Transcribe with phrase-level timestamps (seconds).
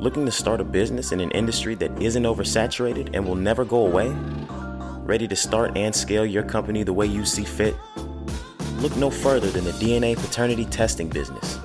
[0.00, 3.86] Looking to start a business in an industry that isn't oversaturated and will never go
[3.86, 4.08] away?
[5.02, 7.76] Ready to start and scale your company the way you see fit?
[8.76, 11.58] Look no further than the DNA paternity testing business.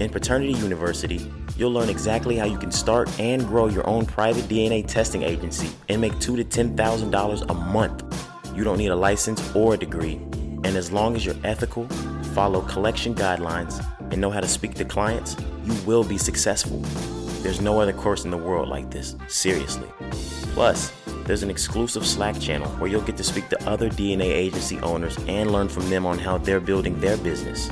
[0.00, 4.44] In Paternity University, you'll learn exactly how you can start and grow your own private
[4.44, 8.02] DNA testing agency and make two to ten thousand dollars a month.
[8.56, 10.14] You don't need a license or a degree,
[10.64, 11.86] and as long as you're ethical,
[12.32, 16.82] follow collection guidelines, and know how to speak to clients, you will be successful.
[17.44, 19.86] There's no other course in the world like this, seriously.
[20.54, 20.90] Plus,
[21.26, 25.18] there's an exclusive Slack channel where you'll get to speak to other DNA agency owners
[25.28, 27.68] and learn from them on how they're building their business.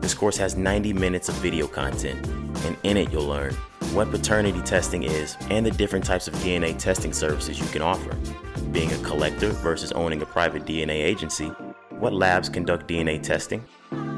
[0.00, 2.26] This course has 90 minutes of video content,
[2.66, 3.54] and in it, you'll learn
[3.92, 8.16] what paternity testing is and the different types of DNA testing services you can offer.
[8.72, 11.46] Being a collector versus owning a private DNA agency,
[11.90, 13.64] what labs conduct DNA testing,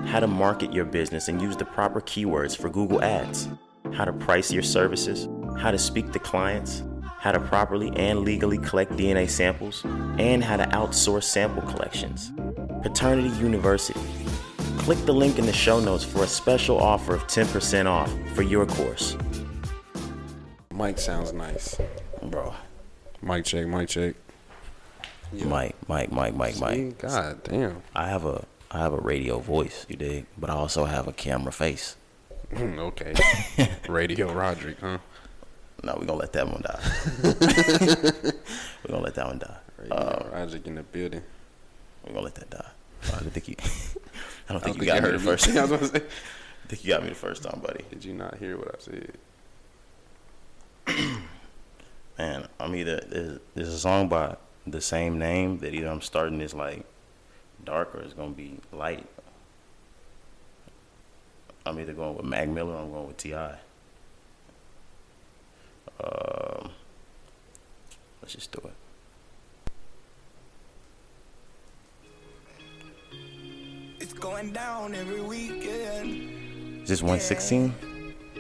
[0.07, 3.51] how to market your business and use the proper keywords for Google Ads,
[3.95, 6.83] how to price your services, how to speak to clients,
[7.19, 9.85] how to properly and legally collect DNA samples,
[10.19, 12.33] and how to outsource sample collections.
[12.83, 14.01] Paternity University.
[14.79, 18.43] Click the link in the show notes for a special offer of 10% off for
[18.43, 19.17] your course.
[20.71, 21.81] Mike sounds nice.
[22.23, 22.55] Bro,
[23.23, 24.15] Mike check, Mike check.
[25.33, 26.99] Mike, Mike, Mike, Mike, Mike.
[26.99, 27.83] God damn.
[27.95, 31.13] I have a I have a radio voice, you dig, but I also have a
[31.13, 31.97] camera face.
[32.55, 33.15] Hmm, okay.
[33.89, 34.99] Radio Roderick, huh?
[35.83, 36.81] No, we're gonna let that one die.
[38.85, 39.57] we're gonna let that one die.
[39.79, 41.23] Radio Roderick in the building.
[42.05, 42.71] We're gonna let that die.
[43.05, 43.57] I don't think you.
[44.49, 45.49] I don't I think don't you got me the first.
[45.49, 47.85] I was gonna say, I think you got me the first time, buddy.
[47.91, 49.19] Did you not hear what I said?
[52.19, 56.39] Man, I'm either there's, there's a song by the same name that either I'm starting
[56.39, 56.85] this like
[57.65, 59.07] dark or it's gonna be light.
[61.67, 63.35] I'm either going with Mac Miller or I'm going with Ti.
[63.35, 63.51] Um,
[68.23, 68.73] let's just do it.
[73.99, 76.83] It's going down every weekend.
[76.83, 77.75] Is this 116?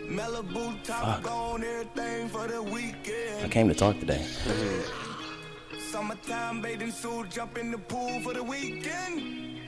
[0.08, 3.44] Malibu top gone, everything for the weekend.
[3.44, 4.24] I came to talk today.
[5.90, 9.58] Summertime bathing suit, jump in the pool for the weekend.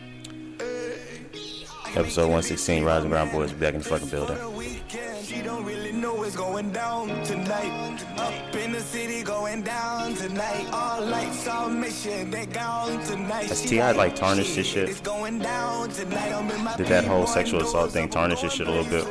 [1.97, 4.37] Episode 116, Rise and Grind Boys, back in the fucking building.
[4.37, 5.25] For the weekend.
[5.25, 8.05] She don't really know what's going down tonight.
[8.19, 10.67] Up in the city, going down tonight.
[10.73, 13.47] All lights on mission, they gone tonight.
[13.47, 13.93] Has T.I.
[13.93, 14.89] like tarnished his shit?
[14.89, 16.33] It's going down tonight.
[16.33, 19.07] I'm in my Did that whole sexual assault thing tarnish his shit a little bit?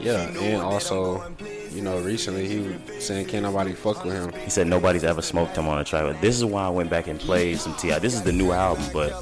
[0.00, 1.24] Yeah, and also,
[1.74, 4.32] you know, recently he was saying can't nobody fuck with him.
[4.42, 6.04] He said nobody's ever smoked him on a track.
[6.04, 7.98] But this is why I went back and played some Ti.
[7.98, 9.12] This is the new album, but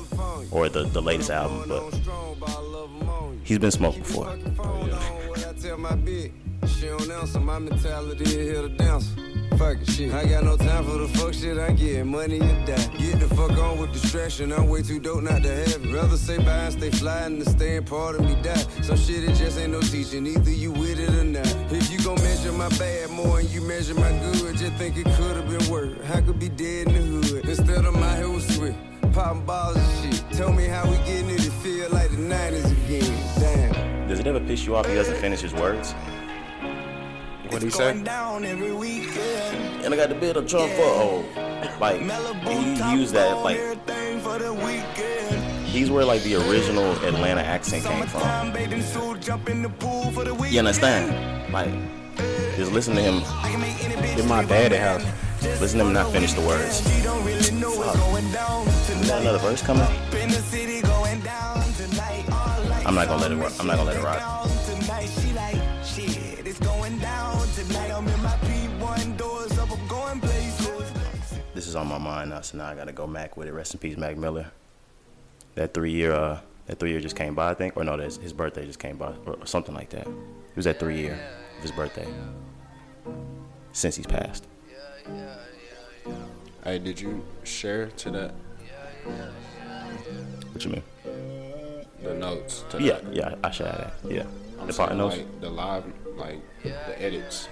[0.51, 1.95] or the the latest album, but
[3.43, 4.29] he's been smoked before.
[4.29, 4.37] I
[5.55, 5.79] tell
[9.59, 10.13] Fuck it, shit.
[10.13, 11.59] I got no time for the fuck shit.
[11.59, 12.87] I get money and die.
[12.99, 14.53] Get the fuck on with distraction.
[14.53, 15.93] I'm way too dope not to have it.
[15.93, 18.65] Rather stay by and stay fly and staying part of me die.
[18.83, 20.27] Some shit it just ain't no teaching.
[20.27, 21.47] Either you with it or not.
[21.71, 25.05] If you gon' measure my bad more and you measure my good, just think it
[25.17, 25.97] could have been worse.
[26.13, 28.79] I could be dead in the hood instead of my was swift.
[29.13, 30.25] Popping balls and shit.
[30.33, 33.73] Tell me how we getting it to feel like the 90s again.
[33.73, 34.09] Damn.
[34.09, 35.95] Does it ever piss you off he doesn't finish his words?
[37.53, 38.03] What'd he It's say?
[38.03, 39.85] down every weekend.
[39.85, 41.25] And I got the bill to Trump for oh,
[41.81, 43.59] like Malibu he top used that like
[44.23, 45.65] for the weekend.
[45.67, 48.21] he's where like the original Atlanta accent came from.
[48.23, 50.35] Summertime bathing suit, jump in the pool for the.
[50.49, 51.53] You understand?
[51.53, 51.71] Like
[52.57, 55.05] just listen to him, I can make any bitch Get my daddy house.
[55.61, 56.81] listen to him not finish the words.
[56.89, 59.87] She don't really know what's going down Is that another verse coming?
[60.21, 62.25] In the city, going down tonight.
[62.31, 63.53] All lights I'm not gonna let it rock.
[63.61, 64.49] I'm not gonna let it rock.
[71.63, 73.53] This is on my mind now, so now I gotta go Mac with it.
[73.53, 74.51] Rest in peace, Mac Miller.
[75.55, 78.17] That three year, uh, that three year just came by, I think, or no, that's
[78.17, 80.09] his birthday just came by, or, or something like that.
[80.09, 81.21] It was that three year
[81.57, 82.09] of his birthday
[83.73, 84.45] since he's passed.
[84.69, 84.75] Yeah,
[85.07, 86.15] yeah, yeah, yeah.
[86.65, 88.35] Hey, did you share to that
[90.51, 90.83] What you mean?
[92.03, 92.65] the notes?
[92.71, 93.15] To Yeah, that?
[93.15, 93.95] yeah, I have that.
[94.11, 94.25] Yeah,
[94.61, 95.19] I'm the part notes.
[95.19, 95.85] like the live,
[96.17, 97.47] like the edits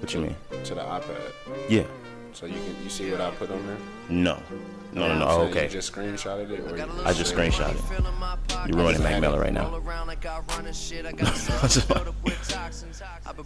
[0.00, 0.36] What you mean?
[0.64, 1.32] to the iPad,
[1.70, 1.84] Yeah.
[2.32, 3.76] So you can you see what I put on there.
[4.08, 4.40] No.
[4.92, 5.26] No, no, no.
[5.28, 5.68] Oh, You okay.
[5.68, 8.68] just screenshotted it, or you I just screenshotted it.
[8.68, 9.68] You're ruining Mac Miller right now.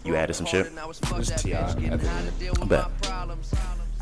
[0.05, 0.67] You added some shit?
[0.73, 1.61] It's T.I.
[1.61, 2.02] at the end.
[2.61, 2.87] I bet.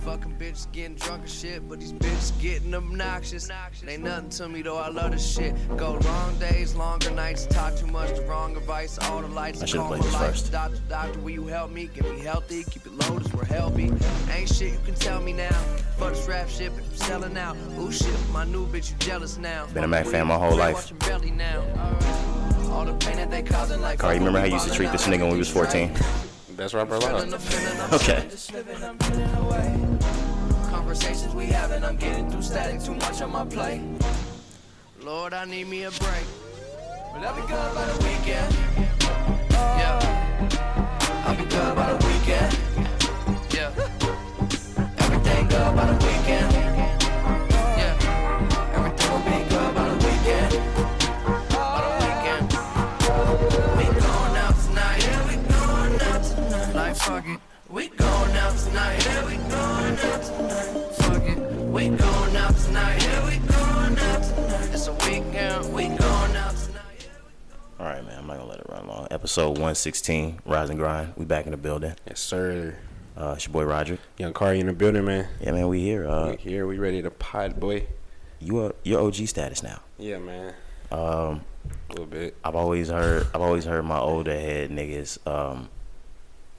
[0.04, 3.50] Fucking bitches getting drunk and shit, but these bitches getting obnoxious.
[3.86, 5.54] Ain't nothing to me though, I love this shit.
[5.76, 9.62] Go long days, longer nights, talk too much, the wrong advice, all the lights.
[9.62, 10.52] I should've call played this first.
[10.52, 11.90] Doctor, doctor, will you help me?
[11.94, 13.92] Get me healthy, keep it low, as we're healthy.
[14.32, 15.50] Ain't shit you can tell me now.
[15.98, 17.56] For this rap shit, but I'm selling out.
[17.78, 19.66] Ooh shit, my new bitch, you jealous now.
[19.74, 20.98] Been a Mac fan my whole life.
[21.00, 21.62] Belly now.
[22.70, 23.98] All the pain that they causing like.
[23.98, 25.92] Carl, you remember how you used to treat this nigga when we was 14?
[26.60, 27.32] Best rapper alive.
[27.94, 28.28] Okay.
[30.68, 33.80] Conversations we having, I'm getting through static, too much on my plate.
[35.00, 36.26] Lord, I need me a break.
[37.14, 38.54] But I'll be good by the weekend.
[39.48, 40.00] Yeah.
[41.24, 42.58] I'll be good by the weekend.
[43.54, 43.72] Yeah.
[44.98, 46.49] Everything good by the weekend.
[61.80, 63.02] We going out tonight.
[63.02, 64.68] Yeah, we going out tonight.
[64.70, 65.72] It's a weekend.
[65.72, 67.08] We going out tonight.
[67.78, 68.18] All right, man.
[68.18, 69.08] I'm not gonna let it run long.
[69.10, 71.14] Episode 116, Rise and Grind.
[71.16, 71.94] We back in the building.
[72.06, 72.76] Yes, sir.
[73.16, 73.98] Uh, it's your boy Roderick.
[74.18, 75.26] Young Car in the building, man.
[75.40, 75.68] Yeah, man.
[75.68, 76.06] We here.
[76.06, 76.66] Uh, we here.
[76.66, 77.86] We ready to pod, boy.
[78.40, 79.80] you are your OG status now.
[79.96, 80.52] Yeah, man.
[80.92, 81.40] Um,
[81.88, 82.36] A little bit.
[82.44, 85.70] I've always heard I've always heard my older head niggas, um,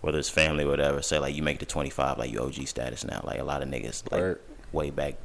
[0.02, 2.66] whether it's family or whatever, say like you make it to 25, like you OG
[2.66, 3.22] status now.
[3.24, 4.42] Like a lot of niggas like Word.
[4.72, 5.16] Way back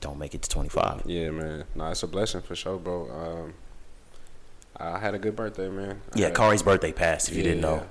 [0.00, 1.02] don't make it to 25.
[1.04, 1.64] Yeah, man.
[1.74, 3.10] No, it's a blessing for sure, bro.
[3.10, 3.54] Um,
[4.76, 6.00] I had a good birthday, man.
[6.14, 7.28] I Yeah, Cari's birthday passed.
[7.28, 7.86] If you didn't know,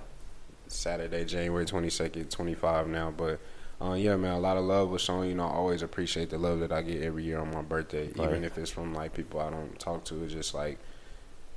[0.68, 3.12] Saturday, January twenty second, twenty five now.
[3.15, 3.39] But
[3.80, 5.27] uh, yeah, man, a lot of love was shown.
[5.27, 8.07] You know, I always appreciate the love that I get every year on my birthday,
[8.15, 8.30] Right.
[8.30, 10.24] even if it's from like people I don't talk to.
[10.24, 10.80] It's just like,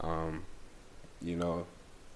[0.03, 0.43] um,
[1.23, 1.67] you know,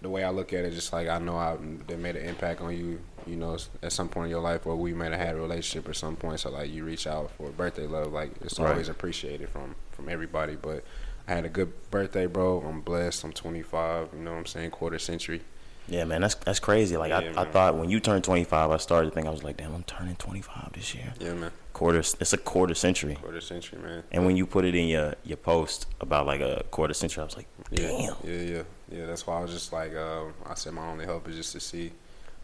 [0.07, 1.57] the way I look at it, just like I know I
[1.89, 3.01] they made an impact on you.
[3.27, 5.89] You know, at some point in your life, or we might have had a relationship
[5.89, 6.39] at some point.
[6.39, 8.71] So like, you reach out for birthday love, like it's Right.
[8.71, 10.55] always appreciated from from everybody.
[10.55, 10.85] But
[11.27, 12.61] I had a good birthday, bro.
[12.61, 13.25] I'm blessed.
[13.25, 14.11] I'm 25.
[14.13, 14.71] You know what I'm saying?
[14.71, 15.41] Quarter century.
[15.89, 16.97] yeah, man, that's that's crazy.
[16.97, 19.43] Like Yeah, I, I thought when you turned 25, I started to think I was
[19.43, 21.13] like, damn, I'm turning 25 this year.
[21.19, 21.51] Yeah, man.
[21.73, 23.17] Quarter, it's a quarter century.
[23.21, 24.05] Quarter century, man.
[24.13, 27.25] And when you put it in your your post about like a quarter century, I
[27.25, 28.17] was like, Yeah, damn.
[28.25, 29.07] yeah, yeah, yeah.
[29.07, 31.61] That's why I was just like, um, I said my only hope is just to
[31.61, 31.93] see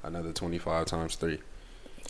[0.02, 1.38] another twenty five times three.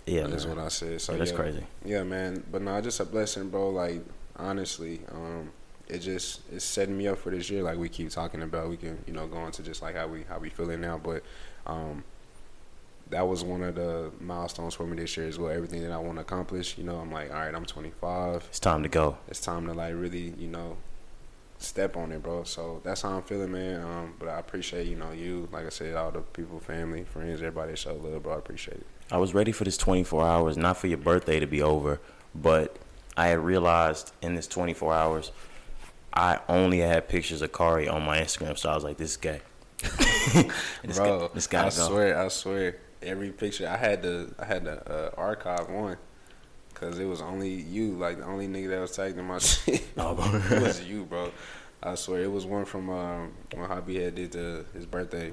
[0.07, 0.57] Yeah, that's man.
[0.57, 1.01] what I said.
[1.01, 1.67] So Yeah, that's yeah, crazy.
[1.85, 2.43] Yeah, man.
[2.51, 3.71] But no, just a blessing, bro.
[3.71, 4.03] Like
[4.37, 5.51] honestly, um,
[5.89, 7.63] it just it's setting me up for this year.
[7.63, 10.25] Like we keep talking about, we can you know go into just like how we
[10.29, 11.23] how we feeling now, but.
[11.67, 12.05] um
[13.11, 15.51] that was one of the milestones for me this year as well.
[15.51, 18.59] Everything that I want to accomplish, you know, I'm like, all right, I'm 25 It's
[18.59, 19.19] time to go.
[19.29, 20.79] it's time to like really, you know,
[21.63, 22.45] step on it, bro.
[22.45, 23.83] So that's how I'm feeling, man.
[23.83, 27.41] Um, but I appreciate, you know, you, like I said, all the people, family, friends,
[27.41, 28.35] everybody that show love, bro.
[28.35, 28.87] I appreciate it.
[29.11, 32.01] I was ready for this 24 hours, not for your birthday to be over,
[32.35, 32.77] but
[33.17, 35.33] I had realized in this 24 hours,
[36.15, 39.41] I only had pictures of Cari on my Instagram, so I was like, this guy.
[39.79, 39.83] gay.
[40.85, 41.89] this bro, guy, this gotta I go.
[41.89, 45.97] swear, I swear, every picture I had to, I had to uh, archive one.
[46.83, 49.85] Cause it was only you, like the only nigga that was tagging my shit.
[49.97, 50.57] Oh, bro.
[50.57, 51.31] it was you, bro.
[51.81, 55.33] I swear, it was one from um, when Hobby had did the, his birthday,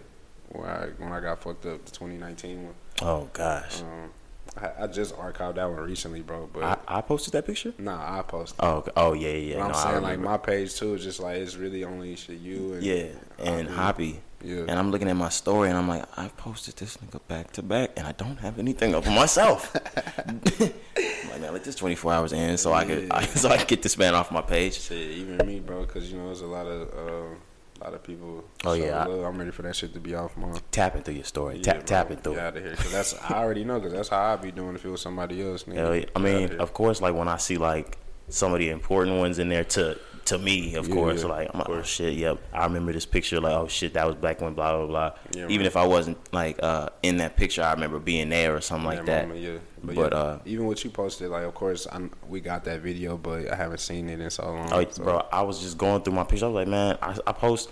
[0.49, 2.73] where I, when I got fucked up, the 2019 one.
[3.01, 4.11] Oh gosh, Um,
[4.57, 6.47] I, I just archived that one recently, bro.
[6.53, 7.73] But I, I posted that picture.
[7.79, 8.59] nah, I posted.
[8.59, 8.91] Oh, okay.
[8.95, 9.55] oh yeah, yeah.
[9.55, 12.15] But I'm no, I saying like my page too is just like it's really only
[12.15, 13.05] shit you and yeah,
[13.39, 14.21] and Hobby.
[14.43, 14.61] Yeah.
[14.61, 17.63] And I'm looking at my story and I'm like, I've posted this nigga back to
[17.63, 19.75] back and I don't have anything up for myself.
[20.27, 23.67] I'm like, man, let this 24 hours in so I could, I, so I could
[23.67, 24.79] get this man off my page.
[24.79, 27.35] shit, even me, bro, because you know there's a lot of uh,
[27.81, 28.43] lot of people.
[28.65, 29.27] Oh, yeah, I-.
[29.27, 30.51] I'm ready for that shit to be off my.
[30.71, 32.35] Tapping through your story, Yeah, tap, tapping through.
[32.35, 34.75] Get out of here, cause that's I already know, cause that's how I'd be doing
[34.75, 35.63] if it was somebody else.
[35.63, 35.75] Nigga.
[35.75, 36.05] Hell yeah.
[36.15, 37.97] I mean, of course, like when I see like
[38.29, 39.97] some of the important ones in there to
[40.29, 42.39] to me, of Yeah, course, yeah, like I'm like, oh shit, yep.
[42.53, 45.11] I remember this picture, like oh shit, that was back when blah blah blah.
[45.35, 48.61] Yeah, Even if I wasn't like uh in that picture, I remember being there or
[48.61, 49.27] something like that.
[49.27, 49.57] moment, yeah.
[49.83, 53.17] But, But, uh, even what you posted, like of course I'm, we got that video,
[53.17, 54.69] but I haven't seen it in so long.
[54.73, 56.43] Oh, so- bro, I was just going through my pictures.
[56.43, 57.69] I was like, man, I, I post.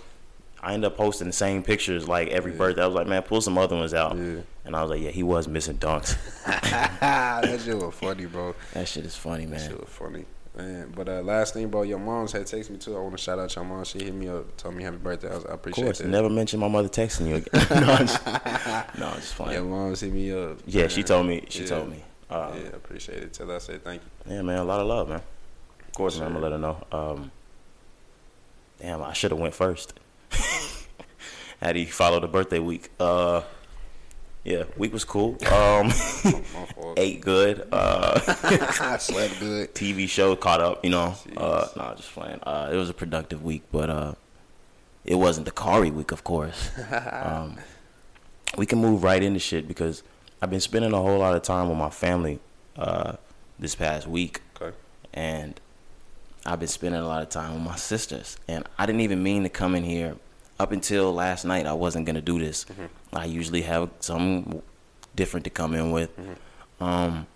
[0.60, 2.82] I end up posting the same pictures like every birthday.
[2.82, 4.16] I was like, man, pull some other ones out.
[4.16, 6.16] And I was like, yeah, he was missing dunks.
[7.00, 8.54] that shit was funny, bro.
[8.74, 9.60] that shit is funny, man.
[9.60, 10.24] That shit was funny.
[10.58, 12.96] Man, but uh, last thing, bro, your mom's had texted me too.
[12.96, 13.84] I want to shout out your mom.
[13.84, 15.30] She hit me up, told me happy birthday.
[15.30, 16.08] I, was, I Of appreciate course, that.
[16.08, 17.66] never mention my mother texting you again.
[17.86, 18.26] no, I'm just,
[18.98, 19.52] no, just playing.
[19.52, 20.58] Your mom's hit me up.
[20.66, 21.44] Yeah, she told me.
[21.48, 21.68] She Yeah.
[21.68, 22.02] told me.
[22.28, 23.32] Uh, yeah, appreciate it.
[23.32, 24.34] Tell her I said thank you.
[24.34, 24.42] yeah.
[24.42, 25.22] man, a lot of love, man.
[25.86, 26.86] Of course, man, I'm gonna let her know.
[26.90, 27.30] Um,
[28.80, 29.94] damn, I should have went first.
[31.62, 32.90] How do you follow the birthday week?
[33.00, 33.42] Uh,
[34.48, 35.36] Yeah, week was cool.
[35.52, 35.92] Um,
[36.96, 37.68] ate good.
[37.70, 38.18] Uh,
[38.80, 39.74] I slept good.
[39.74, 40.82] TV show caught up.
[40.82, 41.14] You know.
[41.36, 42.40] Uh, nah, just playing.
[42.42, 44.14] Uh, it was a productive week, but uh,
[45.04, 46.70] it wasn't the Cari week, of course.
[47.12, 47.58] um,
[48.56, 50.02] we can move right into shit because
[50.40, 52.38] I've been spending a whole lot of time with my family
[52.74, 53.16] uh,
[53.58, 54.74] this past week, Okay.
[55.12, 55.60] and
[56.46, 58.38] I've been spending a lot of time with my sisters.
[58.48, 60.16] And I didn't even mean to come in here.
[60.58, 62.66] Up until last night, I wasn't gonna do this.
[63.12, 64.62] I usually have something
[65.14, 66.10] different to come in with.
[66.80, 67.26] Um,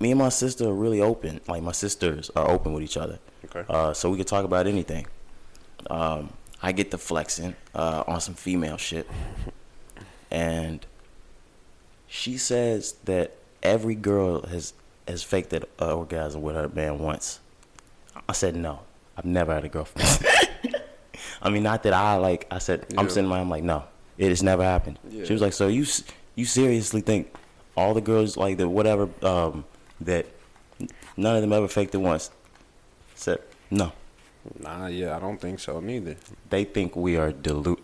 [0.00, 1.40] me and my sister are really open.
[1.48, 3.18] Like my sisters are open with each other.
[3.46, 3.64] Okay.
[3.68, 5.06] Uh, so we could talk about anything.
[5.88, 6.32] Um,
[6.62, 9.08] I get the flexing uh, on some female shit,
[10.30, 10.84] and
[12.06, 14.72] she says that every girl has
[15.06, 17.40] has faked an orgasm with her man once.
[18.28, 18.80] I said no.
[19.16, 20.26] I've never had a girlfriend.
[21.44, 22.46] I mean, not that I like.
[22.50, 23.12] I said I'm Yeah.
[23.12, 23.38] sitting there.
[23.38, 23.84] I'm like, no,
[24.18, 24.98] it has never happened.
[25.10, 25.24] Yeah.
[25.24, 25.84] She was like, so you
[26.34, 27.34] you seriously think
[27.76, 29.64] all the girls like the whatever um,
[30.00, 30.26] that
[31.16, 32.30] none of them ever faked it once?
[32.30, 33.38] I said
[33.70, 33.92] no.
[34.58, 36.16] Nah, yeah, I don't think so neither.
[36.50, 37.78] They think we are delu.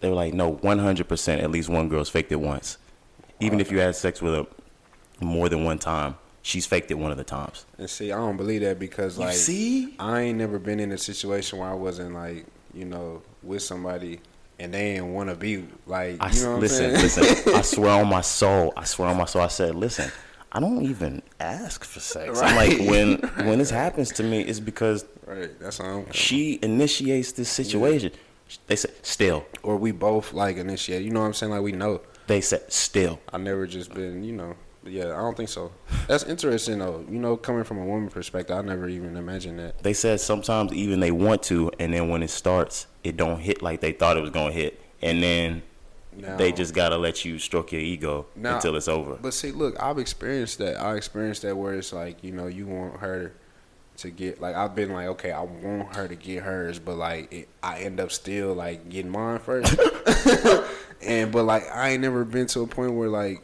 [0.00, 1.42] They were like, no, 100%.
[1.42, 2.78] At least one girl's faked it once.
[3.40, 4.46] Even if you had sex with her
[5.20, 7.66] more than one time, she's faked it one of the times.
[7.78, 9.94] And see, I don't believe that because You like see?
[9.98, 12.46] I ain't never been in a situation where I wasn't like,
[12.76, 14.20] you know, with somebody
[14.58, 17.24] and they didn't want to be like, I you know listen, listen.
[17.54, 18.72] I swear on my soul.
[18.76, 19.42] I swear on my soul.
[19.42, 20.10] I said, listen.
[20.52, 22.40] I don't even ask for sex.
[22.40, 26.10] I'm like, when when this happens to me, it's because right, that's I'm.
[26.12, 28.12] she initiates this situation.
[28.66, 29.44] They said still.
[29.62, 31.02] Or we both like initiate.
[31.02, 31.52] You know what I'm saying?
[31.52, 32.00] Like we know.
[32.26, 33.20] They said still.
[33.32, 34.56] I never just been, you know.
[34.86, 35.72] But Yeah, I don't think so.
[36.06, 37.04] That's interesting though.
[37.10, 39.82] You know, coming from a woman perspective, I never even imagined that.
[39.82, 43.62] They said sometimes even they want to, and then when it starts, it don't hit
[43.62, 45.64] like they thought it was gonna hit, and then
[46.16, 49.18] Now, they just gotta let you stroke your ego Now- until it's over.
[49.20, 50.80] But see, look, I've experienced that.
[50.80, 53.32] I experienced that where it's like, you know, you want her
[53.96, 57.32] to get like I've been like, okay, I want her to get hers, but like
[57.32, 59.76] it, I end up still like getting mine first.
[61.02, 63.42] and but like I ain't never been to a point where like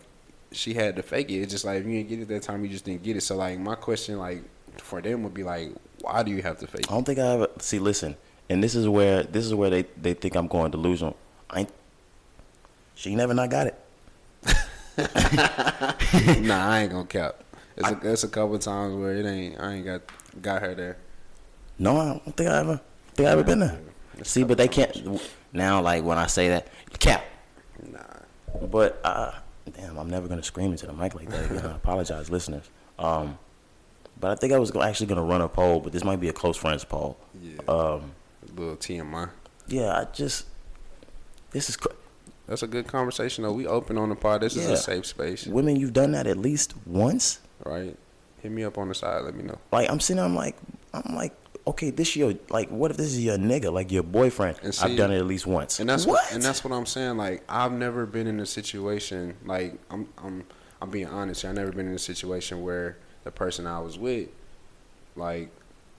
[0.53, 1.41] she had to fake it.
[1.41, 3.23] It's just like if you didn't get it that time, you just didn't get it.
[3.23, 4.43] So like my question like
[4.79, 6.91] for them would be like, why do you have to fake it?
[6.91, 7.79] I don't think I ever see.
[7.79, 8.17] Listen,
[8.49, 11.17] and this is where this is where they they think I'm going delusional.
[11.51, 11.73] I ain't.
[12.95, 13.79] She never not got it.
[16.43, 17.43] nah, I ain't gonna cap.
[17.77, 19.61] It's a, it's a couple times where it ain't.
[19.61, 20.03] I ain't got
[20.41, 20.97] got her there.
[21.79, 22.81] No, I don't think I ever
[23.15, 23.81] think I ever been there.
[24.23, 25.21] See, but they can't
[25.53, 25.81] now.
[25.81, 26.69] Like when I say that,
[26.99, 27.25] cap.
[27.91, 28.01] Nah.
[28.67, 29.33] But uh,
[29.77, 31.67] damn, I'm never gonna scream into the mic like that again.
[31.67, 32.69] I apologize, listeners.
[32.99, 33.39] Um,
[34.21, 36.33] but I think I was actually gonna run a poll, but this might be a
[36.33, 37.17] close friends poll.
[37.41, 37.59] Yeah.
[37.69, 38.13] Um,
[38.57, 39.31] little TMI.
[39.69, 40.47] yeah, I just
[41.51, 41.89] this is cr-
[42.47, 43.53] That's a good conversation though.
[43.53, 44.41] We open on the pod.
[44.43, 45.77] This is a safe space, women.
[45.77, 47.41] You've done that at least once.
[47.65, 47.97] right?
[48.43, 49.23] Hit me up on the side.
[49.25, 49.59] Let me know.
[49.71, 50.57] Like I'm sitting, there, I'm like,
[50.93, 51.33] I'm like,
[51.67, 54.59] okay, this your like, what if this is your nigga, like your boyfriend?
[54.63, 55.81] And see- I've done it at least once.
[55.81, 56.25] And that's what?
[56.25, 57.17] what, and that's what I'm saying.
[57.17, 60.45] Like I've never been in a situation like I'm I'm
[60.81, 61.45] I'm being honest.
[61.45, 64.29] I've never been in a situation where the person I was with,
[65.15, 65.51] like,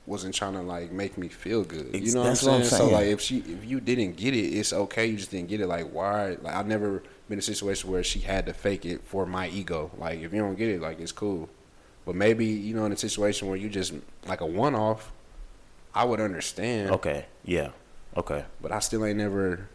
[0.06, 1.90] wasn't trying to like make me feel good.
[1.94, 2.64] You know what what I'm I'm saying?
[2.66, 5.06] So like if she if you didn't get it, it's okay.
[5.06, 5.68] You just didn't get it.
[5.68, 6.38] Like why?
[6.42, 9.48] Like I've never been in a situation where she had to fake it for my
[9.48, 9.92] ego.
[9.98, 11.50] Like if you don't get it, like it's cool.
[12.06, 13.94] But maybe you know in a situation where you just
[14.28, 15.14] like a one off,
[15.96, 16.92] I would understand.
[16.92, 17.70] okay, yeah,
[18.18, 18.46] okay.
[18.62, 19.68] But I still ain't never,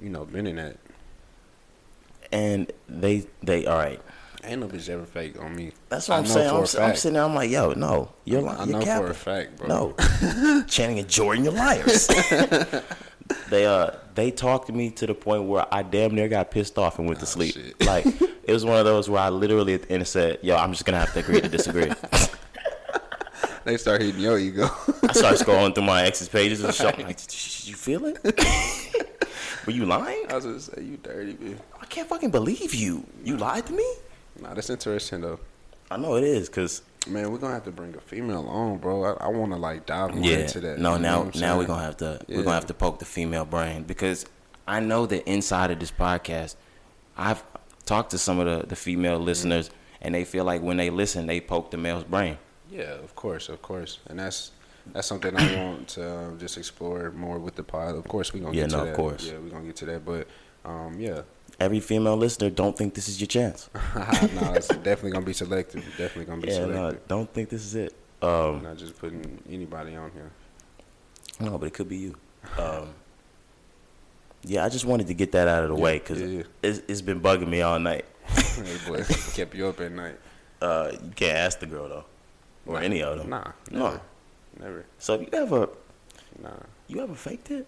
[0.00, 0.76] you know, been in that.
[2.32, 4.00] And they they all right.
[4.44, 5.72] Ain't no bitch ever fake on me.
[5.88, 6.48] That's what I I'm saying.
[6.48, 7.24] I'm, I'm sitting there.
[7.24, 8.60] I'm like, yo, no, you're lying.
[8.60, 9.06] I you're know capping.
[9.06, 9.66] for a fact, bro.
[9.66, 12.06] No, Channing and Jordan, you're liars.
[13.50, 16.78] they uh they talked to me to the point where I damn near got pissed
[16.78, 17.56] off and went to sleep.
[17.58, 17.86] Oh, shit.
[17.86, 20.72] Like it was one of those where I literally at the end said, "Yo, I'm
[20.72, 21.90] just gonna have to agree to disagree."
[23.64, 24.64] They start hitting your ego.
[25.02, 26.98] I start scrolling through my ex's pages and shit.
[26.98, 27.34] Like, "Did
[27.66, 28.18] you feel it?
[29.66, 30.26] Were you lying?
[30.30, 31.60] I was gonna say you dirty, man.
[31.80, 33.04] I can't fucking believe you.
[33.24, 33.86] You lied to me.
[34.40, 35.40] Nah, that's interesting though.
[35.90, 39.04] I know it is, cause Man, we're gonna have to bring a female on, bro.
[39.04, 40.38] I, I want to like dive more yeah.
[40.38, 40.78] into that.
[40.78, 43.04] No, you know now now we're gonna have to we're gonna have to poke the
[43.06, 44.26] female brain because
[44.66, 46.56] I know that inside of this podcast,
[47.16, 47.42] I've
[47.86, 49.70] talked to some of the the female listeners
[50.02, 52.36] and they feel like when they listen, they poke the male's brain.
[52.70, 54.52] Yeah, of course, of course, and that's
[54.92, 57.94] that's something I want to um, just explore more with the pod.
[57.96, 59.26] Of course, we gonna Yeah, get to no, of course.
[59.26, 60.26] Yeah, we gonna get to that, but
[60.64, 61.22] um, yeah,
[61.60, 63.68] Every female listener don't think this is your chance.
[63.74, 65.82] no, it's definitely gonna be selective.
[65.96, 67.08] Definitely gonna be Yeah, no, selective.
[67.08, 67.94] don't think this is it.
[68.22, 70.30] Um, Not just putting anybody on here.
[71.40, 72.14] no, but it could be you.
[72.58, 72.88] Um,
[74.44, 76.42] Yeah, I just wanted to get that out of the way because yeah, yeah.
[76.62, 78.04] it's, it's been bugging me all night.
[78.58, 80.16] Hey, boy, kept you up at night.
[80.60, 82.04] Uh, you can't ask the girl though,
[82.68, 83.30] or Nah, any of them.
[83.30, 83.78] Nah, No.
[83.84, 84.00] never,
[84.60, 84.84] never.
[84.98, 85.68] So if you ever
[86.40, 86.50] Nah,
[86.86, 87.66] you ever faked it?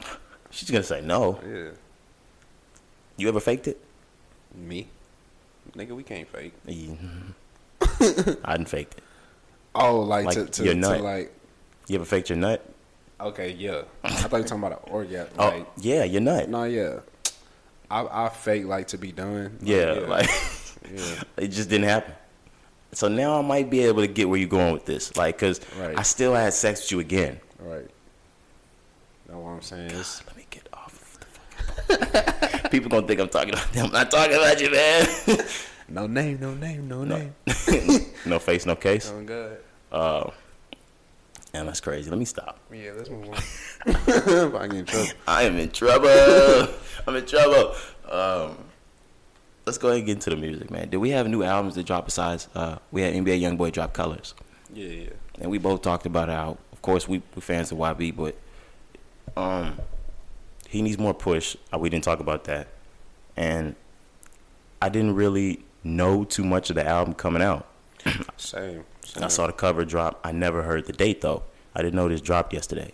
[0.50, 1.38] She's gonna say no.
[1.46, 1.70] yeah.
[3.16, 3.78] You ever faked it?
[4.54, 4.88] Me,
[5.76, 6.52] nigga, we can't fake.
[6.66, 6.94] Yeah.
[8.44, 9.02] I didn't fake it.
[9.74, 11.00] Oh, like, Like to, to, your to nut.
[11.02, 11.32] like.
[11.86, 12.64] You ever faked your nut?
[13.20, 13.82] Okay, yeah.
[14.04, 15.32] I thought you were talking about an orgasm.
[15.38, 16.48] Oh, Like, yeah, your nut.
[16.48, 17.00] no, yeah.
[17.90, 19.44] I I fake like to be done.
[19.60, 20.30] Like, yeah, like
[20.94, 21.22] yeah.
[21.36, 22.14] it just didn't happen.
[22.92, 25.60] So now I might be able to get where you're going with this, like, cause
[25.78, 25.98] Right.
[25.98, 27.40] I still had sex with you again.
[27.58, 27.86] Right.
[29.26, 29.90] That's what I'm saying.
[29.90, 31.20] It's, Let me get off of
[31.88, 32.70] the fucking.
[32.70, 33.86] People gonna think I'm talking about them.
[33.86, 35.06] I'm not talking about you, man.
[35.88, 37.34] no name, no name, no, name.
[38.26, 39.12] no face, no case.
[39.14, 39.58] Oh God.
[39.92, 40.30] Uh,
[41.54, 42.08] and that's crazy.
[42.10, 42.58] Let me stop.
[42.72, 43.36] Yeah, let's move on.
[44.56, 45.10] I get in trouble.
[45.26, 46.74] I am in trouble.
[47.06, 47.74] I'm in trouble.
[48.10, 48.56] Um,
[49.68, 50.88] let's go ahead and get into the music, man.
[50.88, 52.48] Did we have new albums that drop besides?
[52.54, 54.34] Uh, we had NBA YoungBoy drop Colors,
[54.72, 55.08] Yeah, yeah.
[55.40, 58.34] and we both talked about how, of course, we we fans of YB, but
[59.36, 59.78] um,
[60.68, 61.54] he needs more push.
[61.72, 62.68] Uh, we didn't talk about that,
[63.36, 63.74] and
[64.80, 67.66] I didn't really know too much of the album coming out.
[68.38, 68.84] Same.
[69.04, 69.22] same.
[69.24, 70.18] I saw the cover drop.
[70.24, 71.42] I never heard the date though.
[71.74, 72.92] I didn't know this dropped yesterday,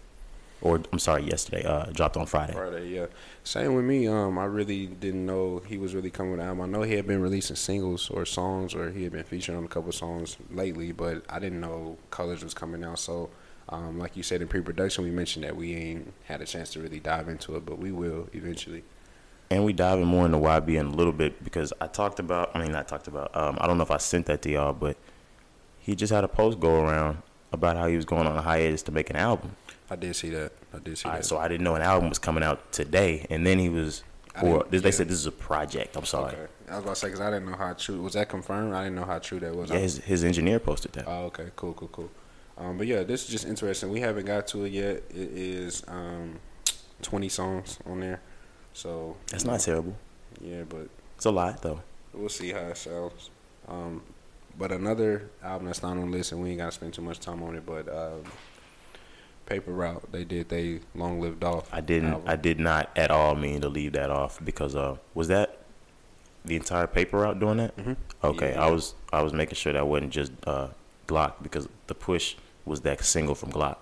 [0.60, 1.62] or I'm sorry, yesterday.
[1.64, 2.52] Uh, dropped on Friday.
[2.52, 3.06] Friday, yeah.
[3.46, 4.08] Same with me.
[4.08, 6.62] Um, I really didn't know he was really coming with an album.
[6.62, 9.64] I know he had been releasing singles or songs, or he had been featured on
[9.64, 12.98] a couple songs lately, but I didn't know Colors was coming out.
[12.98, 13.28] So,
[13.68, 16.80] um, like you said in pre-production, we mentioned that we ain't had a chance to
[16.80, 18.82] really dive into it, but we will eventually.
[19.50, 22.50] And we diving more into YB in a little bit because I talked about.
[22.56, 23.36] I mean, not talked about.
[23.36, 24.96] Um, I don't know if I sent that to y'all, but
[25.80, 27.18] he just had a post go around
[27.52, 29.54] about how he was going on a hiatus to make an album.
[29.90, 30.52] I did see that.
[30.74, 31.26] I did see All right, that.
[31.26, 34.02] so I didn't know an album was coming out today, and then he was.
[34.42, 35.96] Or didn't- they said this is a project.
[35.96, 36.32] I'm sorry.
[36.34, 36.46] okay.
[36.68, 38.74] I was about to say because I didn't know how true was that confirmed.
[38.74, 39.70] I didn't know how true that was.
[39.70, 41.04] Yeah, his his engineer posted that.
[41.06, 42.10] Oh, okay, cool, cool, cool.
[42.58, 43.90] Um, but yeah, this is just interesting.
[43.90, 44.96] We haven't got to it yet.
[45.10, 46.40] It is um,
[47.02, 48.20] 20 songs on there,
[48.72, 49.94] so That's not terrible.
[50.40, 51.80] yeah, but It's a lot though.
[52.12, 53.30] we'll see how it sounds.
[53.68, 54.02] Um,
[54.58, 57.20] but another album that's not on the list, and we ain't gotta spend too much
[57.20, 57.64] time on it.
[57.66, 58.22] But um,
[59.46, 61.68] Paper Route, they did they Long Lived Off.
[61.72, 62.10] I didn't.
[62.10, 62.28] album.
[62.28, 65.58] I did not at all mean to leave that off because uh, was that
[66.44, 67.76] the entire paper route doing that?
[67.76, 67.96] Mhm.
[68.22, 68.64] Okay, Yeah.
[68.66, 70.68] I was I was making sure that wasn't just uh,
[71.06, 73.76] Glock because the push was that single from Glock,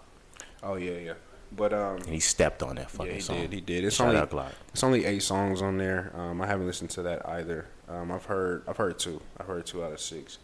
[0.62, 1.14] Oh yeah, yeah.
[1.54, 3.36] But um, and he stepped on that fucking yeah, he song.
[3.42, 3.52] did.
[3.52, 3.84] He did.
[3.84, 4.46] It's Shout only.
[4.72, 6.10] It's only eight songs on there.
[6.16, 7.66] Um, I haven't listened to that either.
[7.88, 9.20] Um, I've heard I've heard two.
[9.38, 10.38] I've heard two out of six.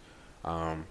[0.45, 0.87] Um,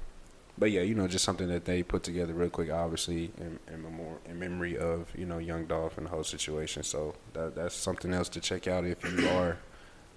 [0.58, 3.84] but yeah, you know, just something that they put together real quick, obviously in in,
[3.84, 6.84] memor- in memory of you know Young Dolph and the whole situation.
[6.84, 9.58] So that that's something else to check out if you are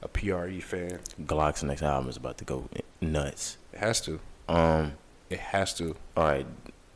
[0.03, 1.01] a PRE fan.
[1.23, 2.69] Glock's next album is about to go
[3.01, 3.59] nuts.
[3.73, 4.19] It has to.
[4.49, 4.93] Um,
[5.29, 5.95] It has to.
[6.17, 6.47] all right,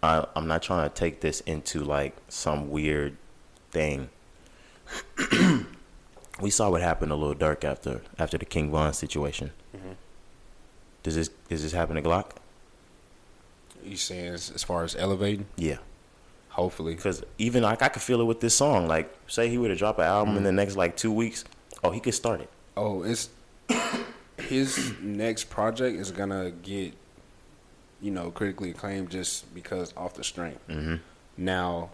[0.02, 3.16] I, I'm not trying to take this into like some weird
[3.70, 4.08] thing.
[6.40, 9.50] we saw what happened to Lil Durk after after the King Von situation.
[9.76, 9.96] Mhm.
[11.02, 12.30] Does this does this happen to Glock?
[13.84, 15.46] You saying as, as far as elevating?
[15.56, 15.78] Yeah,
[16.50, 16.94] Hopefully.
[16.94, 18.86] because even like I could feel it with this song.
[18.86, 21.44] Like, say he were to drop an album in the next like two weeks.
[21.82, 22.50] Oh, he could start it.
[22.76, 23.28] Oh, it's
[24.38, 26.94] his next project is gonna get,
[28.00, 30.66] you know, critically acclaimed just because off the strength.
[30.68, 30.96] Mm-hmm.
[31.36, 31.90] Now,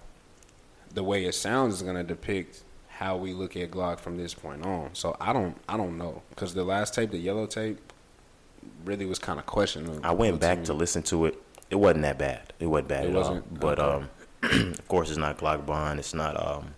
[0.93, 4.65] the way it sounds is gonna depict how we look at Glock from this point
[4.67, 4.91] on.
[4.93, 7.79] So I don't, I don't know, because the last tape, the yellow tape,
[8.85, 10.01] really was kind of questionable.
[10.05, 10.65] I went back me.
[10.67, 11.43] to listen to it.
[11.71, 12.53] It wasn't that bad.
[12.59, 13.45] It wasn't bad It at wasn't?
[13.53, 13.59] all.
[13.59, 14.07] But Okay.
[14.43, 15.99] um, of course, it's not Glock Bond.
[16.01, 16.75] It's not um.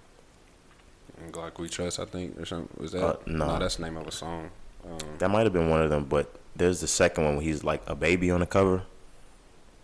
[1.30, 2.68] Glock We Trust, I think, or something.
[2.82, 3.04] Was that?
[3.04, 3.58] Uh, no.
[3.58, 4.50] that's the name of a song.
[4.84, 6.04] Um, That might have been one of them.
[6.04, 8.82] But there's the second one where he's like a baby on the cover,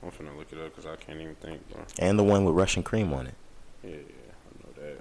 [0.02, 1.68] I'm finna look it up because I can't even think.
[1.72, 1.82] Bro.
[1.98, 3.34] and the one with Russian cream on it.
[3.82, 5.00] Yeah, yeah, I know that.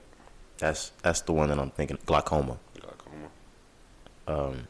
[0.57, 1.97] That's that's the one that I'm thinking.
[2.05, 2.57] Glockoma.
[2.79, 3.29] Glockoma.
[4.27, 4.67] Um,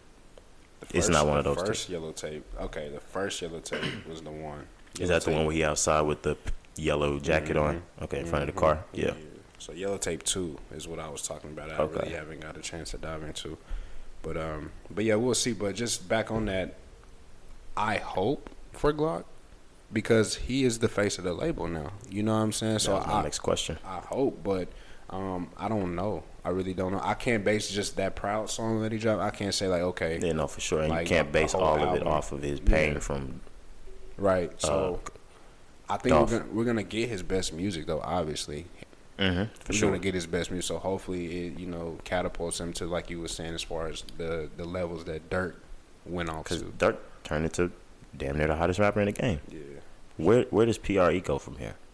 [0.90, 1.66] The It's not one of those two.
[1.66, 2.44] First yellow tape.
[2.60, 4.68] Okay, the first yellow tape was the one.
[5.00, 6.38] Is that the one where he outside with the
[6.76, 7.82] yellow jacket on?
[8.02, 8.84] Okay, in front of the car.
[8.94, 9.14] Yeah.
[9.60, 11.72] So yellow tape two is what I was talking about.
[11.72, 12.00] I Okay.
[12.02, 13.58] really haven't got a chance to dive into,
[14.22, 15.54] but um, but yeah, we'll see.
[15.54, 16.76] But just back on that,
[17.76, 19.24] I hope for Glock
[19.92, 21.92] because he is the face of the label now.
[22.10, 22.80] You know what I'm saying?
[22.80, 23.78] So I, next question.
[23.86, 24.68] I hope, but
[25.10, 26.24] um, I don't know.
[26.46, 27.02] I really don't know.
[27.04, 29.22] I can't base just that proud song that he dropped.
[29.22, 30.82] I can't say like, okay, Yeah, no, for sure.
[30.82, 33.00] And Like, you can't base all of it off of his pain Yeah.
[33.00, 33.42] from.
[34.18, 34.52] Right.
[34.62, 36.32] So Uh, I think Dolph.
[36.32, 38.02] we're gonna, we're gonna get his best music though.
[38.02, 38.66] Obviously,
[39.20, 39.90] Mm-hmm, for He's sure.
[39.90, 40.68] gonna get his best music.
[40.68, 44.04] So hopefully, it you know catapults him to like you were saying as far as
[44.18, 45.54] the the levels that Durk
[46.06, 46.68] went off Because to.
[46.78, 47.72] Durk turned into
[48.16, 49.40] damn near the hottest rapper in the game.
[49.50, 49.60] Yeah.
[50.18, 51.76] Where where does PRE go from here?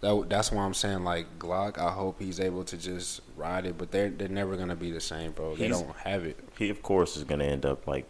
[0.00, 1.78] That, that's why I'm saying like Glock.
[1.78, 5.00] I hope he's able to just ride it, but they're they're never gonna be the
[5.00, 5.56] same, bro.
[5.56, 6.38] They He's- don't have it.
[6.58, 8.04] He of course is gonna end up like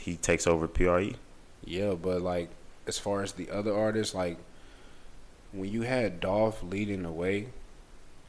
[0.00, 0.66] he takes over.
[0.68, 1.12] PRE.
[1.64, 2.48] Yeah, but like
[2.86, 4.38] as far as the other artists, like
[5.52, 7.48] when you had Dolph leading the way,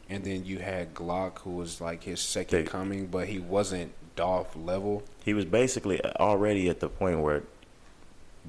[0.09, 3.91] and then you had Glock, who was like his second They- coming, but he wasn't
[4.15, 5.03] Dolph level.
[5.23, 7.43] He was basically already at the point where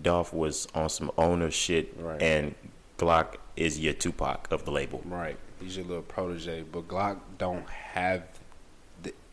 [0.01, 2.21] Dolph was on some owner shit, Right.
[2.23, 2.55] and
[2.99, 5.03] Glock is your Tupac of the label.
[5.05, 8.23] Right, he's your little protege, but Glock don't have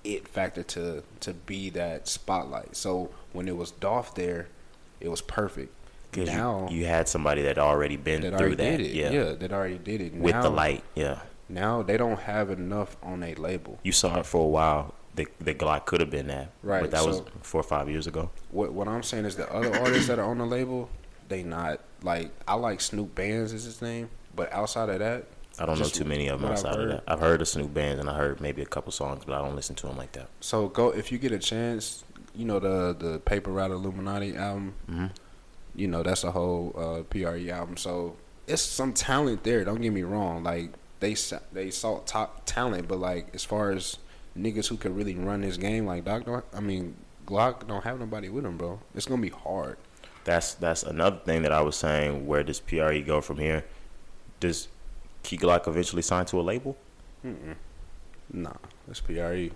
[0.07, 2.75] it factor to to be that spotlight.
[2.75, 4.47] So when it was Dolph there,
[4.99, 5.73] it was perfect.
[6.09, 8.93] Because Now you, you had somebody that already been that through already that, did it,
[8.93, 9.31] yeah, yeah.
[9.33, 10.13] that already did it.
[10.13, 11.19] with the light, yeah.
[11.49, 13.79] Now they don't have enough on a label.
[13.83, 14.93] You saw it for a while.
[15.15, 18.07] The the Glock could have been that, Right, But that was four or five years
[18.07, 18.29] ago.
[18.51, 20.89] What what I'm saying is the other artists that are on the label,
[21.27, 25.25] they not like I like Snupe Bandz is his name, but outside of that,
[25.59, 26.91] I don't just know too many of them what I've outside of heard.
[26.91, 27.03] that.
[27.07, 29.55] I've heard of Snupe Bandz and I heard maybe a couple songs, but I don't
[29.55, 30.27] listen to them like that.
[30.39, 32.03] So go if you get a chance,
[32.35, 34.73] you know the the Paper Route Illuminati album.
[34.89, 35.11] Mhm.
[35.75, 37.77] You know that's a whole uh, PRE album.
[37.77, 38.15] So
[38.47, 39.63] it's some talent there.
[39.63, 40.43] Don't get me wrong.
[40.43, 43.97] Like they sa- they saw top talent, but like as far as
[44.37, 46.45] niggas who can really run this game, like Doc don't.
[46.53, 48.79] I mean Glock don't have nobody with him, bro.
[48.95, 49.77] It's gonna be hard.
[50.23, 52.25] That's that's another thing that I was saying.
[52.27, 53.65] Where does PRE go from here?
[54.39, 54.67] Does
[55.27, 56.77] Key Glock eventually signed to a label?
[58.31, 58.53] Nah,
[58.89, 59.49] it's PRE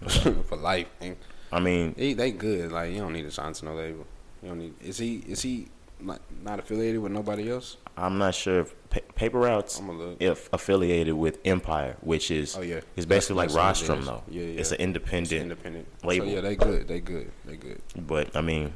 [0.48, 0.86] for life.
[1.02, 1.16] Man.
[1.52, 2.72] I mean, They they good.
[2.72, 4.06] Like you don't need to sign to no label.
[4.42, 4.74] You don't need.
[4.82, 5.68] Is he is he
[6.00, 7.76] not, not affiliated with nobody else?
[7.94, 9.82] I'm not sure if pa- Paper Routes
[10.18, 14.04] if affiliated with Empire, which is Oh yeah, it's basically like That's- that's what Rostrum
[14.06, 14.22] though.
[14.34, 14.60] Yeah, yeah.
[14.60, 16.26] It's an It's independent, independent label.
[16.28, 16.88] So yeah, they good.
[16.88, 17.30] They good.
[17.44, 17.82] They good.
[17.98, 18.72] but I mean,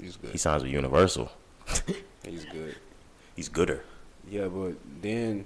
[0.00, 0.30] He's good.
[0.30, 1.30] he signs with Universal.
[2.24, 2.74] He's good.
[3.38, 3.84] He's gooder.
[4.28, 5.44] Yeah, but then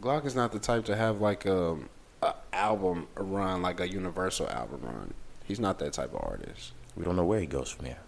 [0.00, 1.90] Glock is not the type to have like um,
[2.22, 5.12] a album run like a Universal album run.
[5.44, 6.72] He's not that type of artist.
[6.96, 7.98] We don't know where he goes from here.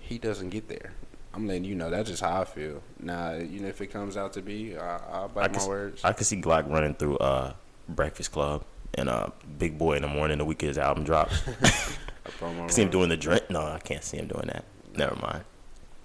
[0.00, 0.94] He doesn't get there.
[1.34, 1.90] I'm letting you know.
[1.90, 2.82] That's just how I feel.
[2.98, 5.68] Now, you know, if it comes out to be, I, I'll I bite can, my
[5.68, 6.02] words.
[6.02, 7.52] I can see Glock running through uh,
[7.90, 9.26] Breakfast Club and uh,
[9.58, 11.46] Big Boy in the morning the week his album drops.
[11.46, 11.56] A
[12.56, 13.50] I see him doing the drink.
[13.50, 14.64] No, I can't see him doing that.
[14.96, 15.44] Never mind.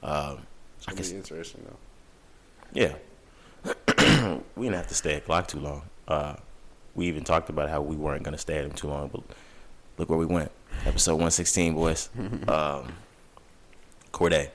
[0.04, 0.40] Um,
[0.88, 1.78] I gonna be interesting though.
[2.74, 2.94] Yeah.
[4.56, 5.84] we didn't have to stay at Glock too long.
[6.08, 6.36] Uh,
[6.96, 9.22] we even talked about how we weren't going to stay at him too long, but
[9.98, 10.52] look where we went.
[10.86, 12.10] Episode 116, boys.
[12.48, 12.94] um,
[14.12, 14.50] Cordae.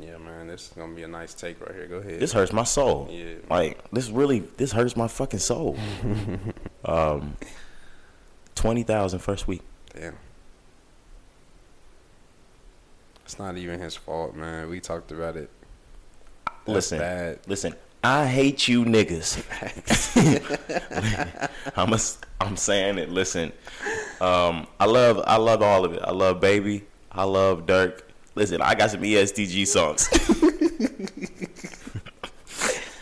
[0.00, 1.86] Yeah, man, this is gonna be a nice take right here.
[1.88, 2.20] Go ahead.
[2.20, 3.08] This hurts my soul.
[3.10, 3.34] Yeah.
[3.50, 5.76] Like, this really, this hurts my fucking soul.
[6.84, 7.36] um,
[8.54, 9.62] 20,000 first week.
[9.94, 10.16] Damn.
[13.28, 14.70] It's not even his fault, man.
[14.70, 15.50] We talked about it.
[16.46, 17.38] That's listen, bad.
[17.46, 17.74] listen.
[18.02, 19.44] I hate you niggas.
[21.76, 21.98] I'm a,
[22.42, 23.10] I'm saying it.
[23.10, 23.52] Listen,
[24.22, 26.00] um, I love I love all of it.
[26.02, 26.86] I love Baby.
[27.12, 28.00] I love Durk.
[28.34, 30.08] Listen, I got some E ESTG songs.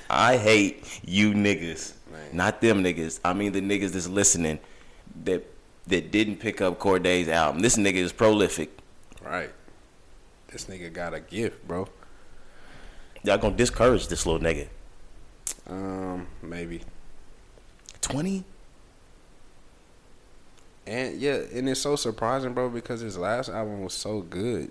[0.11, 2.31] I hate you niggas, Man.
[2.33, 3.21] not them niggas.
[3.25, 4.59] I mean the niggas that's listening
[5.23, 5.47] that
[5.87, 7.63] that didn't pick up Cordae's album.
[7.63, 8.77] This nigga is prolific.
[9.25, 9.53] Right.
[10.49, 11.89] This nigga got a gift, bro.
[13.23, 14.69] Y'all gonna discourage this little nigga.
[15.69, 16.83] Um, maybe.
[18.01, 18.45] Twenty.
[20.87, 24.71] And yeah, and it's so surprising, bro, because his last album was so good.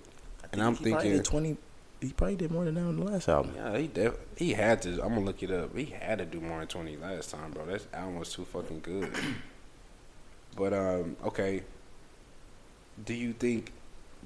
[0.54, 1.58] And I'm thinking, twenty.
[2.00, 3.54] He probably did more than that on the last album.
[3.56, 4.92] yeah, he def- he had to.
[5.04, 5.76] I'm gonna look it up.
[5.76, 7.66] He had to do more than 20 last time, bro.
[7.66, 9.12] That album was too fucking good.
[10.56, 11.64] But um, okay.
[13.04, 13.72] Do you think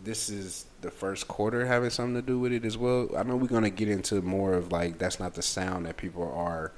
[0.03, 3.09] this is the first quarter having something to do with it as well?
[3.17, 6.31] I know we're gonna get into more of like that's not the sound that people
[6.33, 6.71] are,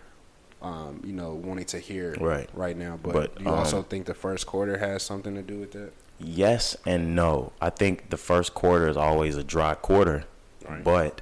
[0.61, 2.49] um, you know, wanting to hear Right.
[2.53, 2.99] right now.
[3.01, 5.71] But, But, do you also um, think the first quarter has something to do with
[5.73, 5.91] that?
[6.19, 7.51] Yes and no.
[7.61, 10.25] I think the first quarter is always a dry quarter,
[10.67, 10.83] Right.
[10.83, 11.21] but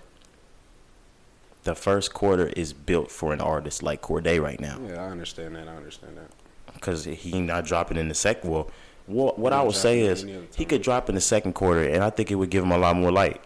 [1.63, 5.55] the first quarter is built for an artist like Cordae right now Yeah, I understand
[5.55, 5.67] that.
[5.67, 6.31] I understand that.
[6.73, 8.49] because he not dropping in the second.
[8.49, 8.69] Well,
[9.09, 12.09] what, what I would say is he could drop in the second quarter, and I
[12.09, 13.41] think it would give him a lot more light.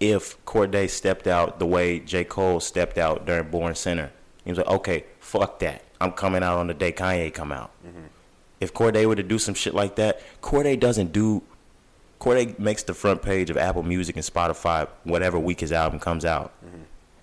[0.00, 2.24] If Cordae stepped out the way J.
[2.24, 4.10] Cole stepped out during Born Sinner,
[4.44, 5.84] he was like, okay, fuck that.
[6.00, 7.70] I'm coming out on the day Kanye come out.
[7.86, 8.06] Mm-hmm.
[8.60, 11.42] If Cordae were to do some shit like that, Cordae doesn't do
[12.18, 16.24] Cordae makes the front page of Apple Music and Spotify whatever week his album comes
[16.24, 16.52] out.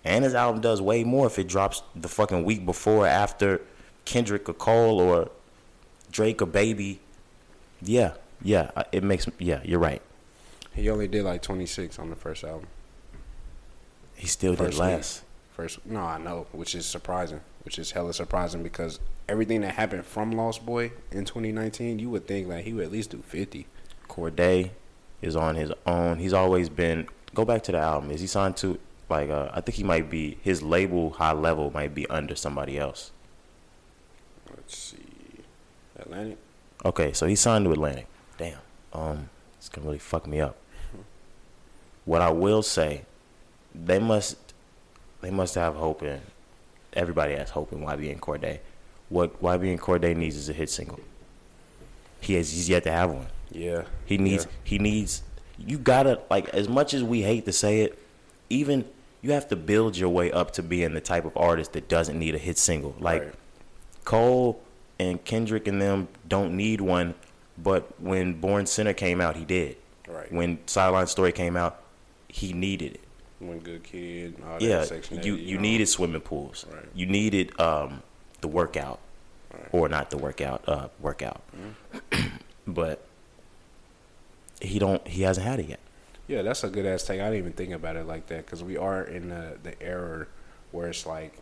[0.04, 3.62] And his album does way more if it drops the fucking week before or after
[4.06, 5.30] Kendrick or Cole or
[6.12, 7.00] Drake or Baby.
[7.82, 10.02] Yeah, yeah, uh, it makes yeah, you're right.
[10.74, 12.68] He only did like 26 on the first album.
[14.16, 15.24] He still did First less.
[15.56, 20.06] First, no, I know, which is surprising, which is hella surprising because everything that happened
[20.06, 23.66] from Lost Boy in 2019, you would think like he would at least do 50.
[24.08, 24.72] Cordae
[25.22, 26.20] is on his own.
[26.20, 27.08] He's always been.
[27.34, 28.12] Go back to the album.
[28.12, 29.30] Is he signed to like?
[29.30, 30.38] Uh, I think he might be.
[30.42, 33.12] His label, High Level, might be under somebody else.
[34.50, 35.44] Let's see,
[36.00, 36.38] Atlantic.
[36.86, 38.08] Okay, so he signed to Atlantic.
[38.38, 38.60] Damn.
[38.94, 40.58] Um, it's gonna really fuck me up.
[42.06, 43.04] What I will say,
[43.76, 44.38] they must,
[45.22, 46.22] they must have hope in.
[46.94, 48.60] Everybody has hope in YB and Cordae.
[49.10, 51.00] What YB and Cordae needs is a hit single.
[52.22, 53.28] He has he's yet to have one.
[53.52, 54.52] Yeah, He needs Yeah.
[54.64, 55.24] he needs
[55.60, 57.98] you gotta like as much as we hate to say it,
[58.50, 58.86] even
[59.22, 62.18] you have to build your way up to being the type of artist that doesn't
[62.18, 62.96] need a hit single.
[63.00, 63.34] Like Right.
[64.06, 64.62] Cole
[65.00, 67.16] and Kendrick and them don't need one,
[67.58, 69.78] but when Born Sinner came out, he did.
[70.08, 70.32] Right.
[70.32, 71.82] When Sideline Story came out,
[72.28, 73.02] he needed it.
[73.40, 74.36] One good kid.
[74.48, 76.66] All Yeah, you you needed swimming pools.
[76.72, 76.86] Right.
[76.96, 78.02] You needed um
[78.42, 79.00] the workout,
[79.54, 79.70] Right.
[79.72, 81.42] or not the workout, uh workout.
[81.56, 82.28] Mm-hmm.
[82.68, 83.06] but
[84.62, 85.06] he don't.
[85.08, 85.80] He hasn't had it yet.
[86.28, 87.22] Yeah, that's a good ass take.
[87.22, 90.26] I didn't even think about it like that because we are in the the era
[90.72, 91.38] where it's like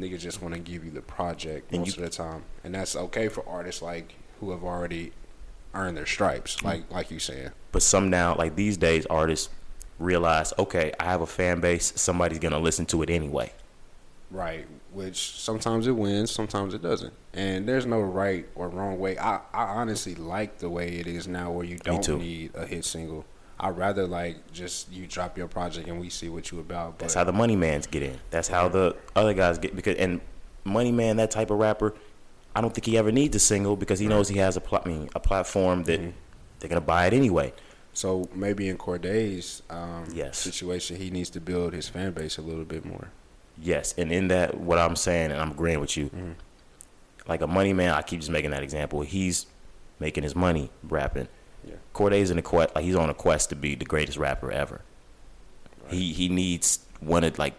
[0.00, 2.74] niggas just want to give you the project And most you- of the time, and
[2.74, 5.12] that's okay for artists like who have already
[5.74, 6.64] earned their stripes, mm.
[6.64, 7.50] like like you saying.
[7.72, 9.48] But some now, like these days, artists
[9.98, 11.92] realize, okay, I have a fan base.
[11.96, 13.52] Somebody's gonna listen to it anyway.
[14.30, 19.18] Right, which sometimes it wins, sometimes it doesn't, and there's no right or wrong way.
[19.18, 22.84] I, I honestly like the way it is now, where you don't need a hit
[22.84, 23.24] single.
[23.60, 26.92] I'd rather like just you drop your project and we see what you about.
[26.92, 28.18] But That's how the money mans get in.
[28.30, 30.20] That's how the other guys get because and
[30.64, 31.94] money man, that type of rapper,
[32.56, 34.80] I don't think he ever needs a single because he knows he has a pl-
[34.84, 36.10] I mean, a platform that Mm-hmm.
[36.58, 37.52] they're gonna buy it anyway.
[37.92, 40.38] So maybe in Cordae's um, Yes.
[40.38, 43.08] situation, he needs to build his fan base a little bit more.
[43.60, 46.32] Yes, and in that, what I'm saying, and I'm agreeing with you, Mm-hmm.
[47.28, 49.02] like a money man, I keep just making that example.
[49.02, 49.46] He's
[49.98, 51.28] making his money rapping.
[51.66, 51.74] Yeah.
[51.92, 54.80] Cordae's in a quest, like he's on a quest to be the greatest rapper ever.
[55.88, 57.54] He he needs one of like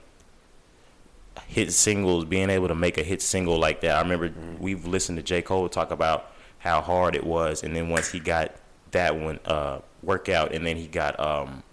[1.47, 3.97] hit singles, being able to make a hit single like that.
[3.97, 4.61] I remember Mm-hmm.
[4.63, 8.19] we've listened to J Cole talk about how hard it was, and then once he
[8.19, 8.53] got
[8.91, 11.63] that one uh, workout, and then he got um,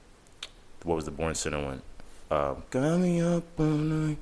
[0.84, 1.82] what was the Born Sinner one?
[2.30, 4.18] Um, got me up all night.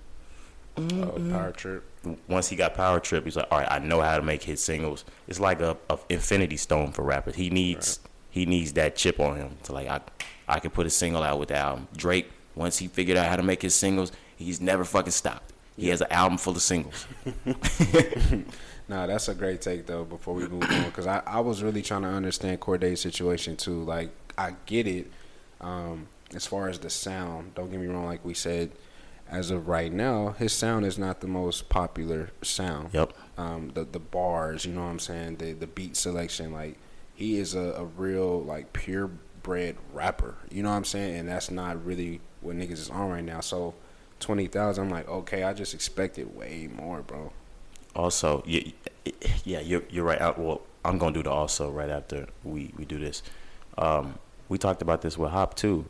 [0.76, 1.84] Uh, power trip.
[2.28, 4.58] Once he got Power Trip, he's like, all right, I know how to make hit
[4.58, 5.04] singles.
[5.28, 7.34] It's like a, a infinity stone for rappers.
[7.36, 10.00] He needs he needs that chip on him to like I
[10.48, 11.88] I can put a single out with the album.
[11.96, 15.52] Drake, once he figured out how to make his singles, he's never fucking stopped.
[15.76, 17.06] He has an album full of singles.
[18.88, 20.04] Nah, that's a great take though.
[20.04, 23.82] Before we move on, because I, I was really trying to understand Cordae's situation too.
[23.82, 25.10] Like I get it,
[25.60, 27.54] um, as far as the sound.
[27.54, 28.06] Don't get me wrong.
[28.06, 28.70] Like we said,
[29.28, 32.90] as of right now, his sound is not the most popular sound.
[32.92, 33.12] Yep.
[33.36, 35.36] Um, the the bars, you know what I'm saying.
[35.36, 36.76] The the beat selection, like
[37.14, 40.36] he is a, a real like purebred rapper.
[40.50, 43.40] You know what I'm saying, and that's not really what niggas is on right now.
[43.40, 43.74] So
[44.20, 47.32] twenty thousand, I'm like, okay, I just expected way more, bro.
[47.94, 48.70] Also, yeah,
[49.44, 50.20] yeah, you're you're right.
[50.20, 53.22] I, well, I'm gonna do the also right after we we do this.
[53.76, 55.86] Um, we talked about this with Hop too.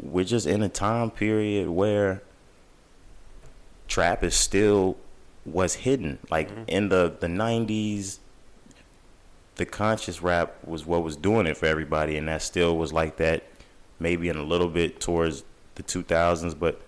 [0.00, 2.22] We're just in a time period where
[3.88, 4.96] trap is still
[5.44, 6.18] was hidden.
[6.30, 6.64] Like mm-hmm.
[6.68, 8.18] in the the '90s,
[9.56, 13.16] the conscious rap was what was doing it for everybody, and that still was like
[13.16, 13.44] that.
[13.98, 15.44] Maybe in a little bit towards
[15.76, 16.80] the 2000s, but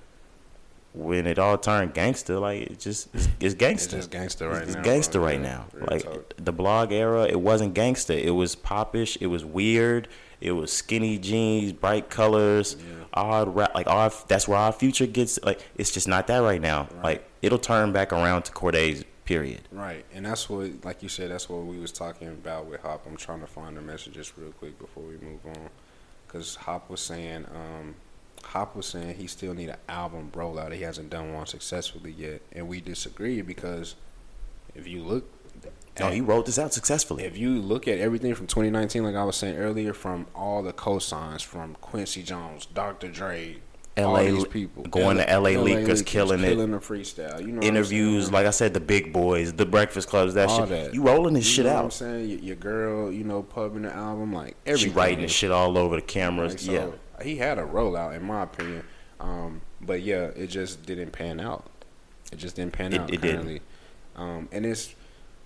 [0.95, 3.97] when it all turned gangster, like it just it's, it's It's gangster.
[3.99, 4.83] just gangster right It's now.
[4.83, 5.29] gangster bro.
[5.29, 5.87] right Yeah, now.
[5.89, 6.35] Like talk.
[6.37, 8.15] the blog era, it wasn't gangster.
[8.15, 9.17] It was popish.
[9.21, 10.09] It was weird.
[10.41, 12.77] It was skinny jeans, bright colors,
[13.13, 13.75] odd rap.
[13.75, 15.43] Like our that's where our future gets.
[15.43, 16.89] Like it's just not that right now.
[17.03, 19.63] Like it'll turn back around to Cordae's period.
[19.73, 23.07] Right, and that's what, like you said, that's what we was talking about with Hop.
[23.07, 25.71] I'm trying to find the messages real quick before we move on,
[26.27, 27.95] because Hop was saying, um,
[28.45, 30.73] Hop was saying he still need an album rollout.
[30.73, 33.95] He hasn't done one successfully yet, and we disagree because
[34.75, 35.29] if you look,
[36.01, 37.25] No, he wrote this out successfully.
[37.25, 40.73] if you look at everything from 2019, like I was saying earlier, from all the
[40.73, 43.09] cosigns from Quincy Jones, Dr.
[43.09, 43.59] Dre,
[43.97, 44.33] all L.A.
[44.33, 45.55] these people going to L.A.
[45.55, 46.49] leakers, killing it.
[46.49, 47.41] killing the freestyle.
[47.41, 50.69] You know, Interviews, like I said, the big boys, the Breakfast Clubs, that all shit.
[50.71, 50.95] that.
[50.95, 51.93] You rolling this You shit know What I'm out.
[51.93, 54.91] saying your, your girl, you know, pubbing the album, like everything.
[54.91, 56.55] She writing the shit all over the cameras.
[56.55, 56.73] Like, so
[57.21, 58.83] yeah, he had a rollout, in my opinion.
[59.21, 61.65] Um, but yeah, it just didn't pan out.
[62.33, 63.63] It just didn't pan It- out it didn't.
[64.17, 64.93] Um, and it's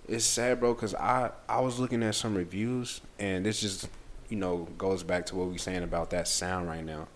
[0.09, 3.87] it's sad, bro, because I I was looking at some reviews, and this just
[4.29, 7.07] you know goes back to what we saying about that sound right now.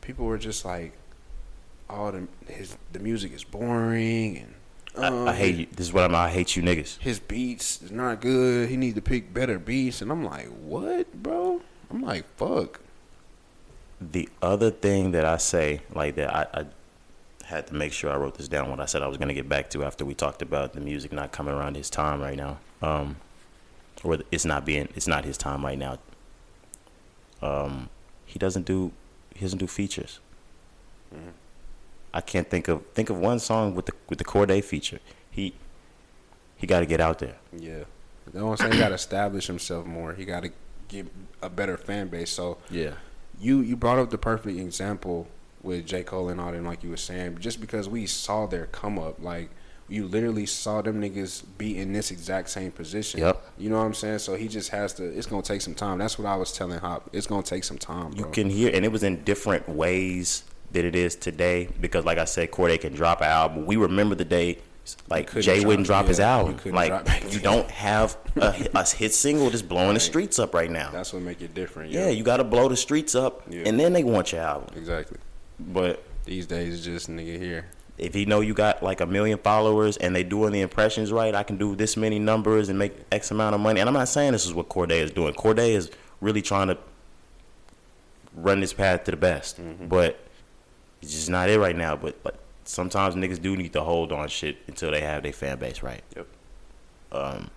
[0.00, 0.92] People were just like,
[1.88, 4.54] "Oh, the his the music is boring," and
[4.96, 5.66] I, I um, hate you.
[5.74, 6.14] This is what I'm.
[6.14, 6.98] I hate you niggas.
[6.98, 8.68] his beats is not good.
[8.68, 12.80] He needs to pick better beats, and I'm like, "What, bro?" I'm like, "Fuck."
[14.00, 16.66] The other thing that I say, like that, I, I
[17.52, 18.70] had to make sure I wrote this down.
[18.70, 21.12] What I said I was gonna get back to after we talked about the music
[21.12, 23.16] not coming around his time right now, um,
[24.02, 25.98] or it's not being, it's not his time right now.
[27.40, 27.88] Um,
[28.24, 28.92] he doesn't do,
[29.34, 30.20] he doesn't do features.
[32.14, 35.00] I can't think of think of one song with the with the Cordae feature.
[35.30, 35.54] He
[36.56, 37.36] he got to get out there.
[37.56, 37.84] Yeah.
[38.32, 38.72] You know what I'm saying?
[38.74, 40.14] He got to establish himself more.
[40.14, 40.50] He got to
[40.88, 41.06] get
[41.42, 42.30] a better fan base.
[42.30, 42.92] So Yeah.
[43.40, 45.26] you you brought up the perfect example
[45.62, 46.02] with J.
[46.02, 49.22] Cole and all them, like you were saying, just because we saw their come up.
[49.22, 49.50] Like,
[49.88, 53.20] you literally saw them niggas be in this exact same position.
[53.20, 53.44] Yep.
[53.58, 54.20] You know what I'm saying?
[54.20, 55.98] So he just has to, it's going to take some time.
[55.98, 57.10] That's what I was telling Hop.
[57.12, 58.26] It's going to take some time, bro.
[58.26, 61.68] You can hear, and it was in different ways that it is today.
[61.80, 63.66] Because, like I said, Cordae can drop an album.
[63.66, 64.58] We remember the day,
[65.10, 66.72] like Jay drop- wouldn't drop his yeah, you album.
[66.74, 70.54] Like drop you don't have a, hit- a hit single that's blowing the streets up
[70.54, 70.90] right now.
[70.90, 71.90] That's what make it different.
[71.92, 73.62] yeah, you got to blow the streets up, Yeah.
[73.66, 74.74] and then they want your album.
[74.76, 75.18] Exactly.
[75.68, 77.66] But These days, it's just nigga here.
[77.98, 81.34] if you know you got like a million followers and they doing the impressions right,
[81.34, 83.80] I can do this many numbers and make X amount of money.
[83.80, 85.34] And I'm not saying this is what Cordae is doing.
[85.34, 86.78] Cordae is really trying to
[88.34, 89.86] run this path to the best, Mm-hmm.
[89.88, 90.18] but
[91.00, 91.96] it's just not it right now.
[91.96, 95.58] But but sometimes niggas do need to hold on shit until they have their fan
[95.58, 96.02] base right.
[96.16, 96.26] Yep.
[97.12, 97.50] Um,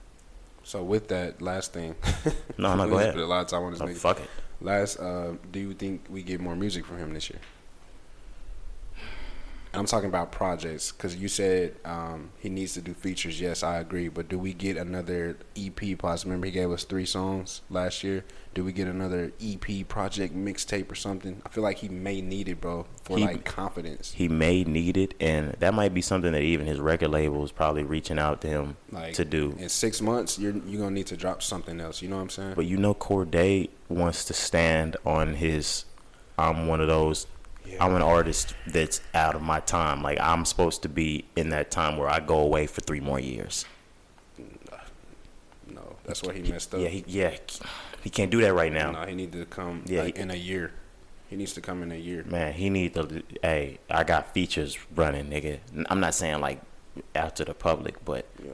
[0.63, 1.95] So with that, last thing.
[2.57, 3.13] No, no, We go just ahead.
[3.15, 3.97] Put a lot of time on this oh, nigga.
[3.97, 4.29] fuck it.
[4.61, 7.39] Last, uh, do you think we get more music from him this year?
[9.75, 13.41] And I'm talking about projects because you said um, he needs to do features.
[13.41, 14.07] Yes, I agree.
[14.07, 15.97] But do we get another EP?
[15.97, 16.29] Possibly.
[16.31, 18.23] Remember, he gave us three songs last year.
[18.53, 21.41] Do we get another EP project mixtape or something?
[21.45, 24.13] I feel like he may need it, bro, for He- like confidence.
[24.13, 27.51] He may need it, and that might be something that even his record label is
[27.51, 29.55] probably reaching out to him Like to do.
[29.59, 32.01] in six months, you're you're gonna need to drop something else.
[32.01, 32.53] You know what I'm saying?
[32.55, 35.83] But you know, Cordae wants to stand on his.
[36.37, 37.27] I'm one of those.
[37.79, 40.01] I'm an artist that's out of my time.
[40.01, 43.19] Like I'm supposed to be in that time where I go away for three more
[43.19, 43.65] years.
[45.67, 46.81] no, that's where he messed up.
[46.81, 47.35] Yeah, he yeah,
[48.01, 48.91] he can't do that right now.
[48.91, 50.71] No, he need to come Yeah, like he- in a year.
[51.27, 52.23] He needs to come in a year.
[52.23, 53.23] Man, he need to.
[53.41, 55.59] Hey, I got features running, nigga.
[55.89, 56.61] I'm not saying like
[57.15, 58.51] out to the public, but Yeah.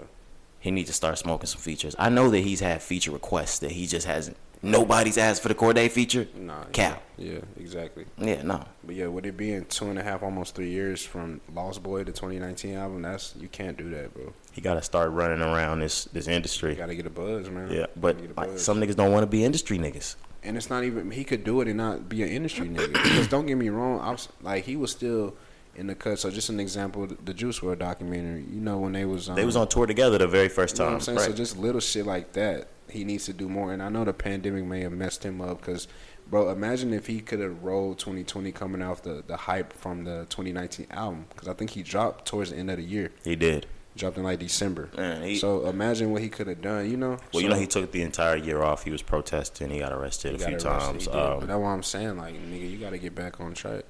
[0.62, 1.96] he needs to start smoking some features.
[2.00, 4.38] I know that he's had feature requests that he just hasn't.
[4.64, 6.28] Nobody's asked for the Cordae feature.
[6.36, 6.66] Nah.
[6.72, 7.02] Cap.
[7.18, 8.06] Yeah, exactly.
[8.18, 8.64] Yeah, no.
[8.84, 12.00] But yeah, with it being two and a half, almost three years from Lost Boy
[12.04, 14.34] to 2019 album, that's you can't do that, bro.
[14.52, 16.72] He got to start running around this this industry.
[16.72, 17.72] You gotta get a buzz, man.
[17.72, 20.16] Yeah, but like, some niggas don't want to be industry niggas.
[20.44, 22.94] and it's not even he could do it and not be an industry nigga.
[23.04, 25.36] Because don't get me wrong, I was like he was still
[25.76, 26.20] in the cut.
[26.20, 28.42] So just an example, the- Juice WRLD documentary.
[28.52, 30.84] You know when they was um, They was on tour together the very first You
[30.84, 30.94] know time.
[30.94, 31.18] what I'm saying?
[31.20, 31.28] right?
[31.28, 33.72] So just little shit like that, he needs to do more.
[33.74, 35.88] And I know the pandemic may have messed him up because,
[36.30, 40.26] bro, imagine if he could have rolled 2020 coming off the, the hype from the
[40.30, 41.26] 2019 album.
[41.30, 43.66] Because I think he dropped towards the end of the year, he did.
[43.96, 44.90] dropped in like December.
[44.96, 46.90] Man, he- so imagine what he could have done.
[46.90, 47.18] You know?
[47.34, 48.84] Well, you know, he took the entire year off.
[48.84, 49.70] He was protesting.
[49.70, 51.08] He got arrested he a got few arrested, times.
[51.08, 52.18] Um, that's what I'm saying.
[52.18, 53.84] Like, nigga, you got to get back on track.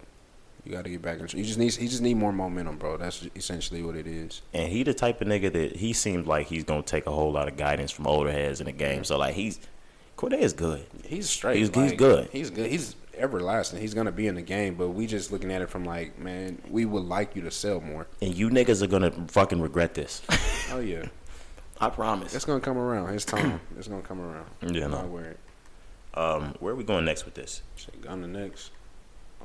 [0.65, 1.33] You got to get back track.
[1.33, 2.97] You just need he just need more momentum, bro.
[2.97, 4.41] That's essentially what it is.
[4.53, 7.31] and he the type of nigga that he seems like he's gonna take a whole
[7.31, 9.03] lot of guidance from older heads in the game.
[9.03, 9.59] So like he's
[10.17, 10.85] Cordae is good.
[11.03, 11.57] He's straight.
[11.57, 12.29] He's- he's good.
[12.31, 12.69] He's good.
[12.69, 13.79] He's everlasting.
[13.81, 16.61] He's gonna be in the game, but we just looking at it from like, man,
[16.69, 18.05] we would like you to sell more.
[18.21, 20.21] And you niggas are gonna fucking regret this.
[20.73, 21.07] Oh yeah,
[21.81, 22.33] I promise.
[22.33, 23.13] it's gonna come around.
[23.13, 23.59] It's time.
[23.77, 24.45] it's gonna come around.
[24.61, 24.99] Yeah, no.
[24.99, 25.35] Not worried.
[26.13, 27.61] Um, where are we going next with this?
[27.75, 28.71] Shit, the next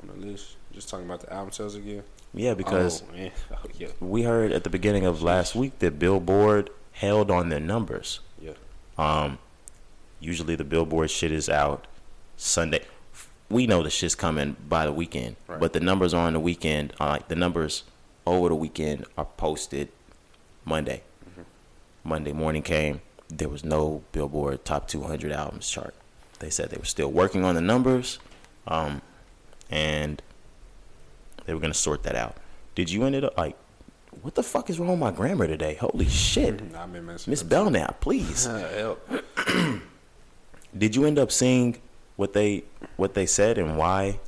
[0.01, 0.55] on the list.
[0.73, 2.03] Just talking about the album sales again.
[2.33, 6.69] Yeah, because oh, oh yeah, we heard at the beginning of last week that Billboard
[6.91, 8.19] held on their numbers.
[8.41, 8.53] yeah.
[8.97, 9.37] Um,
[10.19, 11.85] usually the Billboard shit is out
[12.35, 12.83] Sunday.
[13.49, 15.59] We know the shit's coming by the weekend, Right.
[15.59, 17.83] but the numbers are on the weekend, like the numbers
[18.25, 19.89] over the weekend, are posted
[20.65, 21.03] Monday.
[22.03, 25.93] Monday morning came, there was no Billboard Top 200 albums chart.
[26.39, 28.19] They said they were still working on the numbers,
[28.67, 29.01] um,
[29.69, 30.21] and
[31.45, 32.35] they were gonna sort that out.
[32.75, 33.55] Did you end up like?
[34.21, 35.75] What the fuck is wrong with my grammar today?
[35.75, 37.43] Holy shit, Nah, I've been messing Miss.
[37.43, 38.47] Belknap, please.
[38.47, 38.95] Uh.
[40.77, 41.77] Did you end up seeing
[42.15, 42.63] what they
[42.97, 44.19] what they said and why?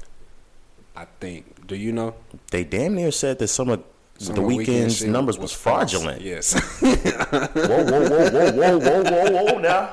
[0.95, 1.65] I think.
[1.67, 2.15] Do you know?
[2.51, 3.83] They damn near said that some of
[4.17, 5.91] Some the Weeknd's shit numbers was, false.
[5.91, 6.21] fraudulent.
[6.21, 6.53] Yes.
[6.79, 9.91] whoa, whoa, whoa, whoa, whoa, whoa, whoa, whoa, now,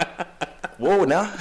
[0.78, 1.32] whoa, now.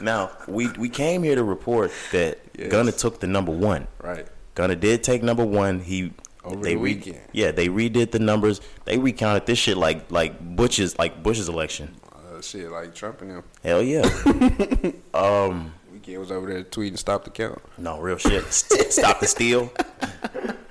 [0.00, 2.70] Now we we came here to report that Yes.
[2.70, 3.86] Gunna took the number one.
[4.02, 4.26] right.
[4.54, 5.80] Gunna did take number one.
[5.80, 6.12] He
[6.44, 7.18] Over they the re- Weeknd.
[7.32, 8.60] Yeah, they redid the numbers.
[8.84, 11.94] They recounted this shit like like Bush's like Bush's election.
[12.12, 13.44] Uh, shit, like Trump and them.
[13.64, 14.02] Hell yeah.
[15.14, 17.60] um, Weeknd was over there tweeting, stop the count.
[17.78, 18.44] no real shit.
[18.52, 19.72] Stop the steal.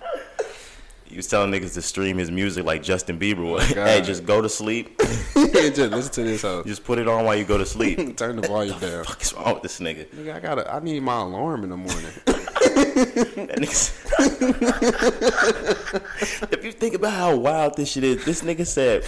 [1.11, 3.77] He was telling niggas to stream his music like Justin Bieber oh would.
[3.77, 4.97] Oh, hey, just go to sleep.
[5.51, 6.63] Just listen to this hoe.
[6.65, 8.15] Just put it on while you go to sleep.
[8.15, 9.03] Turn the volume down.
[9.03, 10.07] fuck is wrong with this nigga?
[10.07, 10.73] Nigga, I gotta.
[10.73, 12.11] I need my alarm in the morning.
[16.51, 19.03] If you think about how wild this shit is, this nigga said,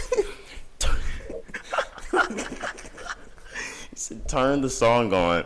[3.90, 5.46] he said, turn the song on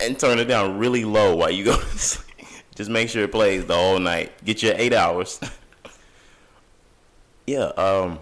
[0.00, 2.46] and turn it down really low while you go to sleep.
[2.74, 4.32] Just make sure it plays the whole night.
[4.44, 5.40] Get your eight hours.
[7.46, 8.20] Yeah, um,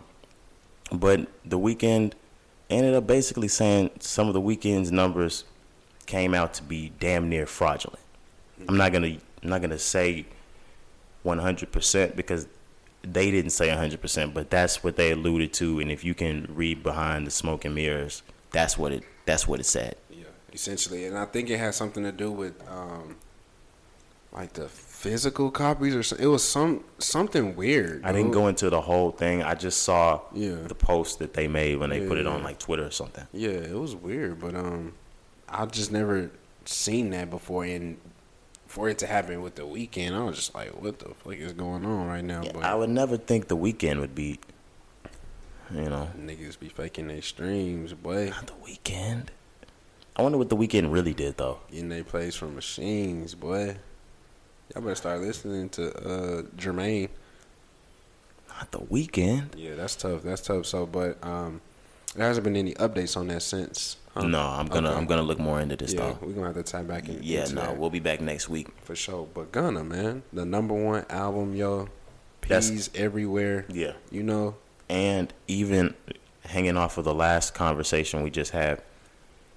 [0.93, 2.15] but the weekend
[2.71, 5.45] ended up basically saying some of the Weeknd's numbers
[6.07, 8.01] came out to be damn near fraudulent.
[8.69, 10.27] I'm not gonna I'm not gonna say
[11.23, 12.47] 100 percent because
[13.03, 15.81] they didn't say 100 percent, but that's what they alluded to.
[15.81, 19.61] And if you can read behind the smoke and mirrors, that's what it that's what
[19.61, 19.97] it said.
[20.11, 23.17] yeah, essentially, and I think it has something to do with um,
[24.33, 24.69] like the
[25.01, 26.27] physical copies or something.
[26.27, 28.05] It was some something weird.
[28.05, 29.43] I didn't go into the whole thing.
[29.43, 30.57] I just saw Yeah.
[30.67, 33.27] the post that they made when they Yeah, put it on like Twitter or something.
[33.33, 34.93] Yeah, it was weird, but um,
[35.49, 36.31] I've just never
[36.67, 37.97] seen that before, and
[38.67, 41.55] for it to happen with the Weeknd, I was just like, "What the fuck is
[41.55, 44.39] going on right now?" Yeah, but I would never think the Weeknd would be,
[45.75, 49.29] you know, niggas be faking their streams, boy, not the Weeknd.
[50.15, 51.61] I wonder what the Weeknd really did though.
[51.71, 53.77] getting they plays from machines, boy.
[54.75, 57.09] Y'all better start listening to uh Jermaine.
[58.49, 59.49] Not the Weeknd.
[59.57, 60.23] Yeah, that's tough.
[60.23, 60.67] That's tough.
[60.67, 61.61] So, but um,
[62.15, 63.97] there hasn't been any updates on that since.
[64.17, 64.99] No, I'm gonna Okay.
[64.99, 66.19] I'm gonna look more into this Yeah, though.
[66.21, 67.21] we're gonna have to tie back in.
[67.23, 67.79] Yeah, no, that.
[67.79, 68.69] we'll be back next week.
[68.83, 69.27] for sure.
[69.33, 71.89] But Gunna, man, the number one album, yo,
[72.43, 73.65] That's- peas everywhere.
[73.69, 73.93] Yeah.
[74.11, 74.57] You know,
[74.89, 75.95] And even
[76.45, 78.83] hanging off of the last conversation we just had,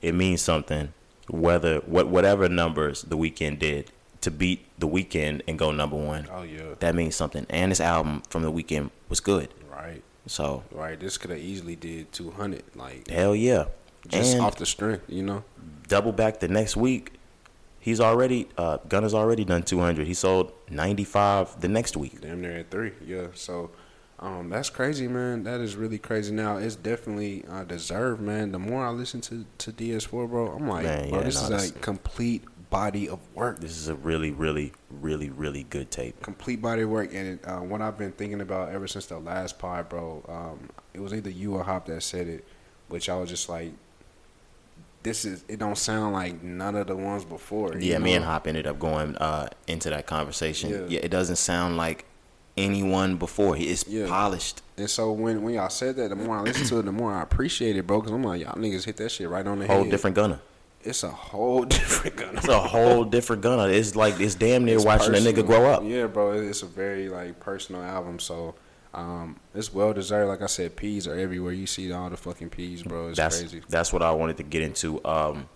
[0.02, 0.94] it means something.
[1.30, 3.92] Whether what whatever numbers the Weeknd did
[4.24, 7.46] to beat the Weeknd and go number one, oh yeah, that means something.
[7.50, 9.50] And this album from the Weeknd was good.
[9.72, 11.00] right, So right.
[11.00, 13.66] This could have easily did two hundred, like hell yeah.
[14.10, 15.44] just and off the strength, you know.
[15.88, 17.12] double back the next week.
[17.80, 20.08] He's already uh Gunna's already done 200.
[20.08, 22.22] He sold 95 the next week.
[22.22, 23.28] Damn near at three, yeah.
[23.34, 23.72] So,
[24.20, 25.44] um, that's crazy, man.
[25.44, 26.34] That is really crazy.
[26.34, 28.54] Now it's definitely uh, deserved, man.
[28.54, 31.58] The more I listen to to DS4, bro, I'm like, Man, bro, yeah, this no,
[31.58, 32.44] is like complete
[32.74, 33.60] body of work.
[33.60, 36.20] This is a really really really really good tape.
[36.22, 39.60] complete body of work and uh, what I've been thinking about ever since the last
[39.60, 40.24] pod, bro.
[40.28, 42.44] Um, it was either you or Hop that said it,
[42.90, 43.72] which I was just like,
[45.04, 47.78] "This is." It don't sound like none of the ones before.
[47.78, 50.70] Yeah, me and Hop ended up going uh, into that conversation.
[50.72, 50.86] Yeah.
[50.88, 51.00] Yeah.
[51.04, 52.06] it doesn't sound like
[52.58, 53.56] anyone before.
[53.56, 54.08] He is Yeah.
[54.08, 54.62] polished.
[54.78, 57.14] And so when when y'all said that, the more I listen to it, the more
[57.14, 58.00] I appreciate it, bro.
[58.02, 59.82] Because I'm like, y'all niggas hit that shit right on the Whole head.
[59.84, 60.42] Whole different Gunna.
[60.84, 62.38] It's a whole different gun.
[62.38, 63.68] It's a whole different Gunna.
[63.68, 65.84] It's like it's damn near It's watching a nigga grow up.
[65.86, 66.34] Yeah, bro.
[66.34, 68.56] It's a very like personal album, so
[68.94, 70.30] um, it's well deserved.
[70.30, 71.54] Like I said, peas are everywhere.
[71.54, 73.10] You see all the fucking peas, bro.
[73.10, 73.62] It's that's crazy.
[73.70, 75.04] that's what I wanted to get into.
[75.06, 75.50] Um,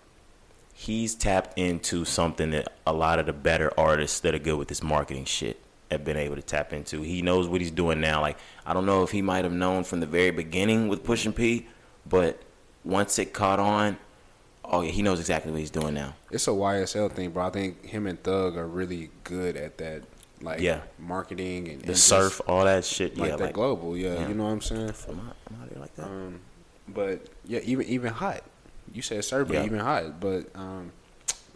[0.74, 4.68] he's tapped into something that a lot of the better artists that are good with
[4.68, 5.60] this marketing shit
[5.90, 7.02] have been able to tap into.
[7.02, 8.20] He knows what he's doing now.
[8.20, 11.32] Like I don't know if he might have known from the very beginning with Pushing
[11.32, 11.66] P,
[12.06, 12.42] but
[12.84, 13.98] once it caught on,
[14.68, 16.14] oh yeah, he knows exactly what he's doing now.
[16.30, 17.46] It's a YSL thing, bro.
[17.46, 20.02] I think him and Thug are really good at that,
[20.40, 20.80] like Yeah.
[20.98, 23.16] marketing and The and just, surf, all that shit.
[23.18, 23.96] like yeah, that like global.
[23.96, 24.28] Yeah, yeah.
[24.28, 24.92] you know what I'm saying.
[25.08, 26.04] Am I, am I there like that?
[26.06, 26.40] Um,
[26.88, 28.42] but yeah, even even hot.
[28.92, 29.64] You said surf, but Yeah.
[29.64, 30.20] even hot.
[30.20, 30.92] But um,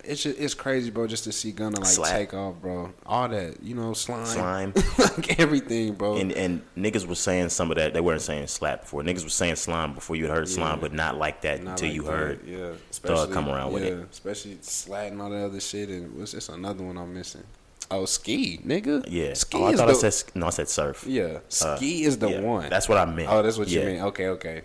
[0.04, 1.06] it's just, it's crazy, bro.
[1.06, 2.10] Just to see Gunna like Slap.
[2.10, 2.92] take off, bro.
[3.06, 4.72] All that, you know, slime, Slime.
[4.98, 6.16] like everything, bro.
[6.16, 7.94] and and niggas was saying some of that.
[7.94, 9.02] They weren't saying slap before.
[9.02, 11.88] Niggas was saying slime before you had heard slime, but not like that Not until
[11.88, 14.08] like you that, heard yeah, Thug come around with yeah, it.
[14.10, 15.88] especially slat and all that other shit.
[15.88, 17.44] And what's this another one I'm missing?
[17.90, 19.04] Oh, ski, nigga.
[19.08, 19.34] Yeah.
[19.34, 20.46] ski oh, I thought the, I said no.
[20.46, 21.04] I said surf.
[21.06, 21.40] yeah.
[21.62, 22.70] Uh, Ski is the yeah, one.
[22.70, 23.28] That's what I meant.
[23.30, 24.00] Oh, that's what you mean.
[24.00, 24.62] Okay, okay.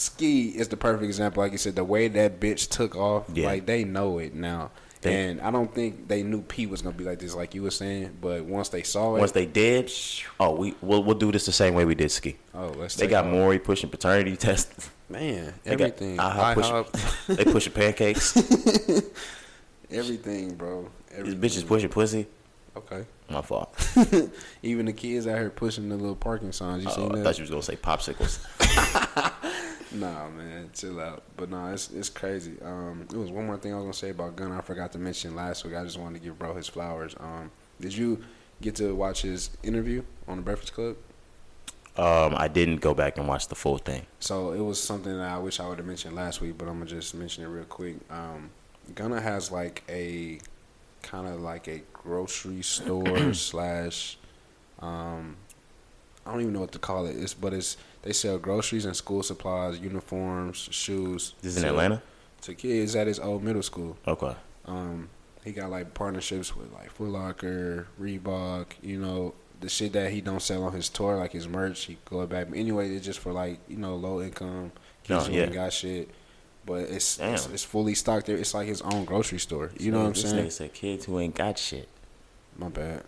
[0.00, 1.42] Ski is the perfect example.
[1.42, 3.46] Like you said, the way that bitch took off, Yeah.
[3.46, 4.70] like they know it now.
[5.00, 7.62] They- and I don't think they knew Pete was gonna be like this, like you
[7.62, 8.16] were saying.
[8.20, 9.92] But once they saw it, Once they did,
[10.40, 12.36] oh, we we'll, we'll do this the same way we did ski.
[12.54, 13.26] oh, let's They got.
[13.26, 14.90] Maury pushing paternity tests.
[15.08, 18.36] man, They got everything, IHOP pushing- they pushing pancakes.
[19.90, 20.88] everything, bro.
[21.14, 21.40] Everything.
[21.40, 22.26] bitches pushing pussy.
[22.76, 23.74] Okay, My fault.
[24.62, 26.84] even the kids out here pushing the little parking signs.
[26.84, 27.24] You Oh, seen I that?
[27.24, 28.38] thought you was gonna say popsicles.
[29.92, 31.22] Nah, man, chill out.
[31.36, 32.56] But no, it's it's crazy.
[32.62, 34.58] Um, it was one more thing I was gonna say about Gunna.
[34.58, 35.74] I forgot to mention last week.
[35.74, 37.14] I just wanted to give bro his flowers.
[37.18, 38.22] Um, did you
[38.60, 40.96] get to watch his interview on the Breakfast Club?
[41.96, 44.06] Um, I didn't go back and watch the full thing.
[44.20, 46.78] So it was something that I wish I would have mentioned last week, but I'm
[46.78, 47.96] gonna just mention it real quick.
[48.10, 48.50] Um,
[48.94, 50.38] Gunna has like a
[51.02, 54.18] kind of like a grocery store slash.
[54.80, 55.36] Um,
[56.24, 57.16] I don't even know what to call it.
[57.16, 61.34] It's but it's they sell groceries and school supplies, uniforms, shoes.
[61.42, 62.02] This is in Atlanta.
[62.42, 63.96] To kids at his old middle school.
[64.06, 64.34] Okay.
[64.66, 65.08] Um,
[65.44, 70.20] he got like partnerships with like Foot Locker, Reebok, you know, the shit that he
[70.20, 72.48] don't sell on his tour, like his merch, he go back.
[72.48, 74.72] But anyway, it's just for like, you know, low income
[75.02, 75.44] kids who yeah.
[75.44, 76.10] ain't got shit.
[76.64, 78.36] But it's, it's it's fully stocked there.
[78.36, 79.70] It's like his own grocery store.
[79.78, 80.46] You know what I'm this saying?
[80.46, 81.88] Nigga said kids who ain't got shit.
[82.58, 83.04] My bad.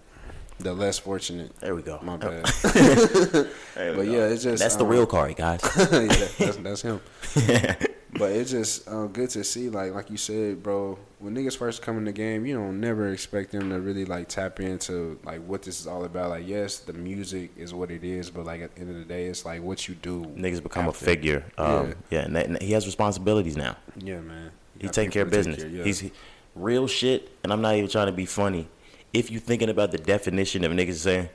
[0.61, 1.57] The less fortunate.
[1.61, 1.99] There we go.
[2.03, 2.45] My bad.
[3.75, 4.03] But go.
[4.03, 5.61] yeah, it's just that's the um, real Kari, guys.
[5.77, 7.01] yeah, that- that's, that's him.
[8.19, 10.99] but it's just uh, good to see, like like you said, bro.
[11.19, 14.29] When niggas first come in the game, you don't never expect them to really like
[14.29, 16.31] tap into like what this is all about.
[16.31, 19.05] Like, yes, the music is what it is, but like at the end of the
[19.05, 20.25] day, it's like what you do.
[20.37, 21.05] Niggas become after.
[21.05, 21.45] a figure.
[21.57, 21.95] Um, Yeah.
[22.11, 23.77] yeah, and, that, and he has responsibilities now.
[23.97, 24.51] Yeah, man.
[24.79, 25.63] He taking care of people to take business.
[25.63, 25.85] care, yeah.
[25.85, 26.13] He's he-
[26.55, 28.69] real shit, and I'm not even trying to be funny.
[29.13, 31.29] If you're thinking about the definition of niggas saying,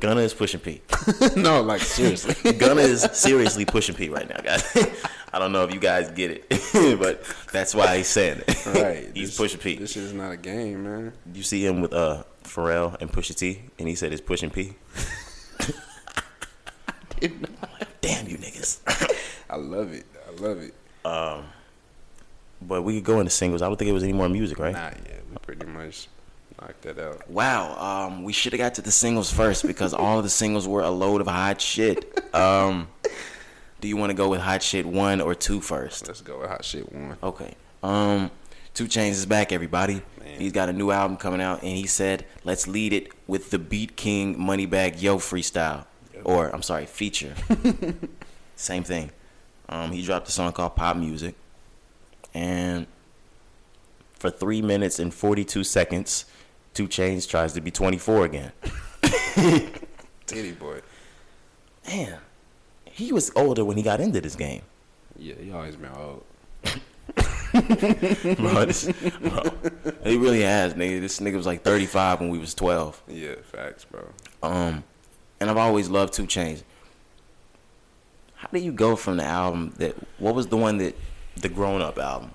[0.00, 0.80] Gunna is pushing P.
[1.36, 2.52] no, like seriously.
[2.58, 4.64] Gunna is seriously pushing P right now, guys.
[5.32, 7.22] I don't know if you guys get it, but
[7.52, 8.66] that's why he's saying it.
[8.66, 9.10] right.
[9.14, 9.76] he's This- pushing P.
[9.76, 11.12] This shit is not a game, man.
[11.34, 14.74] You see him with uh Pharrell and Pusha T, and he said it's pushing P.
[18.00, 18.78] Damn you niggas.
[19.50, 20.06] I love it.
[20.28, 20.74] I love it.
[21.04, 21.44] Um,
[22.62, 23.60] but we could go into singles.
[23.62, 24.72] I don't think it was any more music, right?
[24.72, 25.22] Not yet.
[25.30, 26.08] We pretty much
[26.60, 27.30] knocked that out.
[27.30, 30.66] Wow, um, we should have got to the singles first because all of the singles
[30.66, 32.04] were a load of hot shit.
[32.34, 32.88] Um,
[33.80, 36.08] do you want to go with hot shit one or two first?
[36.08, 37.16] Let's go with hot shit one.
[37.22, 37.54] Okay.
[37.82, 38.30] Um,
[38.78, 40.02] Two Chainz is back, everybody.
[40.20, 40.38] Man.
[40.38, 43.58] He's got a new album coming out, and he said, "Let's lead it with the
[43.58, 45.84] BeatKing Moneybag Yo freestyle,
[46.22, 47.34] or I'm sorry, feature.
[48.54, 49.10] Same thing.
[49.68, 51.34] Um, he dropped a song called Pop Music,
[52.32, 52.86] and
[54.14, 56.24] for three minutes and 42 seconds,
[56.78, 58.52] Two Chainz tries to be 24 again.
[60.28, 60.80] Tity Boi.
[61.88, 62.20] Man,
[62.84, 64.62] he was older when he got into this game.
[65.16, 66.24] Yeah, he always been old.
[68.36, 69.42] bro, this, bro,
[70.04, 71.00] he really has, nigga.
[71.00, 73.02] This nigga was like 35 when we was 12.
[73.08, 74.12] Yeah, facts, bro.
[74.44, 74.84] Um,
[75.40, 76.62] and I've always loved Two Chainz.
[78.36, 79.96] How do you go from the album that?
[80.20, 80.96] What was the one that
[81.38, 82.30] the grown up album?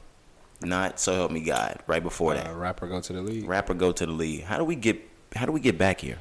[0.64, 1.80] Not So Help Me God.
[1.88, 3.48] Right before that, Uh, rapper go to the league.
[3.48, 4.44] rapper go to the league.
[4.44, 5.00] How do we get?
[5.36, 6.20] How do we get back here?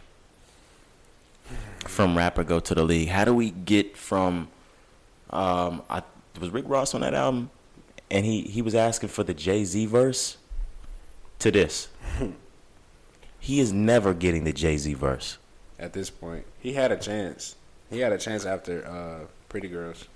[1.86, 3.08] From rapper go to the league.
[3.08, 4.48] How do we get from?
[5.30, 6.02] Um, I
[6.40, 7.50] was Rick Ross on that album,
[8.10, 10.36] and he he was asking for the Jay Z verse.
[11.40, 11.88] To this,
[13.40, 15.38] he is never getting the Jay Z verse.
[15.78, 17.56] At this point, he had a chance.
[17.90, 20.06] He had a chance after uh, Pretty Girls.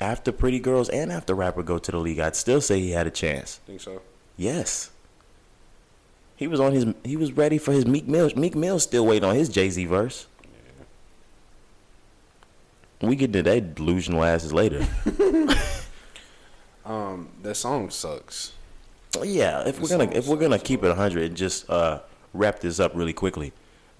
[0.00, 3.06] After Pretty Girls and after Rapper Go to the League, I'd still say he had
[3.06, 3.56] a chance.
[3.66, 4.02] Think so?
[4.36, 4.90] Yes.
[6.36, 8.30] He was on his he was ready for his Meek Mill.
[8.34, 10.26] Meek Mill still waiting on his Jay Z verse.
[13.02, 14.86] We get to that delusional asses later.
[16.90, 18.52] Um, the song sucks.
[19.22, 22.00] Yeah, if The we're gonna if we're gonna keep it hundred and just uh,
[22.32, 23.52] wrap this up really quickly,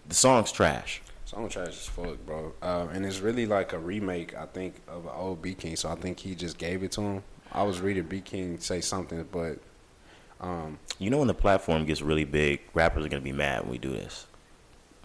[0.09, 1.01] the song's trash.
[1.31, 2.53] Song trash as fuck, bro.
[2.61, 5.78] Uh, and it's really like a remake, I think, of an old BeatKing.
[5.78, 7.22] So I think he just gave it to him.
[7.53, 9.61] I was reading BeatKing say something, but
[10.41, 13.70] um, You know when the platform gets really big, rappers are gonna be mad when
[13.70, 14.26] we do this.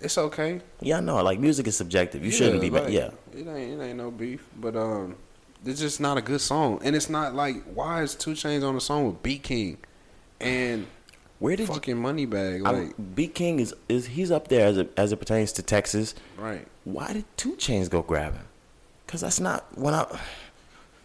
[0.02, 0.62] it's okay.
[0.82, 1.22] Yeah, I know.
[1.22, 2.26] Like music is subjective.
[2.26, 2.86] You shouldn't be mad.
[2.86, 5.18] like, Yeah, It ain't it ain't no beef, but um,
[5.64, 8.74] it's just not a good song, and it's not like why is Two Chainz on
[8.74, 9.78] the song with BeatKing,
[10.42, 10.88] and
[11.40, 14.92] where did you fucking Moneybag I- like BeatKing is is he's up there as it
[14.98, 16.16] as it pertains to Texas.
[16.38, 16.68] right.
[16.84, 18.46] Why did Two Chainz go grab him?
[19.08, 20.06] Cause that's not when I.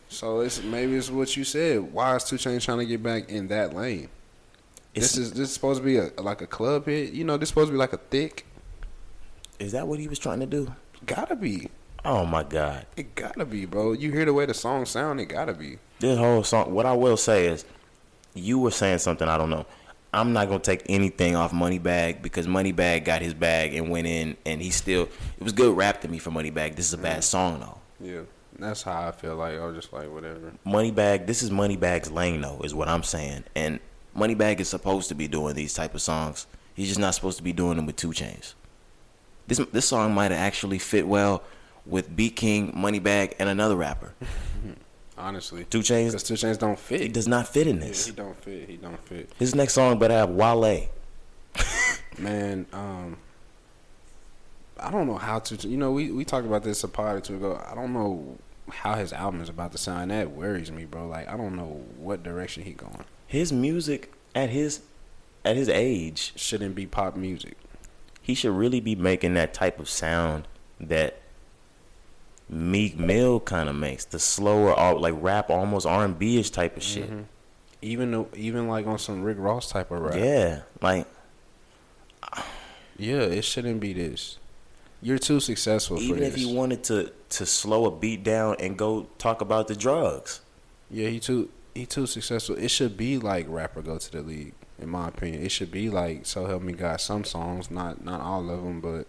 [0.08, 1.92] So it's maybe it's what you said.
[1.92, 4.08] Why is Two Chainz trying to get back in that lane?
[4.94, 7.12] It's, this is this is supposed to be a like a club hit.
[7.12, 8.44] You know, this supposed to be like a thick.
[9.58, 10.74] is that what he was trying to do?
[11.06, 11.68] Gotta be.
[12.04, 12.86] Oh my God!
[12.96, 13.92] It gotta be, bro.
[13.92, 15.78] You hear the way the song sound, it gotta be.
[16.00, 16.72] This whole song.
[16.72, 17.64] What I will say is,
[18.34, 19.66] you were saying something I don't know.
[20.12, 24.36] I'm not gonna take anything off Moneybag because Moneybag got his bag and went in,
[24.44, 25.02] and he still
[25.38, 26.76] it was good rap to me for Moneybag.
[26.76, 27.78] This is a bad song though.
[28.00, 28.22] Yeah,
[28.58, 29.36] that's how I feel.
[29.36, 30.52] Like I was just like whatever.
[30.66, 33.44] Moneybag, this is Moneybag's lane though, is what I'm saying.
[33.54, 33.78] And
[34.16, 36.46] Moneybag is supposed to be doing these type of songs.
[36.74, 38.54] He's just not supposed to be doing them with two Chainz.
[39.46, 41.42] This this song might have actually fit well
[41.86, 44.14] with BeatKing, Moneybag, and another rapper.
[45.20, 47.00] Honestly, Two Chainz, because two Chainz don't fit.
[47.02, 48.06] he does not fit in Yeah, this.
[48.06, 48.68] he don't fit.
[48.68, 49.30] He don't fit.
[49.38, 50.88] His next song better have Wale.
[52.18, 53.16] Man, um,
[54.78, 55.68] I don't know how to.
[55.68, 57.62] You know, we we talked about this a pod or two ago.
[57.70, 58.38] I don't know
[58.70, 60.10] how his album is about to sound.
[60.10, 61.06] That worries me, bro.
[61.06, 63.04] Like I don't know what direction he going.
[63.26, 64.80] His music at his
[65.44, 67.56] at his age, Shouldn't be pop music.
[68.20, 70.46] he should really be making that type of sound
[70.78, 71.19] that
[72.50, 74.04] Meek Mill kind of makes.
[74.04, 77.08] The slower, like rap, almost R and B ish type of shit.
[77.08, 77.22] Mm-hmm.
[77.82, 80.16] Even though, even like on some Rick Ross type of rap.
[80.16, 81.06] Yeah, like
[82.98, 84.38] Yeah, it shouldn't be this.
[85.00, 88.76] You're too successful for even if he wanted to to slow a beat down and
[88.76, 90.40] go talk about the drugs.
[90.90, 92.56] Yeah, he too he too successful.
[92.56, 95.42] It should be like rapper go to the league, in my opinion.
[95.42, 97.00] It should be like so help me God.
[97.00, 99.06] Some songs, not not all of them, but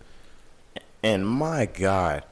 [1.04, 2.24] And my God,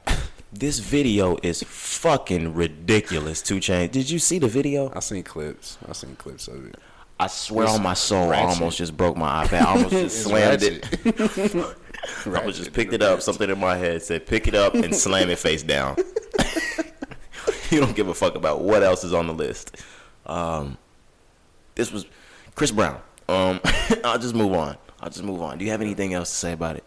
[0.52, 3.42] this video is fucking ridiculous.
[3.42, 3.92] Two Chainz.
[3.92, 4.92] Did you see the video?
[4.94, 5.78] I seen clips.
[5.88, 6.76] I seen clips of it.
[7.18, 9.60] I swear It's on my soul, I almost just broke my iPad.
[9.60, 10.86] I almost just slammed it.
[12.26, 13.20] I almost just picked it up.
[13.20, 15.96] Something in my head said, "Pick it up and slam it face down."
[17.70, 19.76] you don't give a fuck about what else is on the list.
[20.24, 20.78] Um,
[21.74, 22.06] this was
[22.54, 23.00] Chris Brown.
[23.28, 23.60] Um,
[24.02, 24.78] I'll just move on.
[25.00, 25.58] I'll just move on.
[25.58, 26.84] Do you have anything else to say about it?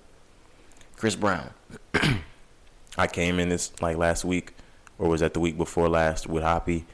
[0.96, 1.52] Chris Brown.
[2.98, 4.54] I came in this like last week,
[5.00, 6.86] or was that the week before last with Hoppy,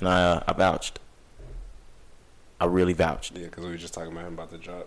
[0.00, 1.00] and I uh, I vouched.
[2.60, 3.36] I really vouched.
[3.36, 4.86] Yeah, because we were just talking about him about the drop.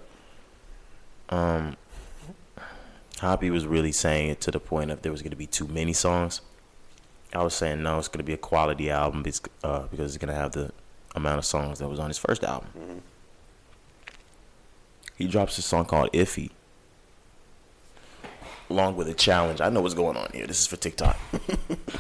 [1.30, 1.78] um,
[3.20, 5.68] Hoppy was really saying it to the point of there was going to be too
[5.68, 6.42] many songs.
[7.34, 10.24] I was saying no, it's going to be a quality album because, uh, because it's
[10.24, 10.72] going to have the
[11.16, 13.02] amount of songs that was on his first album.
[15.18, 16.50] He drops a song called "Iffy,"
[18.72, 19.62] along with a challenge.
[19.62, 20.48] I know what's going on here.
[20.48, 21.18] This is for TikTok.
[21.34, 21.38] I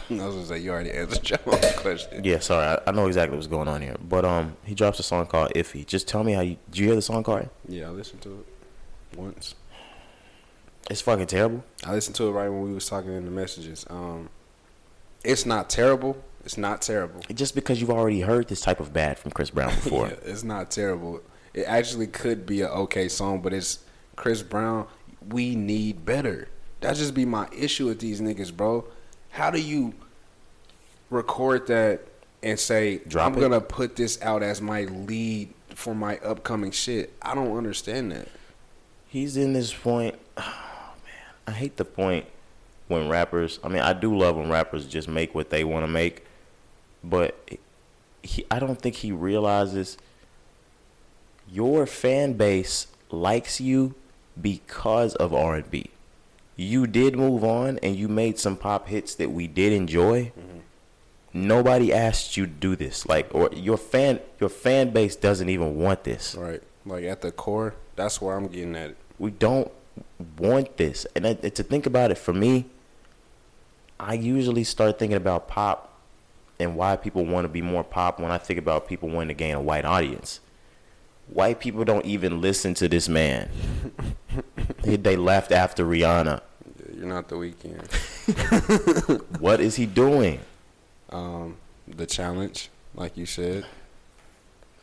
[0.09, 2.24] was gonna say you already answered John's question.
[2.24, 3.95] yeah, sorry, I, I know exactly what's going on here.
[4.07, 6.57] But um, he drops a song called "Iffy." Just tell me how you.
[6.72, 7.49] Did you hear the song, Corey?
[7.67, 8.39] Yeah, I listened to
[9.11, 9.55] it once.
[10.89, 11.63] It's fucking terrible.
[11.86, 13.86] I listened to it right when we was talking in the messages.
[13.89, 14.30] Um,
[15.24, 16.17] it's not terrible.
[16.43, 17.22] It's not terrible.
[17.34, 20.07] Just because you've already heard this type of bad from Chris Brown before.
[20.07, 21.22] Yeah, it's not terrible.
[21.53, 23.80] It actually could be an okay song, but it's
[24.15, 24.88] Chris Brown.
[25.30, 26.47] We need better.
[26.82, 28.86] That just be my issue with these niggas, bro.
[29.29, 29.93] How do you
[31.09, 32.01] record that
[32.43, 33.41] and say Drop I'm it?
[33.41, 37.13] gonna put this out as my lead for my upcoming shit?
[37.21, 38.27] I don't understand that.
[39.07, 40.15] he's in this point.
[40.43, 42.25] Oh man, I hate the point
[42.88, 43.59] when rappers.
[43.63, 46.25] I mean, I do love when rappers just make what they want to make,
[47.03, 47.38] but
[48.23, 49.97] he, I don't think he realizes
[51.51, 53.95] your fan base likes you
[54.41, 55.89] because of R and B.
[56.62, 60.32] You did move on and you made some pop hits that we did enjoy.
[61.34, 65.78] Nobody asked you to do this, like, or your fan, your fan base doesn't even
[65.78, 66.36] want this.
[66.36, 66.62] Right.
[66.86, 68.97] Like at the core, that's where I'm getting at it.
[69.18, 69.72] we don't
[70.38, 71.07] want this.
[71.16, 72.66] And I, to think about it for me,
[73.99, 75.97] I usually start thinking about pop
[76.59, 79.34] and why people want to be more pop when I think about people wanting to
[79.34, 80.41] gain a white audience.
[81.28, 83.49] White people don't even listen to this man.
[84.84, 86.41] they, they left after Rihanna.
[87.02, 87.89] You're not the Weeknd.
[89.39, 90.39] What is he doing?
[91.10, 93.66] um, the challenge, like you said,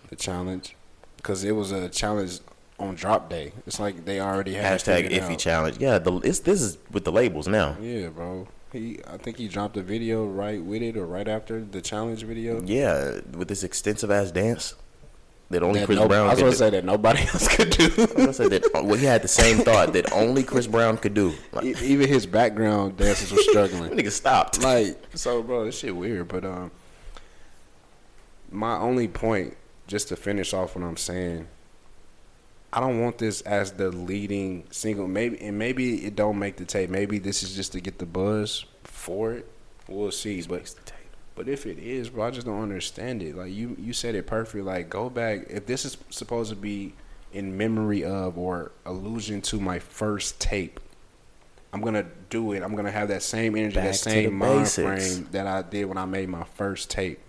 [0.08, 0.74] the challenge,
[1.16, 2.40] because it was a challenge
[2.80, 3.52] on drop day.
[3.68, 5.38] It's like they already had Hashtag iffy out.
[5.38, 5.76] challenge.
[5.78, 7.76] Yeah, the, it's, this is with the labels now.
[7.80, 8.48] Yeah, bro.
[8.72, 12.24] He, I think he dropped a video right with it or right after the challenge
[12.24, 12.60] video.
[12.64, 14.74] Yeah, with this extensive ass dance
[15.50, 16.56] that only That Chris no- Brown I was gonna do.
[16.56, 17.84] say that nobody else could do.
[17.96, 20.96] I was gonna say that well, he had the same thought that only Chris Brown
[20.98, 21.34] could do.
[21.52, 23.90] Like, Even his background dancers were struggling.
[23.96, 24.62] nigga stopped.
[24.62, 26.70] like so bro this shit weird but um
[28.50, 31.46] my only point just to finish off what i'm saying
[32.72, 36.64] i don't want this as the leading single maybe and maybe it don't make the
[36.64, 39.46] tape maybe this is just to get the buzz for it
[39.88, 40.74] we'll see but
[41.38, 44.26] but if it is bro i just don't understand it like you you said it
[44.26, 46.92] perfect like go back if this is supposed to be
[47.32, 50.80] in memory of or allusion to my first tape
[51.72, 52.62] I'm gonna do it.
[52.62, 55.16] I'm gonna have that same energy, Back that same mind basics.
[55.16, 57.20] frame that I did when I made my first tape.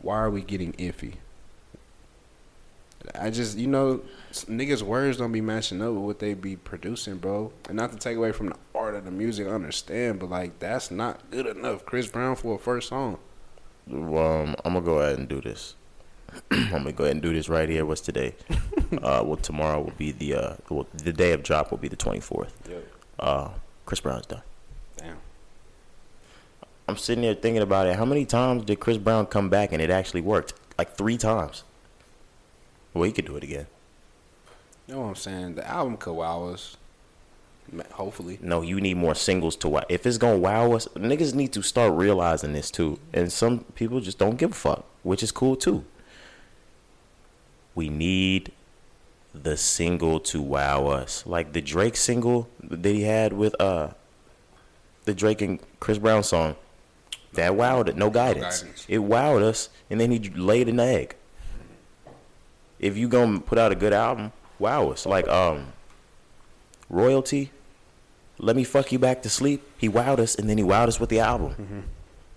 [0.00, 1.14] Why are we getting iffy?
[3.18, 7.16] I just you know niggas words don't be matching up with what they be producing,
[7.16, 7.52] bro.
[7.68, 10.58] And not to take away from the art of the music, I understand, but like
[10.58, 11.86] that's not good enough.
[11.86, 13.18] Chris Brown for a first song.
[13.90, 15.74] Um, I'm gonna go ahead and do this.
[16.50, 17.84] I'm gonna go ahead and do this right here.
[17.84, 18.34] What's today?
[19.02, 21.96] uh, well, tomorrow will be the uh, well, the day of drop will be the
[21.96, 22.50] 24th.
[22.68, 22.88] Yep.
[23.18, 23.50] Uh,
[23.86, 24.42] Chris Brown's done.
[24.96, 25.16] Damn.
[26.88, 27.96] I'm sitting there thinking about it.
[27.96, 30.54] How many times did Chris Brown come back and it actually worked?
[30.78, 31.64] Like three times.
[32.94, 33.66] Well, he could do it again.
[34.86, 35.54] You know what I'm saying?
[35.54, 36.76] The album could wow us.
[36.76, 36.81] Ma-
[37.92, 38.38] Hopefully.
[38.42, 39.84] No, you need more singles to wow.
[39.88, 42.98] If it's gonna wow us, niggas need to start realizing this too.
[43.12, 45.84] And some people just don't give a fuck, which is cool too.
[47.74, 48.52] We need
[49.34, 53.90] the single to wow us, like the Drake single that he had with uh,
[55.04, 56.56] the Drake and Chris Brown song.
[57.32, 57.96] That wowed it.
[57.96, 58.60] No guidance.
[58.60, 58.86] guidance.
[58.88, 61.16] It wowed us, and then he laid an egg.
[62.78, 65.06] If you gonna put out a good album, wow us.
[65.06, 65.72] Like um,
[66.92, 67.50] royalty.
[68.38, 69.68] Let me fuck you back to sleep.
[69.78, 71.50] He wowed us, and then he wowed us with the album.
[71.52, 71.80] Mm-hmm.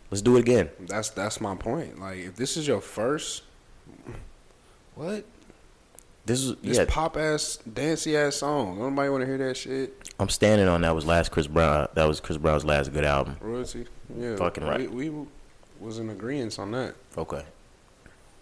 [0.09, 0.69] Let's do it again.
[0.79, 1.99] That's that's my point.
[1.99, 3.43] Like if this is your first
[4.95, 5.25] what?
[6.25, 6.85] This is This yeah.
[6.87, 8.79] pop ass, dancey ass song.
[8.79, 10.09] Nobody want to hear that shit.
[10.19, 11.83] I'm standing on that was last Chris Brown.
[11.83, 13.37] Uh, that was Chris Brown's last good album.
[13.39, 13.85] Royalty.
[14.17, 14.35] Yeah.
[14.37, 14.91] Fucking right.
[14.91, 15.27] We, we
[15.79, 16.95] was in agreement on that.
[17.15, 17.43] Okay.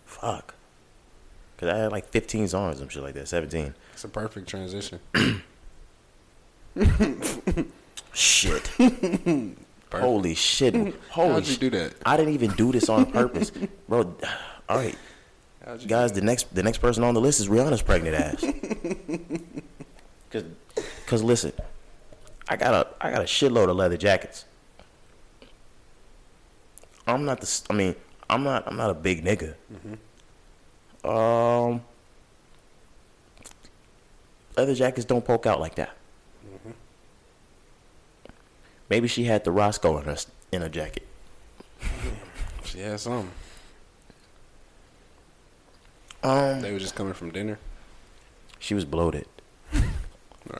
[0.06, 0.54] Fuck.
[1.58, 3.28] Cause I had like 15 songs, some shit like that.
[3.28, 3.74] 17.
[3.94, 5.00] It's a perfect transition.
[8.14, 8.68] Shit.
[9.92, 10.74] Holy shit.
[11.10, 11.60] Holy How'd you shit.
[11.60, 11.94] do that?
[12.06, 13.52] I didn't even do this on purpose,
[13.88, 14.16] bro.
[14.70, 14.98] All right,
[15.88, 16.12] guys.
[16.12, 18.44] The next, the next person on the list is Rihanna's pregnant ass.
[20.32, 20.46] Cause,
[21.06, 21.54] cause listen,
[22.50, 24.46] I got a, I got a shitload of leather jackets.
[27.06, 27.96] I'm not the, I mean,
[28.32, 29.54] I'm not, I'm not a big nigga.
[31.08, 31.84] Um,
[34.58, 35.96] leather jackets don't poke out like that.
[38.90, 40.18] Maybe she had the Roscoe in her
[40.52, 41.08] in her jacket.
[42.66, 43.30] She had some.
[46.24, 47.60] Um, They were just coming from dinner.
[48.58, 49.28] she was bloated.
[49.76, 49.82] All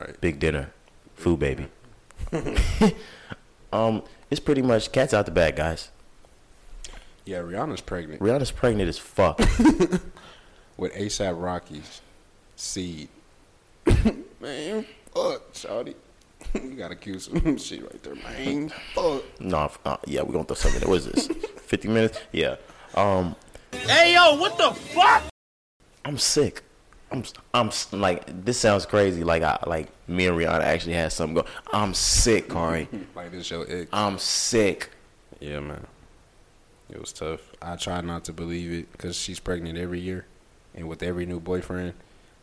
[0.00, 0.20] right.
[0.20, 0.70] Big dinner,
[1.14, 1.66] food baby.
[3.72, 5.90] um, it's pretty much cats out the bag, guys.
[7.24, 9.38] Yeah, Rihanna's pregnant Rihanna's pregnant as fuck.
[10.76, 12.02] with ASAP Rocky's
[12.56, 13.08] seed.
[14.40, 15.94] man, fuck, shawty.
[16.54, 18.68] you gotta cue some shit right there, man.
[18.94, 19.22] Fuck.
[19.40, 20.82] no, f- uh, yeah, we're gonna throw something.
[20.82, 20.88] in.
[20.88, 21.26] What is this?
[21.62, 22.18] Fifty minutes?
[22.32, 22.56] Yeah.
[22.94, 23.34] Um,
[23.72, 25.24] Hey yo, what the fuck?
[26.04, 26.62] I'm sick.
[27.10, 27.34] I'm, s-
[27.92, 29.24] I'm like this sounds crazy.
[29.24, 31.44] Like I like me and Rihanna actually had something go.
[31.72, 32.88] I'm sick, Corey.
[33.16, 33.88] Like this your ex.
[33.92, 34.90] I'm sick.
[35.40, 35.86] Yeah, man.
[36.88, 37.40] It was tough.
[37.60, 40.26] I try not to believe it because she's pregnant every year
[40.74, 41.94] and with every new boyfriend.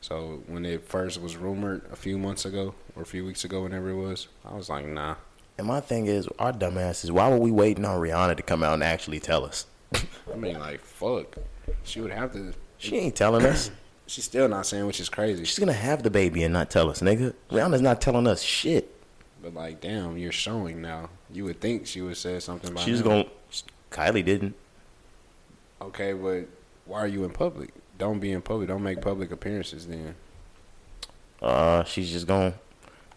[0.02, 3.64] So when it first was rumored a few months ago or a few weeks ago,
[3.64, 5.16] whenever it was, I was like, nah.
[5.58, 7.12] And my thing is, our dumbasses.
[7.12, 9.68] Why were we waiting on Rihanna to come out and actually tell us?
[9.94, 11.36] I mean, like, fuck.
[11.84, 12.54] She would have to.
[12.80, 13.70] She ain't telling us.
[14.08, 15.46] She's still not saying, which is crazy.
[15.46, 17.34] She's gonna have the baby and not tell us, nigga.
[17.50, 18.94] Rihanna's not telling us shit.
[19.42, 21.10] But like, damn, you're showing now.
[21.32, 22.84] You would think she would say something about.
[22.84, 23.26] She's gonna.
[23.92, 24.56] Kylie didn't.
[25.82, 26.48] Okay, but
[26.86, 27.72] why are you in public?
[28.02, 28.68] Don't be in public.
[28.68, 29.86] Don't make public appearances.
[29.86, 30.16] Then
[31.40, 32.56] Uh, she's just going.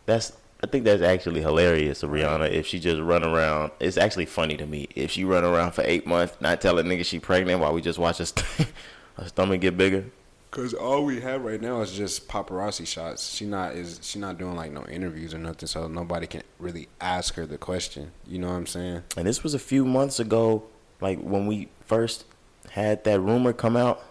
[0.05, 0.35] That's.
[0.62, 3.72] I think that's actually hilarious Rihanna if she just run around.
[3.80, 7.03] It's actually funny to me if she run around for eight months not telling nigga
[7.07, 8.68] she pregnant while we just watch her, st-
[9.16, 10.05] her stomach get bigger.
[10.51, 13.35] Cause all we have right now is just paparazzi shots.
[13.35, 16.89] She not is she not doing like no interviews or nothing, so nobody can really
[17.01, 18.12] ask her the question.
[18.26, 19.03] You know what I'm saying?
[19.16, 20.64] And this was a few months ago,
[21.01, 22.26] like when we first
[22.72, 24.03] had that rumor come out.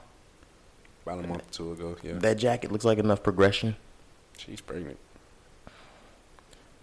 [1.05, 2.13] About a month or two ago, yeah.
[2.13, 3.75] That jacket looks like enough progression.
[4.37, 4.97] She's pregnant.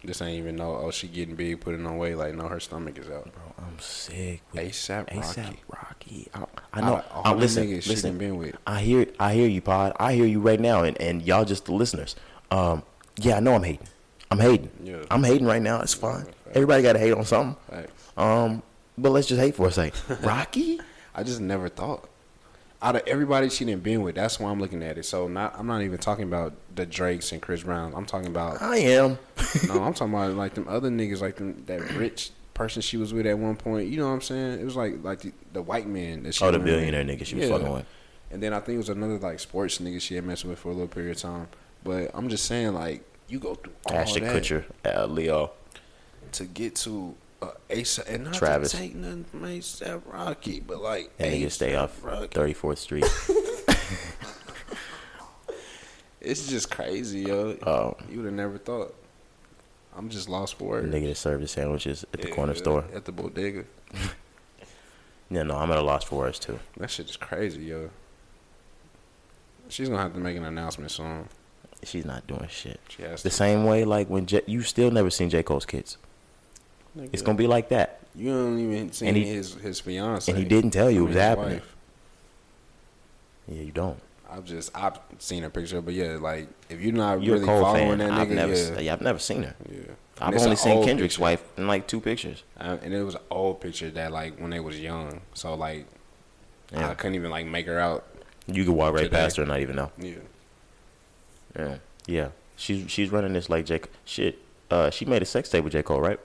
[0.02, 0.76] This ain't even no.
[0.76, 2.16] Oh, she getting big, putting on weight.
[2.16, 3.24] Like no, her stomach is out.
[3.24, 4.42] Bro, I'm sick.
[4.52, 5.68] with ASAP ASAP Rocky.
[5.68, 6.28] Rocky.
[6.34, 6.96] I, I know.
[6.96, 8.18] Out of all I, the listen, niggas listen.
[8.18, 8.56] been with.
[8.66, 9.06] I hear.
[9.18, 9.94] I hear you, Pod.
[10.00, 12.16] I hear you right now, and, and y'all just the listeners.
[12.50, 12.82] Um,
[13.18, 13.86] yeah, I know I'm hating.
[14.30, 14.70] I'm hating.
[14.82, 15.02] Yeah.
[15.10, 15.80] I'm hating right now.
[15.80, 16.26] It's fine.
[16.54, 17.56] Everybody got to hate on something.
[17.68, 18.12] Facts.
[18.16, 18.62] Um,
[18.96, 19.98] but let's just hate for a second.
[20.24, 20.80] Rocky.
[21.14, 22.08] I just never thought.
[22.82, 25.04] Out of everybody she done been with, that's why I'm looking at it.
[25.04, 27.92] So not, I'm not even talking about the Drakes and Chris Brown.
[27.94, 29.18] I'm talking about I am.
[29.68, 33.12] no, I'm talking about like them other niggas, like them, that rich person she was
[33.12, 33.88] with at one point.
[33.88, 34.60] You know what I'm saying?
[34.60, 36.66] It was like like the, the white man that she Oh, the with.
[36.66, 37.86] billionaire nigga she was fucking with.
[38.30, 40.68] And then I think it was another like sports nigga she had messed with for
[40.68, 41.48] a little period of time.
[41.84, 45.50] But I'm just saying, like you go through all Ashton that Kutcher, uh, Leo.
[46.32, 48.70] to get to uh, ASAP, and not Travis.
[48.72, 53.04] to take nothing from ASAP Rocky, but like That nigga stay off 34th Street.
[56.20, 57.56] It's just crazy, yo.
[57.66, 57.96] Oh.
[58.10, 58.94] you would have never thought.
[59.96, 60.94] I'm just lost for words.
[60.94, 62.84] Nigga that served the sandwiches at the Yeah, corner store.
[62.94, 63.64] at the bodega.
[65.32, 66.58] Yeah, no, I'm at a loss for words too.
[66.76, 67.90] That shit is crazy, yo.
[69.68, 71.28] She's gonna have to make an announcement soon.
[71.84, 72.80] She's not doing shit.
[72.88, 73.34] She has The to.
[73.36, 75.98] same way, like when J- you still never seen J Cole's kids.
[77.12, 78.00] It's gonna be like that.
[78.14, 80.30] You don't even see his his fiance.
[80.30, 81.58] and he didn't tell you it was happening.
[81.60, 81.76] wife.
[83.48, 83.98] Yeah, you don't.
[84.28, 87.88] I've just I've seen a picture, but yeah, like if you're not You're really following
[87.88, 87.98] fan.
[87.98, 89.54] that I've nigga, never, yeah, yeah, I've never seen her.
[89.70, 89.78] yeah.
[90.20, 91.22] I've only seen Kendrick's picture.
[91.22, 92.42] wife in like two pictures.
[92.58, 95.86] And it was an old picture that like when they was young, so like
[96.72, 96.90] Yeah.
[96.90, 98.04] I couldn't even like make her out.
[98.46, 99.16] You could walk right Today.
[99.16, 99.90] past her and not even know.
[99.98, 100.14] Yeah,
[101.58, 101.76] Yeah,
[102.06, 102.28] yeah.
[102.56, 103.80] She's she's running this like J.
[104.04, 104.38] Shit.
[104.70, 106.20] Uh, she made a sex tape with J Cole, right?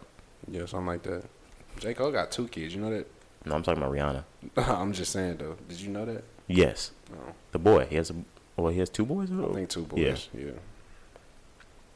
[0.49, 1.23] Yeah, something like that.
[1.79, 2.73] J Cole got two kids.
[2.75, 3.07] You know that?
[3.45, 4.23] No, I'm talking about Rihanna.
[4.79, 5.57] I'm just saying though.
[5.67, 6.23] Did you know that?
[6.47, 7.17] Yes, No,
[7.51, 7.85] the boy.
[7.89, 8.15] He has a.
[8.55, 9.29] Well, he has two boys.
[9.31, 10.29] I think two boys.
[10.33, 10.45] Yeah.
[10.45, 10.51] Yeah,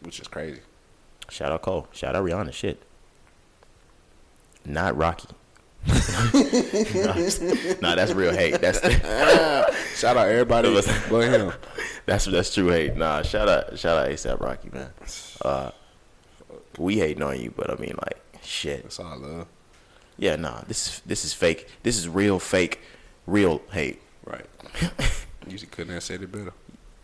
[0.02, 0.62] which is crazy.
[1.30, 1.88] Shout out Cole.
[1.92, 2.52] Shout out Rihanna.
[2.54, 2.82] Shit.
[4.66, 5.28] Not Rocky.
[7.82, 8.60] nah, that's real hate.
[8.60, 8.80] That's
[10.00, 10.86] Shout out everybody but
[11.22, 11.54] him.
[12.06, 12.98] that's that's true hate.
[12.98, 14.90] Nah, shout out shout out ASAP Rocky, man.
[15.42, 15.72] Uh,
[16.78, 18.18] we hating on you, but I mean like
[18.50, 18.84] shit.
[18.84, 19.48] That's all I love.
[20.18, 20.62] Yeah, nah.
[20.68, 21.68] This is this is fake.
[21.84, 22.82] This is real fake,
[23.26, 24.02] real hate.
[24.26, 24.46] Right.
[25.48, 26.54] you couldn't have said it better.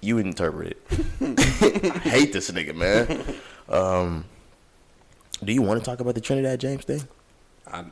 [0.01, 0.81] You interpret it.
[1.95, 3.23] I hate this nigga, man.
[3.69, 4.25] Um,
[5.43, 7.07] do you want to talk about the Trinidad James thing?
[7.65, 7.85] I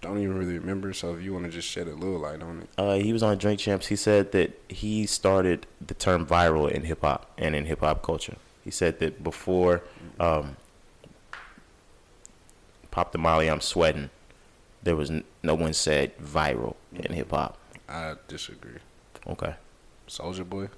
[0.00, 0.92] don't even really remember.
[0.92, 3.22] So if you want to just shed a little light on it, Uh, he was
[3.22, 3.88] on Drink Champs.
[3.88, 8.02] He said that he started the term viral in hip hop and in hip hop
[8.02, 8.36] culture.
[8.64, 9.82] He said that before
[10.20, 10.56] um,
[12.90, 14.10] Pop the Molly, I'm sweating.
[14.82, 17.58] There was n- no one said viral in hip hop.
[17.88, 18.78] I disagree.
[19.26, 19.54] Okay.
[20.08, 20.68] Soulja Boy.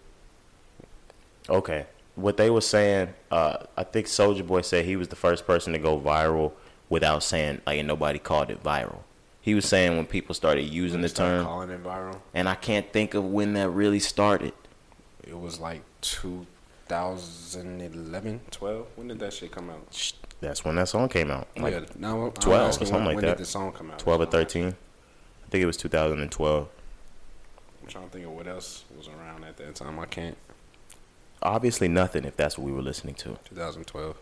[1.48, 1.86] Okay.
[2.16, 5.72] What they were saying, uh, I think Soulja Boy said he was the first person
[5.72, 6.52] to go viral
[6.88, 9.00] without saying like nobody called it viral.
[9.40, 12.18] He was saying when people started using the term, calling it viral.
[12.34, 14.52] and I can't think of when that really started.
[15.26, 18.86] It was like 2011, 12.
[18.96, 19.86] When did that shit come out?
[20.41, 21.49] That's when that song came out.
[21.57, 23.36] Like yeah, no, I'm 12 or something when, like when that.
[23.36, 23.99] did the song come out?
[23.99, 24.68] 12 or 13.
[24.68, 26.68] I think it was 2012.
[27.82, 29.99] I'm trying to think of what else was around at that time.
[29.99, 30.36] I can't.
[31.43, 33.38] Obviously nothing if that's what we were listening to.
[33.45, 34.16] 2012.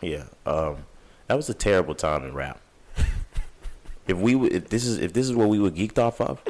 [0.00, 0.24] Yeah.
[0.46, 0.84] Um,
[1.26, 2.60] that was a terrible time in rap.
[4.06, 6.42] if we would, if this is if this is what we were geeked off of,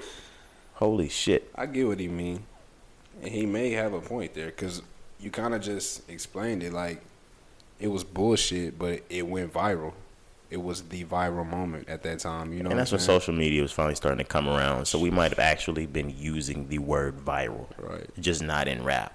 [0.75, 1.51] holy shit.
[1.55, 2.45] I get what he mean,
[3.23, 4.83] and he may have a point there because
[5.19, 7.01] you kind of just explained it like
[7.81, 9.93] it was bullshit, but it went viral.
[10.49, 12.53] It was the viral moment at that time.
[12.53, 14.87] You know, and that's when social media was finally starting to come around.
[14.87, 19.13] So we might have actually been using the word viral, Right, just not in rap.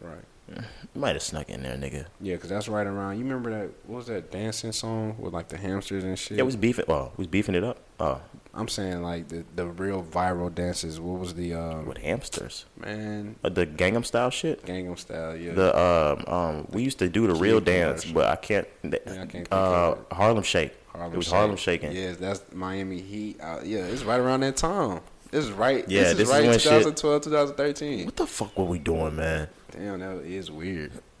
[0.00, 0.18] right.
[0.48, 0.62] You
[1.00, 2.06] might have snuck in there, nigga.
[2.20, 3.18] Yeah, because that's right around.
[3.18, 3.70] You remember that?
[3.86, 6.38] What was that dancing song with like the hamsters and shit?
[6.38, 6.84] Yeah, was beefing.
[6.88, 7.78] Well, was beefing it up.
[8.00, 8.20] Oh,
[8.52, 10.98] I'm saying like the the real viral dances.
[10.98, 12.64] What was the um, with hamsters.
[12.76, 14.64] man Uh, the Gangnam Style shit.
[14.66, 15.36] Gangnam Style?
[15.36, 18.66] Yeah, The um um we used to do the real dance, but I can't.
[18.84, 19.96] I can't uh.
[20.12, 20.72] Harlem Shake.
[20.88, 21.34] Harlem it was Shake.
[21.34, 21.92] Harlem Shaking.
[21.92, 23.40] Yes, that's Miami Heat.
[23.40, 25.00] Uh, yeah, it's right around that time.
[25.30, 25.88] This is right.
[25.88, 26.42] Yeah, this, this is is right.
[26.42, 28.04] when shit- 2012, 2013.
[28.06, 29.48] What the fuck were we doing, man?
[29.70, 30.90] Damn, that is weird.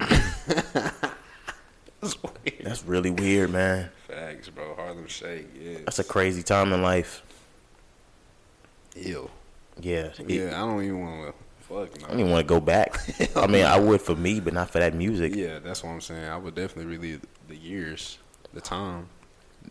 [2.00, 2.62] That's weird.
[2.64, 3.90] That's really weird, man.
[4.08, 4.74] Facts, bro.
[4.74, 5.48] Harlem Shake.
[5.60, 5.78] Yeah.
[5.84, 7.22] That's a crazy time in life.
[8.96, 9.30] Ew.
[9.80, 10.10] Yeah.
[10.18, 11.34] it- Yeah, I don't even want to.
[11.68, 12.98] Fuck I don't even want to go back.
[13.36, 15.36] I mean, I would for me, but not for that music.
[15.36, 16.24] Yeah, that's what I'm saying.
[16.24, 18.18] I would definitely relive the years,
[18.52, 19.06] the time.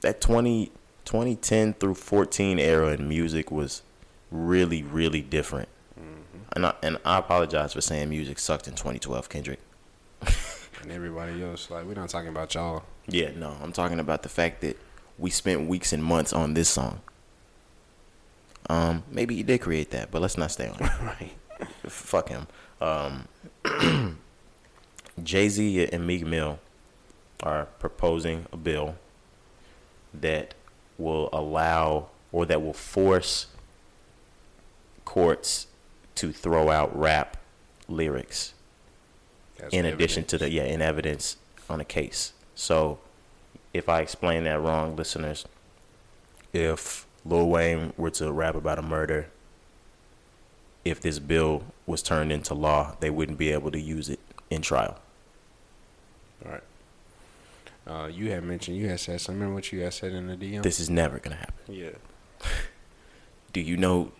[0.02, 0.72] That 20,
[1.04, 3.82] 2010 through 14 era in music was
[4.32, 5.68] really, really different.
[6.00, 6.38] Mm-hmm.
[6.54, 9.60] And I, and I apologize for saying music sucked in 2012, Kendrick.
[10.82, 12.84] And everybody else, like, we're not talking about y'all.
[13.08, 14.78] Yeah, no, I'm talking about the fact that
[15.18, 17.02] we spent weeks and months on this song.
[18.70, 20.82] Um, maybe he did create that, but let's not stay on it.
[21.02, 21.34] right.
[21.88, 22.48] Fuck him.
[22.80, 23.28] Um,
[25.24, 26.60] Jay Z and Meek Mill
[27.44, 28.96] are proposing a bill
[30.14, 30.54] that
[30.98, 33.48] will allow or that will force
[35.04, 35.68] courts
[36.16, 37.38] to throw out rap
[37.88, 38.54] lyrics
[39.60, 40.68] That's in addition to the evidence.
[40.68, 41.38] yeah in evidence
[41.70, 42.34] on a case.
[42.55, 42.99] So
[43.74, 45.45] if I explain that wrong, listeners,
[46.53, 49.28] if Lil Wayne were to rap about a murder,
[50.86, 54.62] if this bill was turned into law, they wouldn't be able to use it in
[54.62, 54.97] trial.
[56.45, 56.64] All right.
[57.86, 59.39] Uh, you had mentioned, you had said something.
[59.39, 60.64] Remember what you had said in the DM?
[60.64, 61.74] This is never gonna happen.
[61.74, 61.89] yeah.
[63.53, 64.12] Do you know?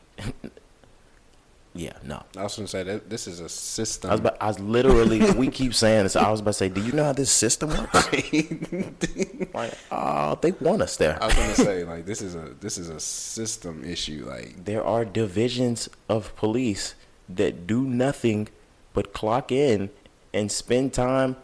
[1.76, 2.24] Yeah, no.
[2.36, 4.10] I was gonna say that this is a system.
[4.10, 5.32] I was, about, I was literally.
[5.34, 6.16] we keep saying this.
[6.16, 7.94] I was about to say, do you know how this system works?
[9.54, 11.22] like, oh, they want us there.
[11.22, 14.26] I was gonna say like this is a this is a system issue.
[14.28, 16.96] Like There are divisions of police
[17.30, 18.50] that do nothing
[18.94, 19.92] but clock in
[20.34, 21.36] and spend time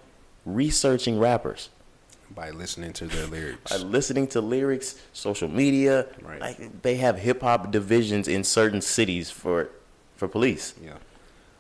[0.45, 1.69] researching rappers.
[2.36, 3.71] by listening to their lyrics.
[3.71, 6.07] By listening to lyrics, social media.
[6.21, 6.41] Right.
[6.41, 9.69] Like they have hip hop divisions in certain cities for
[10.16, 10.74] for police.
[10.84, 10.93] yeah.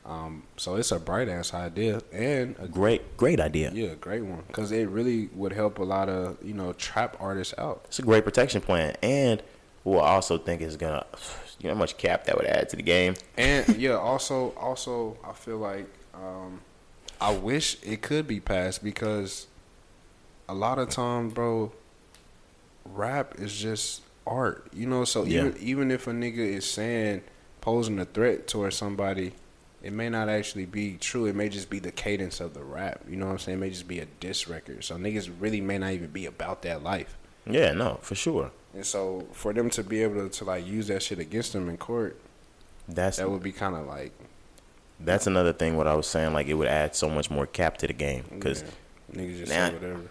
[0.05, 0.43] Um.
[0.57, 3.71] So it's a bright ass idea and a Great, great idea.
[3.73, 7.55] yeah, great one because it really would help a lot of you know trap artists
[7.57, 7.81] out.
[7.85, 9.41] It's a great protection plan, and
[9.83, 11.05] what I also think is gonna,
[11.59, 13.15] you know, how much cap that would add to the game.
[13.37, 16.61] And yeah, also also I feel like um,
[17.19, 19.47] I wish it could be passed because
[20.47, 21.71] a lot of time, bro,
[22.85, 24.67] rap is just art.
[24.71, 25.39] You know, so Yeah.
[25.47, 27.23] even even if a nigga is saying
[27.65, 29.33] posing a threat towards somebody,
[29.81, 31.25] it may not actually be true.
[31.25, 33.01] It may just be the cadence of the rap.
[33.09, 33.57] You know what I'm saying?
[33.57, 34.83] It may just be a diss record.
[34.83, 37.17] So niggas really may not even be about that life.
[37.47, 38.51] Yeah, no, for sure.
[38.75, 41.67] And so for them to be able to, to like use that shit against them
[41.67, 42.15] in court,
[42.87, 44.11] That's that would be kind of like
[44.99, 45.75] that's another thing.
[45.75, 48.25] What I was saying, like it would add so much more cap to the game
[48.29, 49.67] because yeah, niggas just Nah.
[49.69, 50.01] say whatever.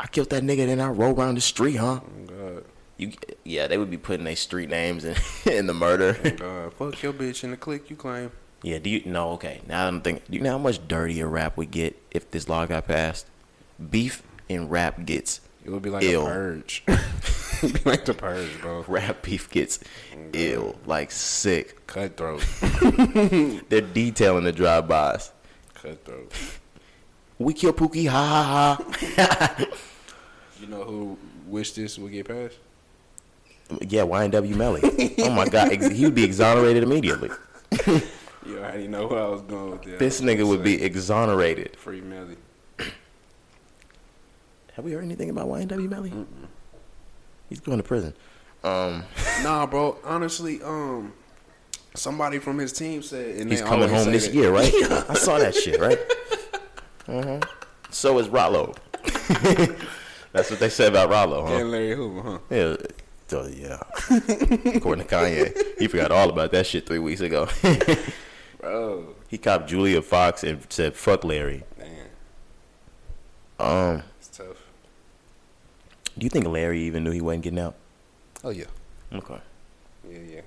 [0.00, 2.00] I killed that nigga, then I roll around the street, huh?
[2.02, 2.64] Oh, God.
[2.98, 3.12] You,
[3.44, 5.16] yeah, they would be putting their street names in
[5.50, 6.16] in the murder.
[6.24, 8.32] Oh, God, fuck your bitch in the click you claim.
[8.62, 9.30] yeah, do you no?
[9.32, 10.22] Okay, now I'm thinking.
[10.30, 13.26] Do you know how much dirtier rap would get if this law got passed?
[13.90, 16.26] Beef in rap gets It would be like Ill.
[16.26, 16.84] a purge.
[17.62, 18.84] It'd be like the purge, bro.
[18.86, 19.78] rap beef gets
[20.12, 20.30] mm-hmm.
[20.34, 21.86] ill, like sick.
[21.86, 22.44] Cutthroat.
[23.68, 25.32] They're detailing the drive-bys.
[25.74, 26.32] Cutthroat.
[27.38, 28.84] We kill Pookie, ha ha
[29.16, 29.66] ha.
[30.60, 32.58] You know who wish this would get passed?
[33.88, 35.14] Yeah, YNW Melly.
[35.18, 37.30] oh my God, ex- he would be exonerated immediately.
[38.46, 39.98] You already know where I was going with that.
[39.98, 41.74] This nigga would be exonerated.
[41.76, 42.36] free Melly.
[44.74, 46.12] Have we heard anything about YNW Melly?
[47.48, 48.14] He's going to prison.
[48.62, 49.02] Um,
[49.42, 49.98] Nah, bro.
[50.04, 51.12] Honestly, um,
[51.94, 54.72] somebody from his team said and he's coming home this that- year, right?
[55.08, 55.98] I saw that shit, right?
[57.06, 57.38] hmm
[57.90, 58.74] So is Rollo.
[60.32, 61.54] That's what they said about Rollo, huh?
[61.54, 62.38] And Larry Hoover, huh?
[62.50, 62.76] Yeah.
[63.28, 63.80] So, yeah.
[64.76, 67.48] According to Kanye, he forgot all about that shit three weeks ago.
[68.60, 72.06] Bro, he copped Julia Fox and said, "Fuck Larry." man,
[73.58, 74.56] Um, it's tough.
[76.16, 77.74] do you think Larry even knew he wasn't getting out?
[78.44, 78.66] Oh yeah.
[79.12, 79.38] Okay.
[80.08, 80.40] Yeah, yeah.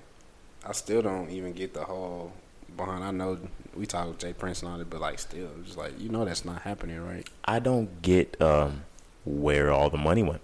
[0.65, 2.31] I still don't even get the whole
[2.75, 3.03] behind.
[3.03, 3.39] I know
[3.75, 4.33] we talk with J.
[4.33, 7.27] Prince and all that, but like, still, just like you know that's not happening, right?
[7.45, 8.83] I don't get um
[9.25, 10.41] where all the money went.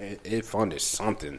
[0.00, 1.38] It, it funded something,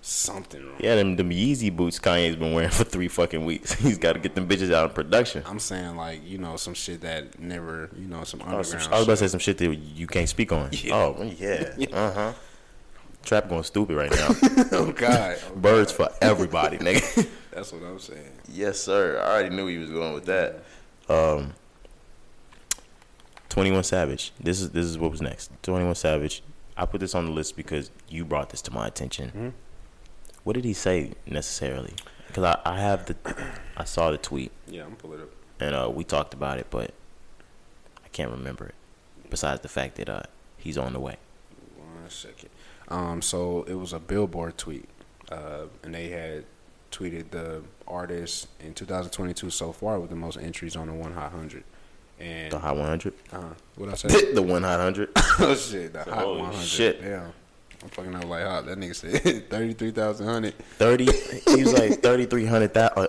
[0.00, 0.64] something.
[0.66, 0.74] Wrong.
[0.80, 3.72] Yeah, them them Yeezy boots Kanye's been wearing for three fucking weeks.
[3.80, 5.42] He's got to get them bitches out of production.
[5.46, 8.82] I'm saying like you know some shit that never you know some Oh, underground.
[8.82, 10.70] some- I was about to say some shit that you can't speak on.
[10.72, 10.94] Yeah.
[10.94, 11.72] Oh yeah.
[11.92, 12.32] Uh huh.
[13.24, 14.28] Trap going stupid right now.
[14.72, 17.28] oh God, oh, Birds for everybody, nigga.
[17.50, 18.30] that's what I'm saying.
[18.52, 19.18] yes, sir.
[19.20, 20.62] I already knew he was going with that.
[21.08, 21.52] Um,
[23.48, 24.32] Twenty One Savage.
[24.38, 25.50] This is this is what was next.
[25.62, 26.42] Twenty One Savage.
[26.76, 29.32] I put this on the list because you brought this to my attention.
[29.34, 29.52] Mhm.
[30.44, 31.94] What did he say necessarily?
[32.28, 33.16] Because I, I have the
[33.76, 35.30] I saw the tweet Yeah, I'm pulling it up.
[35.60, 36.92] and uh, we talked about it, but
[38.04, 38.74] I can't remember it.
[39.30, 40.22] Besides the fact that uh,
[40.56, 41.16] he's on the way.
[41.76, 42.50] One second.
[42.88, 44.88] Um, so it was a Billboard tweet,
[45.32, 46.44] uh, and they had
[46.92, 51.32] tweeted the artist in 2022 so far with the most entries on the one hot
[51.32, 51.64] hundred.
[52.18, 53.14] And The Hot 100.
[53.32, 53.42] uh,
[53.76, 54.32] what I say?
[54.32, 55.10] the one Hot 100.
[55.40, 56.62] oh shit, the hot Holy 100.
[56.64, 57.02] shit.
[57.02, 57.32] Damn,
[57.82, 58.66] I'm fucking up like hot.
[58.66, 63.06] That nigga said 33,000 30 he was like 3300,000 uh,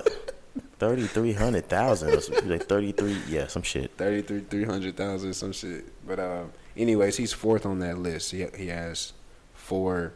[0.80, 2.44] 3300,000 or something.
[2.44, 5.86] He was like 33 yeah some shit 33 300,000 some shit.
[6.06, 8.32] But um, anyways, he's fourth on that list.
[8.32, 9.14] He he has
[9.54, 10.14] four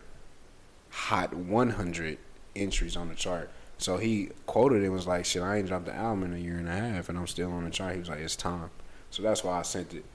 [0.90, 2.18] hot 100
[2.56, 3.50] entries on the chart.
[3.78, 6.58] So he quoted it was like, "Shit, I ain't dropped the album in a year
[6.58, 8.70] and a half, and I'm still on the chart." He was like, "It's time."
[9.12, 10.06] So that's why I sent it.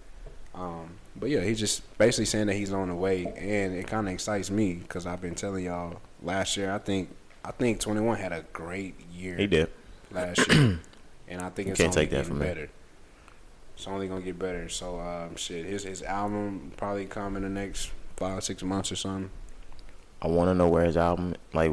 [0.55, 4.09] Um, but yeah, he's just basically saying that he's on the way, and it kind
[4.09, 6.73] of excites me because I've been telling y'all last year.
[6.73, 7.11] I think
[7.45, 9.71] I think 21 had a great year he did
[10.11, 10.81] last year,
[11.29, 12.47] and I think You it's can't only take that from me.
[12.47, 12.71] better.
[13.77, 14.69] It's only gonna get better.
[14.71, 18.97] So um, shit, his his album probably come in the next five six months or
[18.97, 19.31] something.
[20.23, 21.71] I want to know where his album like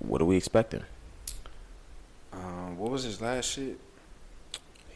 [0.00, 0.82] what are we expecting
[2.32, 3.78] Um, what was his last shit?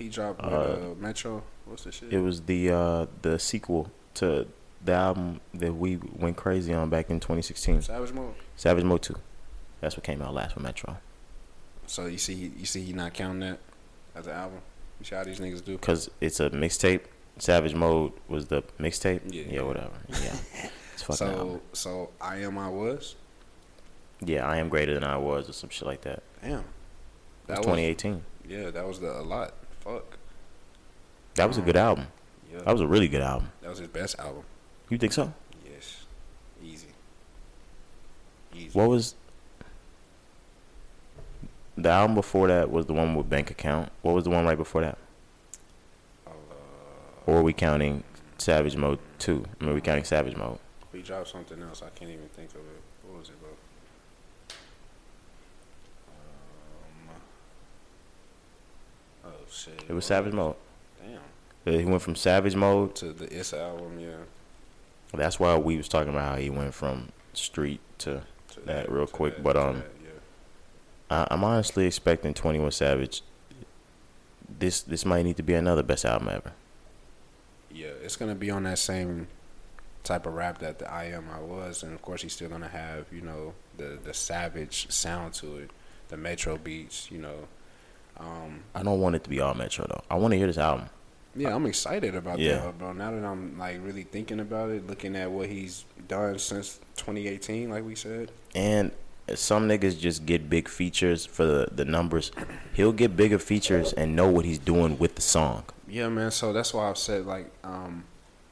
[0.03, 1.43] He dropped with, Uh, uh, Metro.
[1.67, 2.13] What's the shit?
[2.13, 4.49] it was the uh the sequel to
[4.85, 8.35] the album that we went crazy on back in 2016 Savage Mode.
[8.57, 9.15] Savage Mode 2
[9.81, 10.97] That's what came out last with Metro.
[11.87, 13.59] So you see, you see, he not counting that
[14.17, 14.59] as an album.
[14.99, 15.79] You see how these niggas do?
[15.79, 17.03] Cause it's a mixtape.
[17.39, 19.21] Savage Mode was the mixtape.
[19.33, 19.45] Yeah.
[19.49, 19.93] Yeah, whatever.
[20.09, 20.37] Yeah,
[20.95, 21.17] it's fucking.
[21.17, 21.61] So, album.
[21.73, 23.15] so I am, I was.
[24.21, 26.23] Yeah, I am greater than I was, or some shit like that.
[26.43, 26.65] Damn.
[27.47, 28.23] That was was 2018.
[28.49, 29.55] Yeah, that was the a lot.
[29.85, 30.19] Fuck.
[31.35, 32.07] That was a good album.
[32.53, 32.59] Yeah.
[32.61, 33.51] That was a really good album.
[33.63, 34.45] That was his best album.
[34.91, 35.33] You think so?
[35.71, 36.05] Yes.
[36.63, 36.89] Easy.
[38.55, 38.71] Easy.
[38.79, 39.15] What was
[41.77, 42.71] the album before that?
[42.71, 43.91] Was the one with Bank Account?
[44.03, 44.99] What was the one right before that?
[46.27, 46.31] Uh,
[47.27, 48.05] Or are we counting
[48.39, 49.45] Savage Mode 2?
[49.61, 50.59] I mean, we counting Savage Mode?
[50.93, 51.81] we dropped something else.
[51.83, 52.83] I can't even think of it.
[53.09, 53.49] What was it, bro?
[56.09, 57.17] Um,
[59.25, 59.85] oh shit.
[59.89, 60.05] It was?
[60.05, 60.57] Savage Mode.
[61.65, 61.79] Damn.
[61.79, 62.95] He went from Savage Mode.
[62.97, 64.17] To the Issa album, yeah.
[65.15, 68.23] That's why we was talking about how he went from street to.
[68.55, 70.11] To That real to quick, that- but, um, that, yeah.
[71.11, 73.23] I, I'm honestly expecting 21 Savage.
[74.59, 76.53] This this might need to be another best album ever.
[77.71, 79.29] Yeah, it's gonna be on that same
[80.05, 82.69] type of rap that the I am I was, and of course he's still gonna
[82.69, 85.71] have you know the the savage sound to it,
[86.09, 87.49] the Metro beats, you know.
[88.23, 90.03] Um, I don't want it to be all Metro though.
[90.11, 90.89] I want to hear this album.
[91.35, 92.59] yeah, I'm excited about Yeah.
[92.59, 92.93] that, bro.
[92.93, 97.71] Now that I'm like really thinking about it, looking at what he's done since 2018,
[97.71, 98.31] like we said.
[98.55, 98.93] And
[99.35, 102.33] some niggas just get big features for the, the numbers.
[102.75, 105.65] He'll get bigger features and know what he's doing with the song.
[105.89, 106.31] Yeah, man.
[106.31, 108.05] So that's why I've said like, um,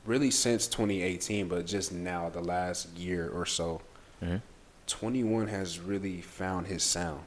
[0.06, 3.82] really since 2018, but just now the last year or so,
[4.22, 4.40] Mhm.
[4.86, 7.20] 21 has really found his sound,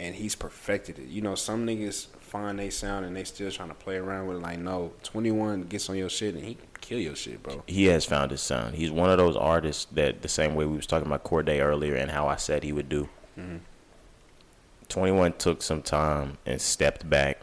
[0.00, 1.06] and he's perfected it.
[1.08, 4.38] You know, some niggas find they sound and they still trying to play around with
[4.38, 4.40] it.
[4.40, 7.62] Like, no, 21 gets on your shit and he kill your shit, bro.
[7.66, 8.74] He has found his sound.
[8.74, 11.94] He's one of those artists that the same way we was talking about Cordae earlier
[11.94, 13.08] and how I said he would do.
[13.38, 13.60] Mhm.
[14.88, 17.40] 21 took some time and stepped back,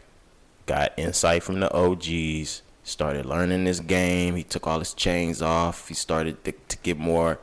[0.66, 4.36] got insight from the OGs, started learning this game.
[4.36, 5.88] He took all his chains off.
[5.88, 7.38] He started to, to get more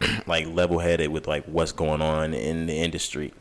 [0.26, 3.32] like level headed with like what's going on in the industry.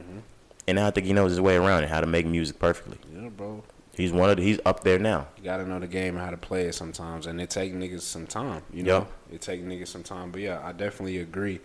[0.68, 2.98] And now I think he knows his way around and how to make music perfectly.
[3.14, 3.64] Yeah, bro.
[3.96, 5.28] He's one of the, he's up there now.
[5.38, 8.02] You gotta know the game and how to play it sometimes, and it take niggas
[8.02, 8.62] some time.
[8.72, 9.36] You know, Yeah.
[9.36, 10.32] it take niggas some time.
[10.32, 11.62] But yeah, I definitely agree,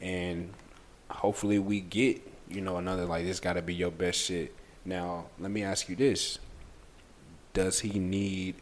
[0.00, 0.50] and
[1.10, 3.40] hopefully we get you know another like this.
[3.40, 4.54] Got to be your best shit.
[4.86, 6.38] Now, let me ask you this:
[7.52, 8.54] Does he need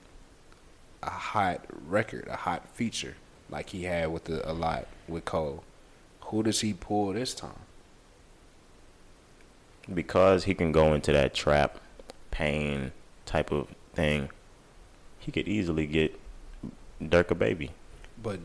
[1.03, 3.15] a hot record, a hot feature
[3.51, 5.63] like he had with the a lot with Cole?
[6.23, 7.61] Who does he pull this time?
[9.93, 11.79] Because he can go into that trap
[12.31, 12.93] pain
[13.27, 14.31] type of thing,
[15.19, 16.19] he could easily get
[17.03, 17.71] Durk a baby.
[18.23, 18.41] But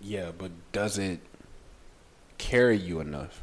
[0.00, 1.20] yeah, but does it
[2.38, 3.42] carry you enough?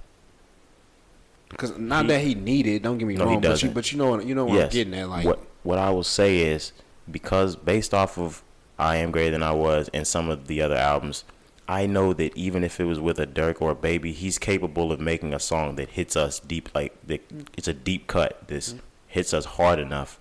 [1.49, 3.97] Because not He- that he needed, don't get me No, wrong, but you but you
[3.97, 5.07] know what you know what I'm getting at.
[5.09, 6.73] Like what what I will say is
[7.09, 8.43] because based off of
[8.79, 11.23] I am greater than I was and some of the other albums,
[11.69, 14.91] I know that even if it was with a Durk or a baby, he's capable
[14.91, 17.21] of making a song that hits us deep like that
[17.57, 18.47] it's a deep cut.
[18.47, 18.79] This Mm-hmm.
[19.07, 20.19] hits us hard enough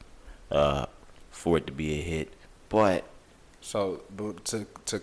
[0.51, 0.87] uh,
[1.31, 2.33] for it to be a hit.
[2.69, 3.05] But
[3.61, 5.03] so, but to to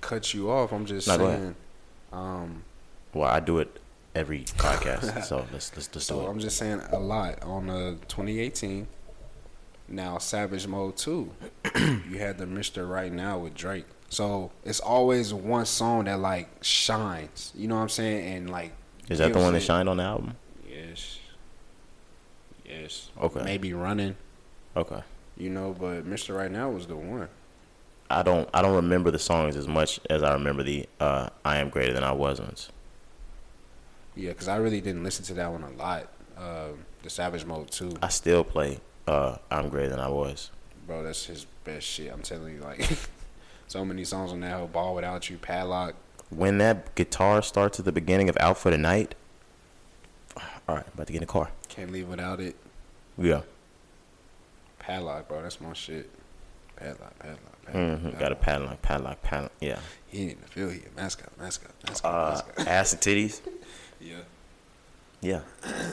[0.00, 1.54] cut you off, I'm just No, saying.
[2.12, 2.64] Um,
[3.12, 3.80] well, I do it
[4.14, 6.30] every podcast, so let's let's just do so it.
[6.30, 8.88] I'm just saying a lot on uh 2018.
[9.86, 11.30] Now Savage Mode 2,
[12.08, 13.84] you had the Mister right now with Drake.
[14.14, 17.50] So it's always one song that like shines.
[17.56, 18.36] You know what I'm saying?
[18.36, 18.70] And like
[19.08, 20.36] Is that the one that shined on the album?
[20.68, 21.18] Yes.
[22.64, 23.10] Yes.
[23.20, 23.42] Okay.
[23.42, 24.14] Maybe running,
[24.76, 25.02] Okay.
[25.36, 26.36] you know, but Mr.
[26.36, 27.28] Right Now was the one.
[28.08, 31.56] I don't I don't remember the songs as much as I remember the uh, I
[31.56, 32.68] am greater than I was ones.
[34.14, 36.08] Yeah, because I really didn't listen to that one a lot.
[36.38, 37.96] Um, the Savage Mode too.
[38.00, 38.78] I still play
[39.08, 40.52] uh, I'm greater than I was.
[40.86, 42.12] Bro, that's his best shit.
[42.12, 42.80] I'm telling you, like,
[43.66, 45.94] so many songs on that whole Ball Without You, Padlock.
[46.30, 49.14] When that guitar starts at the beginning of Out for the Night,
[50.68, 51.50] all right, about to get in the car.
[51.68, 52.56] Can't Leave Without It.
[53.18, 53.42] Yeah,
[54.78, 56.10] Padlock, bro, that's my shit.
[56.76, 58.02] Padlock, Padlock, Padlock.
[58.02, 59.52] hmm got a padlock, padlock, padlock.
[59.60, 59.78] Yeah,
[60.08, 60.82] He ain't in the field here.
[60.96, 62.66] Mascot, mascot, mascot, uh, mascot.
[62.68, 63.40] ass and titties.
[64.00, 64.16] Yeah.
[65.22, 65.40] Yeah,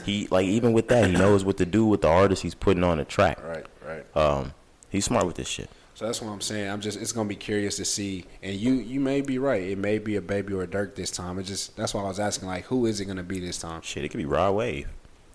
[0.03, 2.83] he like even with that, he knows what to do with the artist he's putting
[2.83, 3.41] on the track.
[3.41, 4.17] Right, right.
[4.17, 4.53] Um,
[4.89, 5.69] he's smart with this shit.
[6.01, 6.67] So that's what I'm saying.
[6.67, 8.25] I'm just it's gonna be curious to see.
[8.41, 9.61] And you you may be right.
[9.61, 11.37] It may be a baby or a Durk this time.
[11.37, 13.83] It just that's why I was asking like who is it gonna be this time?
[13.83, 14.87] Shit, it could be Rod Wave.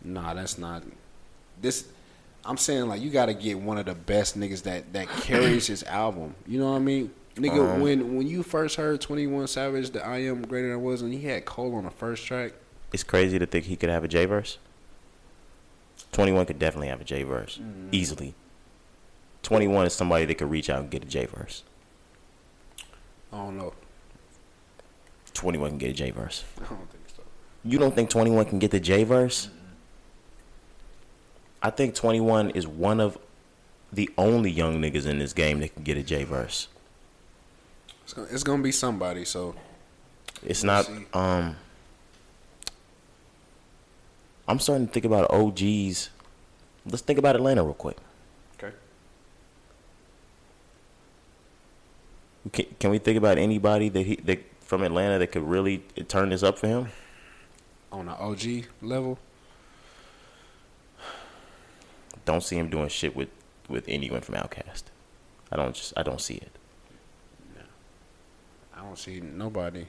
[0.03, 0.83] Nah, that's not
[1.63, 1.87] this
[2.45, 5.85] I'm saying like you gotta get one of the best niggas that that carries his
[5.85, 6.35] album.
[6.49, 7.13] You know what I mean?
[7.37, 10.79] Nigga, Um, when when you first heard Twenty One Savage, the I Am Greater Than
[10.79, 12.55] I Was, and he had Cole on the first track,
[12.93, 14.59] it's crazy to think he could have a J verse.
[16.11, 17.61] Twenty one could definitely have a J verse
[17.93, 18.35] easily.
[19.47, 21.63] Twenty one is somebody that could reach out and get a J verse.
[23.33, 23.73] I don't know.
[25.35, 26.43] Twenty one can get a J verse.
[26.57, 27.23] I don't think so.
[27.63, 29.49] You don't think 21 can get the J verse?
[31.63, 33.19] I think 21 is one of
[33.93, 36.67] the only young niggas in this game that can get a J verse.
[38.03, 39.25] It's gonna, it's gonna be somebody.
[39.25, 39.55] So
[40.45, 41.07] It's not see.
[41.13, 41.55] um
[44.49, 46.11] I'm starting to think about OGs.
[46.85, 47.97] Let's think about Atlanta real quick.
[52.53, 55.79] Can, can we think about anybody that he that from Atlanta that could really
[56.09, 56.89] turn this up for him?
[57.93, 59.19] On the OG level,
[62.25, 63.29] Don't see him doing shit with
[63.69, 64.85] with anyone from OutKast.
[65.51, 66.51] I don't just I don't see it.
[68.77, 69.87] I don't see nobody.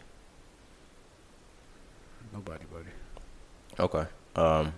[2.33, 2.89] Nobody, buddy.
[3.79, 4.05] Okay.
[4.35, 4.73] Um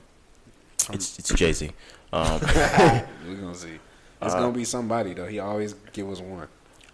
[0.92, 1.72] it's it's Jay Z.
[2.14, 3.78] Um We're gonna see.
[4.22, 5.28] It's Uh, gonna be somebody though.
[5.28, 6.48] He always give us one.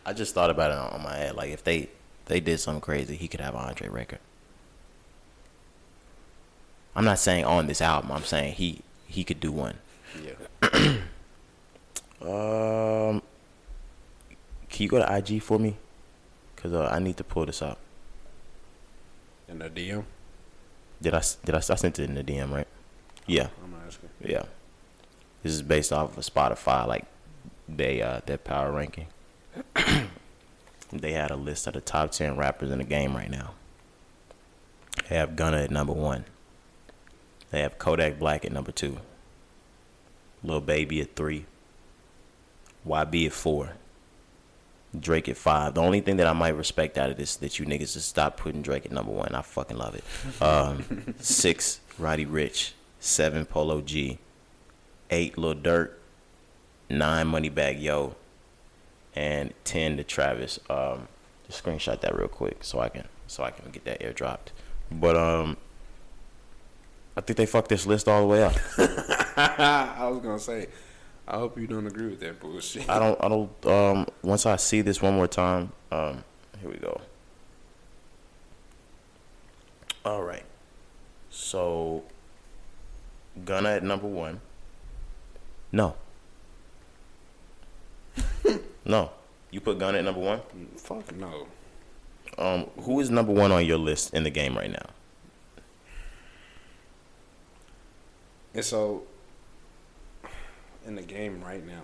[0.05, 1.35] I just thought about it on my head.
[1.35, 1.89] Like if they
[2.25, 4.19] they did something crazy, he could have an Andre record.
[6.95, 8.11] I'm not saying on this album.
[8.11, 9.77] I'm saying he he could do one.
[10.23, 10.97] Yeah.
[12.21, 13.21] Um,
[14.69, 15.75] can you go to IG for me?
[16.55, 17.77] Cause uh, I need to pull this up.
[19.47, 20.05] In the DM.
[21.01, 22.67] Did I did I, s- I sent it in the DM right?
[23.27, 24.09] Yeah, I'm asking.
[24.21, 24.43] yeah.
[25.43, 27.05] This is based off of Spotify, like
[27.69, 29.07] they uh their power ranking.
[30.91, 33.51] they had a list of the top ten rappers in the game right now.
[35.09, 36.25] They have Gunna at number one.
[37.51, 38.97] They have Kodak Black at number two.
[40.43, 41.45] Lil Baby at three.
[42.87, 43.73] YB at four.
[44.97, 45.73] Drake at five.
[45.73, 48.07] The only thing that I might respect out of this is that you niggas just
[48.07, 49.35] stop putting Drake at number one.
[49.35, 50.03] I fucking love it.
[50.41, 52.71] Um, six, Roddy Ricch.
[52.99, 54.17] Seven, Polo G.
[55.09, 55.91] Eight, Lil Durk.
[56.89, 58.15] Nine, Moneybagg Yo.
[59.15, 60.59] And ten to Travis.
[60.69, 61.07] Um,
[61.47, 64.47] just screenshot that real quick so I can so I can get that airdropped.
[64.91, 65.57] But um,
[67.17, 68.53] I think they fucked this list all the way up.
[69.37, 70.67] I was gonna say.
[71.27, 72.87] I hope you don't agree with that bullshit.
[72.87, 73.23] I don't.
[73.23, 73.65] I don't.
[73.65, 76.23] Um, once I see this one more time, um,
[76.61, 77.01] here we go.
[80.03, 80.43] All right.
[81.31, 82.03] So,
[83.43, 84.39] Gunna at number one.
[85.71, 85.95] No.
[88.85, 89.11] No.
[89.51, 90.41] You put Gunna at number one.
[90.77, 91.47] Fuck no.
[92.37, 94.87] Um, who is number one on your list in the game right now?
[98.53, 99.03] And so,
[100.85, 101.81] in the game right now,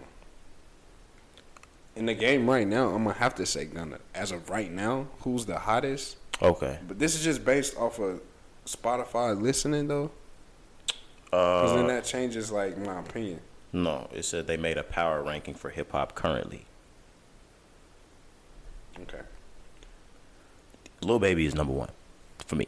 [1.96, 4.00] in the game right now, I'm gonna have to say Gunna.
[4.16, 6.18] As of right now, who's the hottest?
[6.42, 6.80] Okay.
[6.88, 8.22] But this is just based off of
[8.66, 10.12] Spotify listening though,
[11.26, 13.42] because then Uh, that changes like my opinion.
[13.74, 14.08] no.
[14.14, 16.66] It said they made a power ranking for hip hop currently.
[19.00, 19.22] Okay.
[21.02, 21.90] Lil Baby is number one
[22.46, 22.68] for me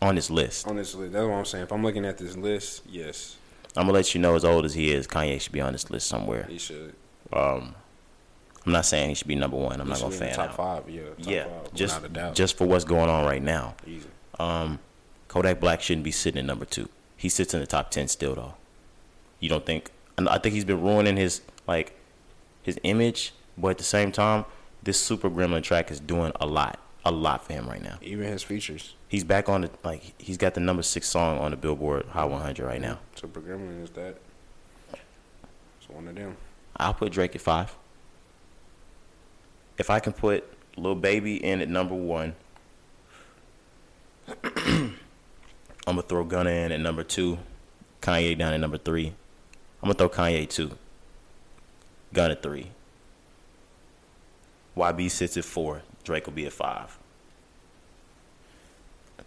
[0.00, 0.66] on this list.
[0.66, 1.12] On this list.
[1.12, 1.64] that's what I'm saying.
[1.64, 3.36] If I'm looking at this list, yes,
[3.76, 5.90] I'm gonna let you know as old as he is, Kanye should be on this
[5.90, 6.44] list somewhere.
[6.48, 6.94] he should.
[7.32, 7.74] Um,
[8.64, 9.80] I'm not saying he should be number one.
[9.80, 10.56] I'm He not gonna be in the fan top out.
[10.56, 10.90] five.
[10.90, 12.34] Yeah, top yeah, five, just without a doubt.
[12.34, 13.74] just for what's going on right now.
[13.86, 14.08] Easy.
[14.38, 14.78] Um,
[15.28, 16.88] Kodak Black shouldn't be sitting at number two.
[17.16, 18.54] He sits in the top ten still though.
[19.40, 19.90] You don't think?
[20.18, 21.98] I think he's been ruining his like
[22.62, 24.44] his image, but at the same time,
[24.82, 27.98] this Super Gremlin track is doing a lot, a lot for him right now.
[28.02, 28.94] Even his features.
[29.08, 32.30] He's back on the like he's got the number six song on the Billboard Hot
[32.30, 32.98] 100 right now.
[33.14, 34.16] Super Gremlin is that.
[34.92, 36.36] It's one of them.
[36.76, 37.74] I'll put Drake at five.
[39.78, 40.44] If I can put
[40.76, 42.34] Lil Baby in at number one,
[44.44, 44.94] I'm
[45.84, 47.38] gonna throw Gunna in at number two,
[48.02, 49.14] Kanye down at number three.
[49.82, 50.72] I'm gonna throw Kanye two,
[52.12, 52.70] Gunna three.
[54.76, 55.82] YB sits at four.
[56.04, 56.98] Drake will be at five.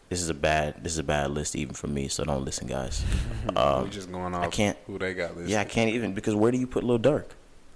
[0.10, 0.84] This is a bad.
[0.84, 2.08] This is a bad list even for me.
[2.08, 3.04] So don't listen, guys.
[3.56, 5.50] Um, we just going off I can't- who they got listed.
[5.50, 7.26] yeah, I can't even because where do you put Lil Durk?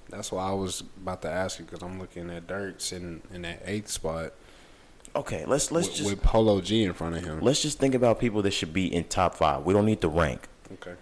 [0.09, 3.41] That's why I was about to ask you because I'm looking at Durk sitting in
[3.43, 4.33] that eighth spot
[5.15, 7.39] Okay, let's let's with, just with Polo G in front of him.
[7.41, 9.63] let's just think about people that should be in top five.
[9.63, 10.47] We don't need to rank.
[10.73, 10.93] Okay.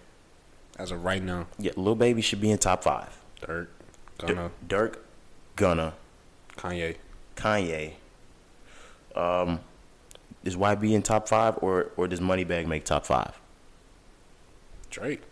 [0.78, 3.18] As of right now, Yeah, Lil Baby should be in top five.
[3.42, 3.66] Durk,
[4.18, 4.96] D- Gunna, Durk,
[5.56, 5.94] Gunna,
[6.56, 6.96] Kanye.
[7.36, 7.92] Kanye.
[9.14, 9.60] Um,
[10.44, 13.38] is YB in top five or or does Moneybagg make top five?
[14.90, 15.22] Drake.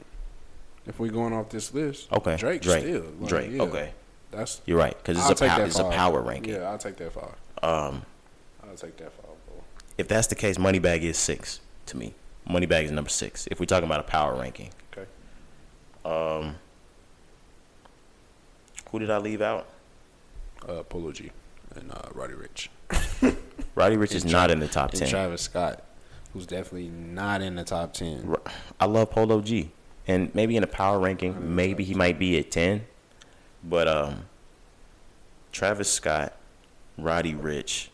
[0.86, 3.05] If we're going off this list, Okay, Drake, Drake, still.
[3.20, 3.51] Like, Drake.
[3.52, 3.92] yeah, Okay,
[4.30, 6.55] that's you're right because I'll it's a take pow- it's a power ranking.
[6.55, 7.34] Yeah, I'll take that five.
[7.62, 8.02] Um,
[8.62, 9.62] I'll take that five, bro.
[9.98, 12.14] if that's the case, Moneybagg is six to me.
[12.48, 13.47] Moneybagg is number six.
[13.51, 15.06] If we're talking about a power ranking, Okay.
[16.05, 16.56] um,
[18.90, 19.66] who did I leave out?
[20.69, 21.31] Uh, Polo G
[21.74, 22.69] and uh, Roddy Ricch.
[23.74, 25.09] Roddy Ricch is not in the top And ten.
[25.09, 25.82] Travis Scott,
[26.32, 28.35] who's definitely not in the top ten.
[28.78, 29.70] I love Polo G,
[30.07, 32.85] and maybe in a power ranking, maybe he might be at ten,
[33.65, 34.24] but um,
[35.53, 36.35] Travis Scott,
[36.99, 37.89] Roddy Ricch,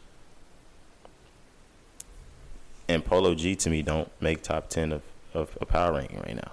[2.89, 5.03] and Polo G to me don't make top ten of,
[5.35, 6.53] of a power ranking right now.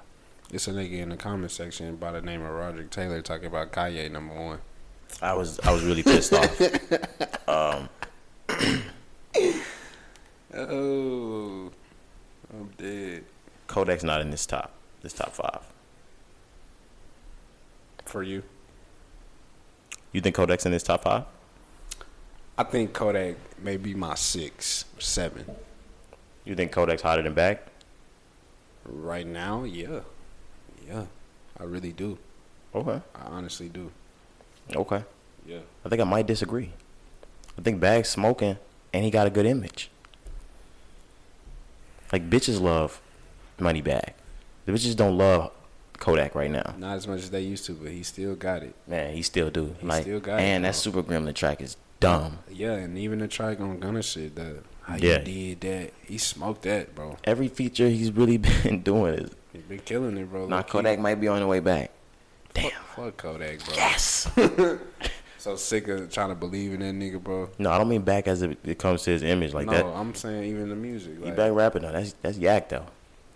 [0.51, 3.71] It's a nigga in the comment section by the name of Roderick Taylor talking about
[3.71, 4.59] Kanye number one.
[5.21, 6.61] I was I was really pissed off.
[7.47, 7.89] Um,
[10.55, 11.71] Oh,
[12.53, 13.23] I'm dead.
[13.67, 14.71] Kodak's not in this top
[15.01, 15.61] this top five.
[18.05, 18.43] For you,
[20.11, 21.23] You think Kodak's in this top five?
[22.57, 25.45] I think Kodak may be my six, seven.
[26.45, 27.65] You think Kodak's hotter than Back?
[28.85, 30.01] Right now, yeah,
[30.87, 31.05] yeah,
[31.59, 32.19] I really do.
[32.75, 33.01] Okay.
[33.15, 33.91] I honestly do.
[34.75, 35.03] Okay.
[35.45, 35.59] Yeah.
[35.85, 36.71] I think I might disagree.
[37.57, 38.57] I think Bagg's smoking
[38.93, 39.89] and he got a good image.
[42.11, 43.01] Like bitches love
[43.59, 44.13] Moneybagg.
[44.65, 45.51] The bitches don't love
[45.97, 46.75] Kodak right now.
[46.77, 48.75] Not as much as they used to, but he still got it.
[48.87, 49.75] Man, he still do.
[49.79, 50.75] He like still got it, and that.
[50.75, 52.39] Super Gremlin track is dumb.
[52.51, 55.19] Yeah, and even the track on Gunna shit, the how Yeah.
[55.19, 57.17] you did that, he smoked that, bro.
[57.23, 60.47] Every feature he's really been doing is He's been killing it, bro.
[60.47, 60.61] now.
[60.63, 61.91] Kodak might be on the way back.
[62.53, 62.71] Damn.
[62.71, 63.73] Fuck, fuck Kodak, bro.
[63.75, 64.29] Yes.
[65.37, 67.49] So sick of trying to believe in that nigga, bro.
[67.59, 69.85] no, I don't mean back as it, it comes to his image like no, that.
[69.85, 71.17] No, I'm saying even the music.
[71.17, 71.91] He Like, back rapping though.
[71.91, 72.85] That's that's yak though.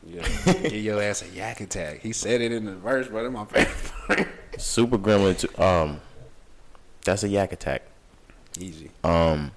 [0.06, 2.00] yeah, give your ass a yak attack.
[2.00, 4.28] He said it in the verse, but that's my favorite.
[4.58, 6.00] Super Gremlin, t- um,
[7.04, 7.82] that's a yak attack.
[8.58, 8.90] Easy.
[9.04, 9.52] Um,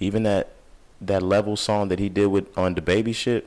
[0.00, 0.48] even that
[1.00, 3.46] that level song that he did with on the baby shit,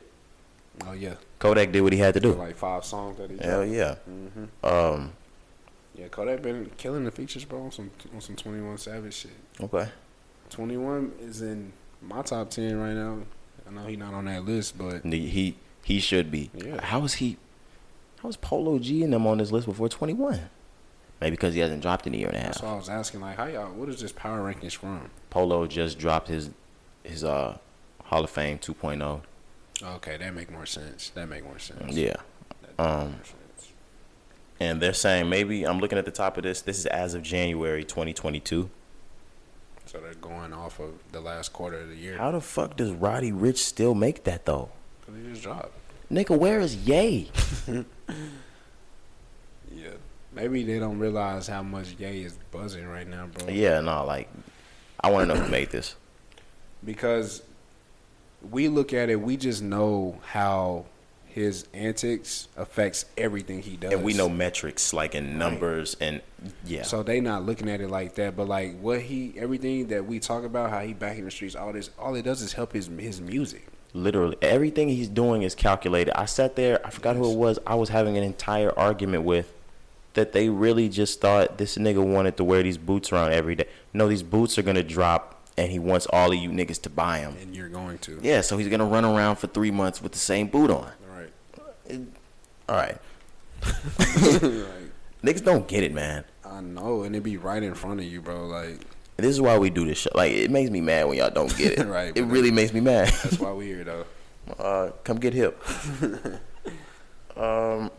[0.87, 2.31] Oh yeah, Kodak did what he had to do.
[2.31, 3.35] like five songs that he.
[3.39, 3.73] Hell dropped.
[3.75, 3.95] yeah.
[4.05, 5.11] hmm Um,
[5.95, 7.63] Yeah, Kodak been killing the features, bro.
[7.63, 9.31] On some on some Twenty One Savage shit.
[9.61, 9.89] okay.
[10.49, 13.19] Twenty One is in my top ten right now.
[13.67, 16.49] I know he not on that list, but He he, should be.
[16.53, 16.83] Yeah.
[16.83, 17.37] How is he?
[18.21, 20.49] How is Polo G and them on this list before twenty one?
[21.19, 22.47] Maybe because he hasn't dropped in a year and a half.
[22.53, 23.71] that's why I was asking, like, how y'all?
[23.73, 25.11] What is this power rankings from?
[25.29, 26.49] Polo just dropped his
[27.03, 27.57] his uh
[28.05, 29.21] Hall of Fame 2.0.
[29.83, 31.09] Okay, that make more sense.
[31.11, 31.95] That make more sense.
[31.95, 32.15] Yeah.
[32.77, 33.33] Um, sense.
[34.61, 36.61] And they're saying maybe I'm looking at the top of this.
[36.61, 38.69] This is as of January 2022.
[39.87, 42.15] So they're going off of the last quarter of the year.
[42.15, 44.69] How the fuck does Roddy Ricch still make that though?
[45.03, 45.73] Cause he just dropped.
[46.11, 47.31] Nigga, where is Ye?
[49.73, 49.91] Yeah.
[50.33, 53.47] Maybe they don't realize how much Ye is buzzing right now, bro.
[53.47, 54.29] Yeah, no, like
[54.99, 55.95] I want to know who made this.
[56.85, 57.41] Because
[58.47, 60.85] we look at it, we just know how
[61.33, 63.93] his antics affects everything he does.
[63.93, 66.21] And we know metrics like in numbers and
[66.65, 66.83] yeah.
[66.83, 70.19] So they not looking at it like that, but like what he, everything that we
[70.19, 72.73] talk about, how he back in the streets, all this, all it does is help
[72.73, 73.65] his his music.
[73.93, 76.17] Literally, everything he's doing is calculated.
[76.17, 77.59] I sat there, I forgot who it was.
[77.67, 79.53] I was having an entire argument with
[80.13, 83.65] that they really just thought this nigga wanted to wear these boots around every day.
[83.93, 87.19] No, these boots are gonna drop, and he wants all of you niggas to buy
[87.19, 87.35] them.
[87.41, 90.19] And you're going to, Yeah, so he's gonna run around for three months with the
[90.19, 90.91] same boot on.
[91.91, 92.07] Right?
[92.69, 92.97] All right,
[93.61, 93.71] like,
[95.23, 96.23] niggas don't get it, man.
[96.45, 98.45] I know, and it be right in front of you, bro.
[98.47, 98.79] Like
[99.17, 100.09] This is why we do this show.
[100.15, 101.87] Like, it makes me mad when y'all don't get it.
[101.87, 103.07] Right, It really makes me mad.
[103.23, 104.05] that's why we here, though.
[104.59, 105.61] Uh, come get hip.
[107.37, 107.91] um,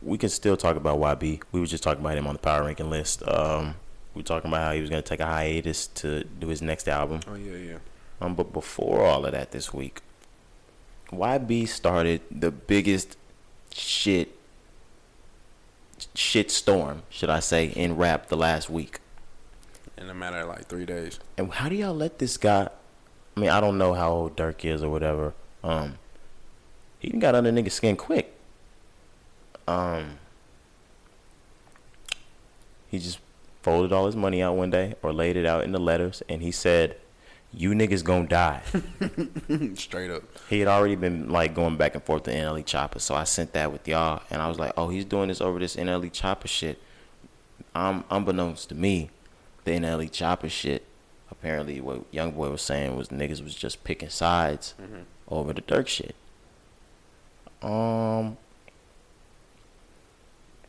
[0.00, 1.42] we can still talk about YB.
[1.52, 3.22] We were just talking about him on the power ranking list.
[3.28, 3.74] Um,
[4.14, 6.88] we were talking about how he was gonna take a hiatus to do his next
[6.88, 7.20] album.
[7.28, 7.76] Oh yeah, yeah.
[8.20, 10.00] Um, but before all of that, this week,
[11.12, 13.16] YB started the biggest
[13.72, 14.36] shit
[16.14, 19.00] shit storm, should I say, in rap the last week.
[19.96, 21.20] In a matter of like three days.
[21.36, 22.68] And how do y'all let this guy?
[23.36, 25.32] I mean, I don't know how old Durk is or whatever.
[25.62, 25.98] Um,
[26.98, 28.34] he done got under niggas' skin quick.
[29.68, 30.18] Um,
[32.88, 33.18] he just
[33.62, 36.42] folded all his money out one day or laid it out in the letters, and
[36.42, 36.96] he said,
[37.54, 38.62] "You niggas gonna die."
[39.74, 40.22] Straight up.
[40.48, 43.52] he had already been like going back and forth to NLE Chopper, so I sent
[43.52, 46.48] that with y'all, and I was like, "Oh, he's doing this over this NLE Chopper
[46.48, 46.78] shit."
[47.74, 49.10] Um, unbeknownst to me,
[49.64, 50.84] the NLE Chopper shit.
[51.30, 54.74] Apparently, what Young Boy was saying was niggas was just picking sides
[55.28, 56.14] over the Durk shit.
[57.62, 58.36] Um,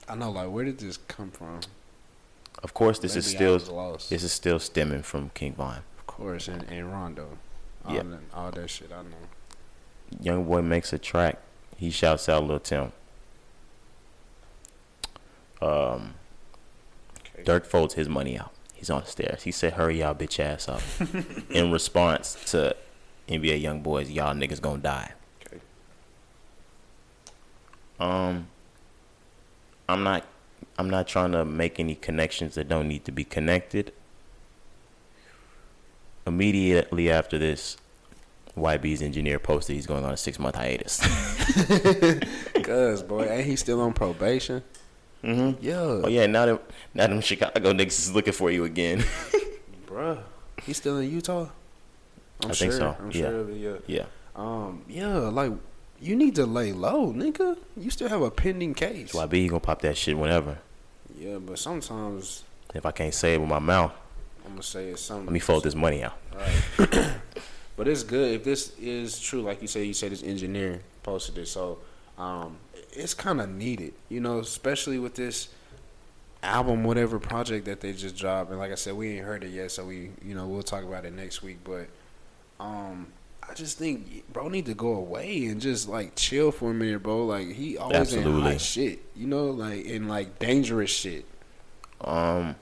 [0.08, 0.32] I know.
[0.32, 1.60] Like, where did this come from?
[2.64, 5.82] of course, this is Maybe I still this is still stemming from King Von.
[6.18, 7.38] Course, and, and Rondo.
[7.86, 8.04] All, Yeah.
[8.04, 9.18] that, all that shit I know.
[10.22, 11.40] Young boy makes a track.
[11.78, 12.92] He shouts out Lil Tim.
[15.62, 16.16] Um,
[17.36, 17.44] Okay.
[17.44, 18.52] Durk folds his money out.
[18.76, 19.44] He's on the stairs.
[19.44, 20.82] He said, "Hurry y'all bitch ass up."
[21.50, 22.76] In response to
[23.28, 25.14] NBA young boys, y'all niggas gonna die.
[25.48, 25.60] Okay.
[28.00, 28.48] Um,
[29.90, 30.26] I'm not.
[30.78, 33.94] I'm not trying to make any connections that don't need to be connected.
[36.26, 37.78] Immediately after this,
[38.58, 41.00] YB's engineer posted he's going on a six month hiatus.
[42.64, 44.64] Cuz, boy, ain't he still on probation?
[45.24, 45.64] mm-hmm.
[45.64, 45.76] Yeah.
[45.80, 46.62] Oh yeah, now that
[46.94, 49.04] now them Chicago niggas is looking for you again.
[49.88, 50.20] Bruh.
[50.64, 51.48] He's still in Utah?
[52.44, 52.70] I'm I sure.
[52.70, 53.22] think so, I'm yeah.
[53.30, 53.52] sure.
[53.52, 53.76] Yeah.
[53.88, 54.06] yeah,
[54.36, 55.52] Um, yeah, like,
[56.00, 57.58] you need to lay low, nigga.
[57.78, 59.12] You still have a pending case.
[59.14, 60.60] YB he gonna pop that shit whenever.
[61.18, 62.44] Yeah, but sometimes
[62.74, 63.92] If I can't say it with my mouth,
[64.46, 65.26] I'm gonna say it's something.
[65.28, 66.18] let me fold this money out.
[66.36, 67.14] Right.
[67.78, 69.42] but it's good if this is true.
[69.42, 71.80] Like you say, you said this engineer posted it, so
[72.18, 72.58] um,
[72.92, 75.50] it's kind of needed, you know, especially with this
[76.44, 78.50] album, whatever project that they just dropped.
[78.50, 80.84] And like I said, we ain't heard it yet, so we, you know, we'll talk
[80.84, 81.60] about it next week.
[81.64, 81.88] But
[82.60, 83.08] um,
[83.50, 87.02] I just think bro need to go away and just like chill for a minute,
[87.02, 87.26] bro.
[87.26, 88.52] Like he always in Absolutely.
[88.52, 91.26] hot shit, you know, like in like dangerous shit.
[92.02, 92.56] Um,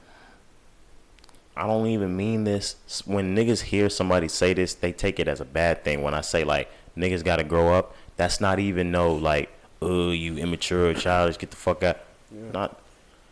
[1.56, 2.76] I don't even mean this.
[3.06, 6.02] When niggas hear somebody say this, they take it as a bad thing.
[6.02, 9.50] When I say like niggas gotta grow up, that's not even no like,
[9.82, 11.98] oh you immature, childish, get the fuck out.
[12.32, 12.80] Not.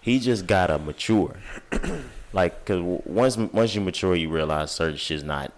[0.02, 1.36] He just gotta mature.
[2.34, 5.54] like, cause once once you mature, you realize certain shit's not.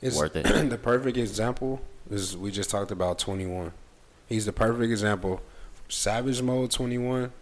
[0.00, 0.44] It's Worth it.
[0.70, 1.80] the perfect example
[2.10, 3.72] is we just talked about 21.
[4.28, 5.40] He's the perfect example.
[5.88, 7.32] Savage mode 21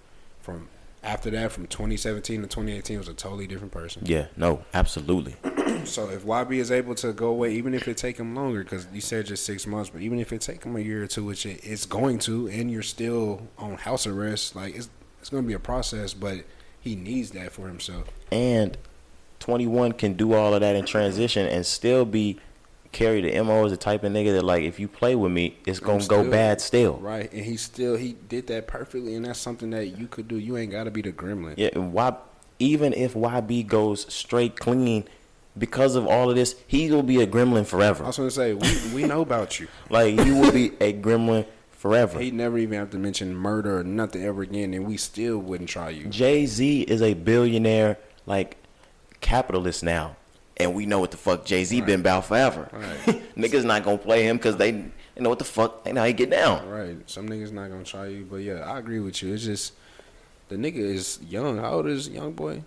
[0.41, 0.69] from
[1.07, 4.03] after that from 2017 to 2018 was a totally different person.
[4.05, 5.37] Yeah, no, absolutely.
[5.85, 8.89] So if YB is able to go away, even if it take him longer, because
[8.93, 11.25] you said just six months, but even if it take him a year or two,
[11.25, 14.89] which it, it's going to, and you're still on house arrest, like it's
[15.21, 16.39] it's going to be a process, but
[16.81, 18.09] he needs that for himself.
[18.33, 18.77] And
[19.39, 22.41] 21 can do all of that in transition and still be
[22.97, 25.59] carry the mo as the type of nigga that like if you play with me,
[25.67, 26.95] it's gonna I'm go bad still.
[26.95, 30.37] Right, and he still he did that perfectly, and that's something that you could do.
[30.37, 31.55] You ain't got to be the gremlin.
[31.57, 32.17] Yeah, and why?
[32.59, 35.07] Even if YB goes straight clean,
[35.59, 38.03] because of all of this, he will be a gremlin forever.
[38.03, 39.69] I was gonna say we we know about you.
[39.91, 42.19] Like you will be a gremlin forever.
[42.19, 45.69] He never even have to mention murder or nothing ever again, and we still wouldn't
[45.69, 46.07] try you.
[46.07, 48.57] Jay Z is a billionaire, like
[49.21, 50.17] capitalist now,
[50.59, 52.69] and we know what the fuck Jay Z been about forever.
[52.73, 53.23] Right.
[53.37, 56.07] Niggas not gonna play him because they, they know what the fuck they know how
[56.07, 56.69] he get down.
[56.69, 56.97] Right.
[57.09, 59.35] Some niggas not gonna try you, but yeah, I agree with you.
[59.35, 59.75] It's just
[60.49, 61.59] the nigga is young.
[61.59, 62.63] How old is young boy?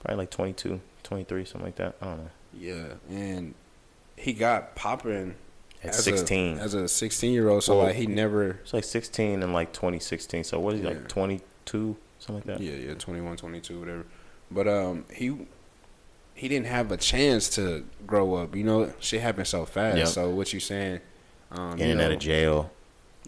[0.00, 1.94] Probably like 22, 23, something like that.
[2.00, 2.30] I don't know.
[2.58, 3.54] Yeah, and
[4.16, 5.36] he got popping
[5.84, 6.58] At as a- 16.
[6.58, 7.62] as a sixteen year old.
[7.62, 8.50] So Well, like he never.
[8.62, 10.44] It's like 16 and like 2016.
[10.44, 10.94] So what is he, Yeah.
[10.94, 12.64] like 22, something like that?
[12.64, 14.04] Yeah, yeah, 21, 22, whatever.
[14.50, 15.46] But um, he
[16.34, 18.54] he didn't have a chance to grow up.
[18.56, 19.96] You know, shit happened so fast.
[19.98, 20.06] Yep.
[20.08, 21.00] So what you saying?
[21.50, 22.70] Um, In you and out of jail.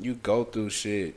[0.00, 1.14] you go through shit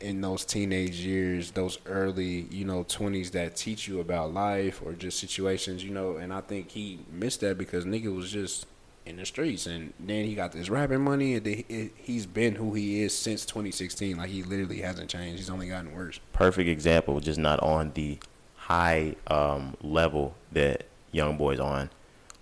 [0.00, 4.92] in those teenage years, those early, you know, twenties that teach you about life or
[4.92, 6.16] just situations, you know.
[6.16, 8.66] And I think he missed that because nigga was just
[9.06, 12.74] in the streets, and then he got this rapping money, and he- he's been who
[12.74, 14.16] he is since 2016.
[14.16, 15.38] Like he literally hasn't changed.
[15.38, 16.18] He's only gotten worse.
[16.32, 18.18] Perfect example, just not on the
[18.56, 20.86] high um, level that
[21.16, 21.90] Young Boy's on.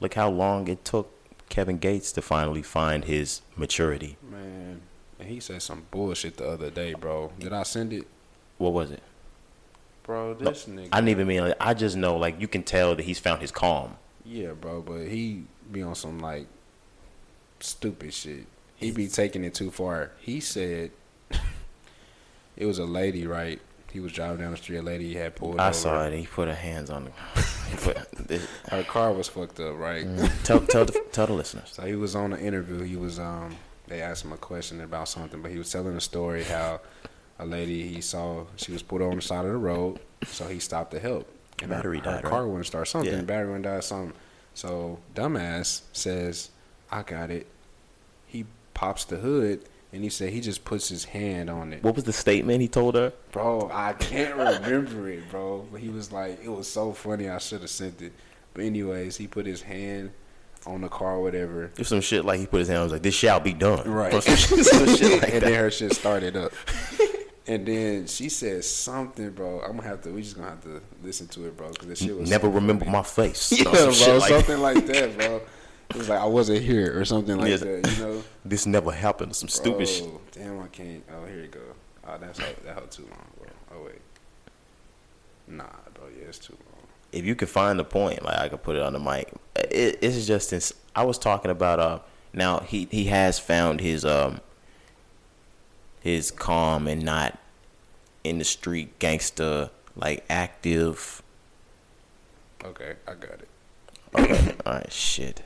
[0.01, 1.11] Look how long it took
[1.49, 4.17] Kevin Gates to finally find his maturity.
[4.29, 4.83] Man,
[5.21, 7.33] he said some bullshit the other day, bro.
[7.39, 8.07] Did I send it,
[8.59, 9.03] What was it?
[10.03, 10.35] bro?
[10.35, 10.89] This nigga.
[10.93, 11.41] I didn't even mean.
[11.43, 13.97] Like, I just know, like, you can tell that he's found his calm.
[14.25, 16.47] Yeah, bro, but he be on some like
[17.61, 18.47] stupid shit.
[18.77, 20.11] He be taking it too far.
[20.21, 20.91] He said
[22.57, 23.61] it was a lady, right?
[23.95, 24.79] He was driving down the street.
[24.79, 25.73] A lady he had pulled I over.
[25.73, 26.19] saw it.
[26.19, 27.11] He put her hands on.
[28.25, 30.05] The, Her car was fucked up, right?
[30.43, 31.71] tell tell the, tell the listeners.
[31.73, 32.81] So he was on an interview.
[32.83, 33.57] He was um.
[33.87, 36.81] They asked him a question about something, but he was telling a story how
[37.39, 40.59] a lady he saw she was put on the side of the road, so he
[40.59, 41.29] stopped to help.
[41.63, 42.49] And her- Battery her, died, car right?
[42.49, 42.89] wouldn't start.
[42.89, 43.21] Something Yeah.
[43.23, 43.81] battery wouldn't die.
[43.81, 44.15] Something.
[44.55, 46.51] So dumbass says,
[46.91, 47.47] "I got it."
[48.27, 49.61] He pops the hood
[49.95, 51.83] and he said he just puts his hand on it.
[51.83, 53.13] What was the statement he told her?
[53.33, 55.67] Bro, I can't remember it, bro.
[55.73, 57.29] But he was like, it was so funny.
[57.29, 58.13] I should have sent it.
[58.53, 60.11] But anyways, he put his hand
[60.67, 61.71] on the car, whatever.
[61.75, 62.79] There's some shit like he put his hand.
[62.79, 64.13] on, was like, "This shall be done." Right.
[64.23, 65.41] Some shit, some like and that.
[65.43, 66.53] then her shit started up.
[67.47, 69.61] And then she said something, bro.
[69.61, 70.11] I'm gonna have to.
[70.11, 72.87] We just gonna have to listen to it, bro, because the shit was Never remember
[72.87, 72.97] funny.
[72.97, 73.53] my face.
[73.59, 75.43] Yeah, bro, like- something like that, bro.
[75.91, 77.61] It was like I wasn't here or something like Yes.
[77.61, 78.25] that, you know.
[78.45, 79.35] This never happened.
[79.37, 80.33] Some stupid oh, shit.
[80.33, 81.03] Damn, I can't.
[81.11, 81.61] Oh, here you go.
[82.07, 83.49] Oh, that's how, that held too long, bro.
[83.75, 84.01] Oh wait.
[85.49, 86.05] Nah, bro.
[86.19, 86.83] Yeah, it's too long.
[87.13, 89.33] If you could find the point, like I could put it on the mic.
[89.57, 90.53] It, it's just.
[90.53, 91.79] Ins- I was talking about.
[91.81, 91.99] Uh,
[92.33, 94.41] now he he has found his um.
[96.01, 97.39] His calm and not
[98.25, 101.23] in the street gangster like active.
[102.65, 103.49] Okay, I got it.
[104.15, 105.43] Okay, all right, shit.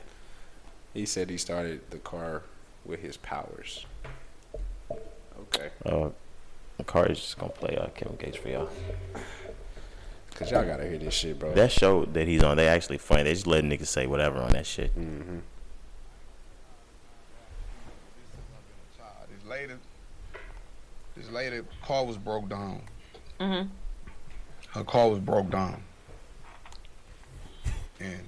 [0.93, 2.43] He said he started the car
[2.85, 3.85] with his powers.
[4.91, 6.09] Okay, Uh,
[6.77, 8.69] the car is just gonna play uh, Kevin Gates for y'all.
[10.35, 11.53] cause y'all gotta hear this shit, bro.
[11.53, 13.23] That show that he's on, they actually funny.
[13.23, 14.95] They just let niggas say whatever on that shit.
[14.97, 15.39] mm-hmm.
[19.29, 19.73] This lady,
[21.15, 22.81] this lady car was broke down.
[23.39, 23.69] Mhm.
[24.69, 25.83] Her car was broke down.
[27.99, 28.21] And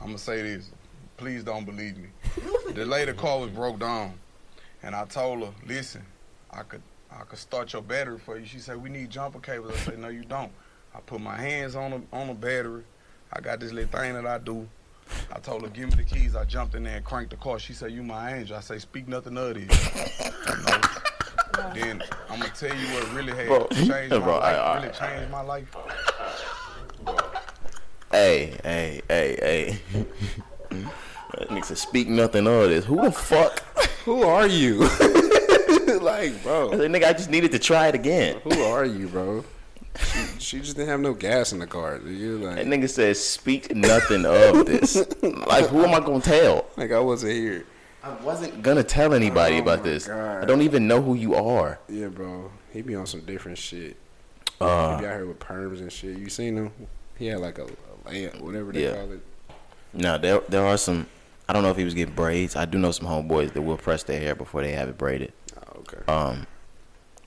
[0.00, 0.70] I'm gonna say this,
[1.16, 2.08] please don't believe me.
[2.72, 4.14] the later car was broke down,
[4.82, 6.04] and I told her, listen,
[6.50, 8.44] I could I could start your battery for you.
[8.46, 9.72] She said we need jumper cables.
[9.72, 10.52] I said no, you don't.
[10.94, 12.82] I put my hands on the on the battery.
[13.32, 14.68] I got this little thing that I do.
[15.32, 16.34] I told her, give me the keys.
[16.34, 17.58] I jumped in there and cranked the car.
[17.60, 18.56] She said, you my angel.
[18.56, 19.62] I say, speak nothing of this.
[20.48, 20.80] You know?
[21.74, 24.42] Then I'm gonna tell you what really had Bro, changed my bro, life.
[24.44, 25.76] I- I- really changed my life.
[28.10, 30.04] Hey, hey, hey, hey.
[30.70, 32.84] that nigga said, speak nothing of this.
[32.84, 33.60] Who the fuck?
[34.04, 34.78] Who are you?
[36.00, 36.72] like, bro.
[36.72, 38.40] I said, nigga, I just needed to try it again.
[38.44, 39.44] who are you, bro?
[39.98, 41.98] She, she just didn't have no gas in the car.
[42.04, 44.96] You like, That nigga said, speak nothing of this.
[45.22, 46.66] like, who am I gonna tell?
[46.76, 47.64] like I wasn't here.
[48.02, 50.06] I wasn't gonna tell anybody Oh about this.
[50.06, 50.42] God.
[50.42, 51.78] I don't even know who you are.
[51.88, 52.50] Yeah, bro.
[52.72, 53.96] He be on some different shit.
[54.60, 56.16] Uh, he be out here with perms and shit.
[56.18, 56.72] You seen him?
[57.18, 58.96] He had like a, a lamp, whatever they Yeah.
[58.96, 59.20] call it.
[59.96, 61.06] Now there there are some.
[61.48, 62.56] I don't know if he was getting braids.
[62.56, 65.32] I do know some homeboys that will press their hair before they have it braided.
[65.56, 66.12] Oh, okay.
[66.12, 66.46] Um,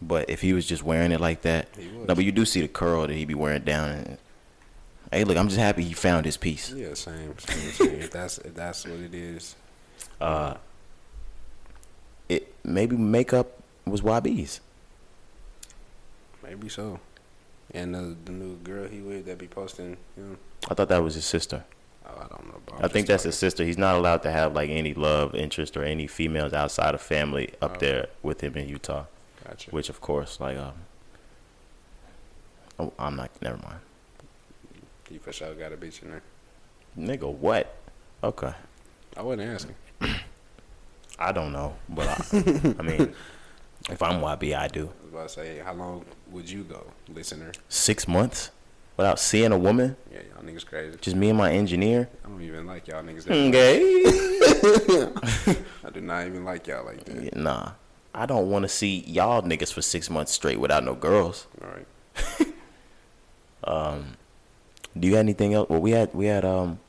[0.01, 2.15] but if he was just wearing it like that, no.
[2.15, 3.89] But you do see the curl that he be wearing down.
[3.89, 4.17] And,
[5.11, 6.71] hey, look, I'm just happy he found his piece.
[6.71, 7.95] yeah, same, same, same.
[8.01, 9.55] if that's if that's what it is.
[10.19, 10.55] Uh,
[12.27, 14.59] it maybe makeup was YB's.
[16.43, 16.99] Maybe so.
[17.71, 20.37] And the, the new girl he with that be posting, you know,
[20.69, 21.63] I thought that was his sister.
[22.15, 22.55] Oh, I don't know.
[22.81, 23.63] I think that's his sister.
[23.65, 27.49] He's not allowed to have like any love interest or any females outside of family
[27.61, 27.79] up Oh.
[27.79, 29.05] there with him in Utah.
[29.45, 29.71] Gotcha.
[29.71, 30.73] Which, of course, like um,
[32.79, 33.31] oh, I'm not.
[33.41, 33.79] Never mind,
[35.09, 36.21] You for sure got a bitch in there.
[36.97, 37.31] nigga.
[37.31, 37.75] What?
[38.23, 38.53] Okay,
[39.17, 39.75] I wasn't asking.
[41.19, 42.15] I don't know, but I,
[42.79, 43.13] I mean,
[43.89, 44.89] if I'm YB, I do.
[45.01, 47.51] I was about to say, how long would you go, listener?
[47.67, 48.51] Six months
[48.99, 50.97] without seeing a woman, Yeah, y'all niggas crazy.
[50.99, 52.09] just me and my engineer.
[52.25, 53.29] I don't even like y'all niggas.
[53.31, 53.79] Okay.
[55.85, 57.33] I do not even like y'all like that.
[57.33, 57.71] Nah,
[58.13, 61.47] I don't want to see y'all niggas for six months straight without no girls.
[61.63, 61.87] All right.
[63.61, 64.15] Um,
[64.97, 65.69] do you have anything else?
[65.69, 66.79] Well, we had we had um,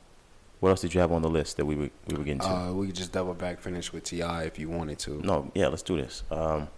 [0.61, 2.47] what else did you have on the list that we were we were getting to?
[2.47, 5.21] Uh, we could just double back finish with T.I if you wanted to.
[5.21, 6.23] no, yeah, let's do this.
[6.31, 6.69] Um,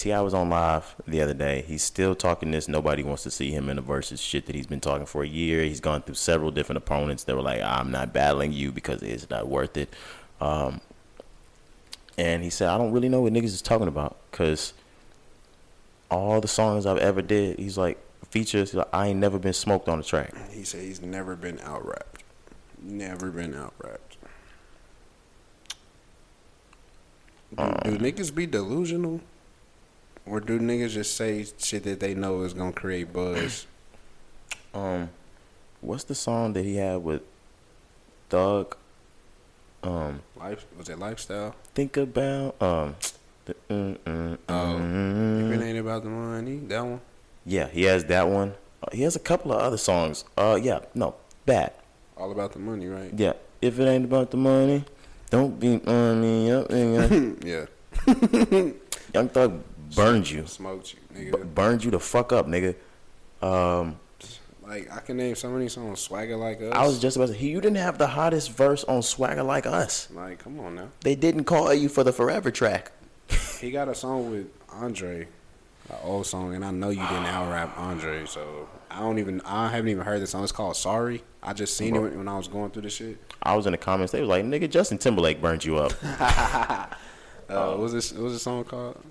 [0.00, 1.62] T.I was on live the other day.
[1.68, 2.68] He's still talking this.
[2.68, 5.28] Nobody wants to see him in the versus shit that he's been talking for a
[5.28, 5.62] year.
[5.62, 9.28] He's gone through several different opponents that were like, "I'm not battling you because it's
[9.28, 9.92] not worth it."
[10.40, 10.80] Um,
[12.16, 14.72] and he said, "I don't really know what niggas is talking about because
[16.10, 17.98] all the songs I've ever did, he's like
[18.30, 18.72] features.
[18.72, 21.86] Like, I ain't never been smoked on the track." He said he's never been out
[21.86, 22.24] rapped.
[22.82, 24.16] Never been out rapped.
[27.50, 29.20] Do, do niggas be delusional?
[30.26, 33.66] Or do niggas just say shit that they know is gonna create buzz?
[34.72, 35.10] Um,
[35.80, 37.22] what's the song that he had with
[38.28, 38.76] Thug?
[39.82, 41.56] Um, Life was it lifestyle?
[41.74, 42.94] think about um,
[43.46, 45.52] the, mm, mm, Oh, mm.
[45.52, 47.00] If it ain't about the money, that one.
[47.44, 48.54] yeah, he has that one.
[48.80, 50.24] Uh, he has a couple of other songs.
[50.36, 51.16] Uh, yeah, no,
[51.46, 51.72] bad.
[52.16, 53.12] All about the money, right?
[53.16, 54.84] Yeah, if it ain't about the money,
[55.30, 57.66] don't be on me up, yeah.
[59.14, 59.64] Young Thug
[59.94, 62.74] burned you, Smoked you, B- burned you the fuck up, nigga.
[63.42, 63.98] Um,
[64.66, 66.00] Like I can name so many songs.
[66.00, 66.72] Swagger like us.
[66.72, 67.34] I was just about to.
[67.34, 70.08] Say you didn't have the hottest verse on Swagger like us.
[70.12, 70.88] like, come on now.
[71.00, 72.92] They didn't call you for the Forever track.
[73.60, 75.22] He got a song with Andre,
[75.88, 79.40] an old song, and I know you didn't out rap Andre, so I don't even
[79.42, 80.42] I haven't even heard the song.
[80.44, 81.22] It's called Sorry.
[81.42, 83.18] I just seen it when I was going through the shit.
[83.42, 84.12] I was in the comments.
[84.12, 85.92] They was like, "Nigga, Justin Timberlake burned you up."
[87.50, 88.12] Uh, what was this?
[88.12, 89.02] What was the song called?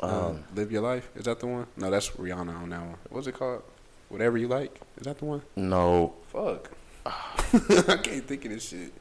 [0.00, 1.08] Um, Live Your Life.
[1.16, 1.66] Is that the one?
[1.76, 2.96] No, that's Rihanna on that one.
[3.10, 3.62] What's it called?
[4.08, 4.78] Whatever You Like.
[4.98, 5.42] Is that the one?
[5.56, 6.14] No.
[6.28, 6.70] Fuck.
[7.06, 8.92] I can't think of this shit.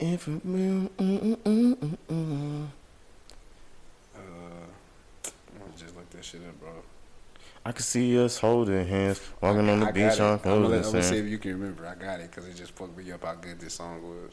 [0.00, 2.66] If it- mm, mm, mm, mm, mm.
[4.16, 4.20] Uh,
[5.28, 6.70] I'm just look that shit up, bro.
[7.66, 10.46] I can see us holding hands, walking on the I beach on it.
[10.46, 11.86] I'm gonna, let- I'm cozy gonna see if you can remember.
[11.86, 14.32] I got it because it just fucked me up how good this song was.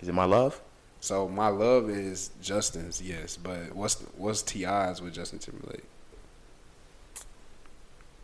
[0.00, 0.60] Is it my love?
[1.02, 5.82] So my love is Justin's, yes, but what's what's T.I's with Justin Timberlake?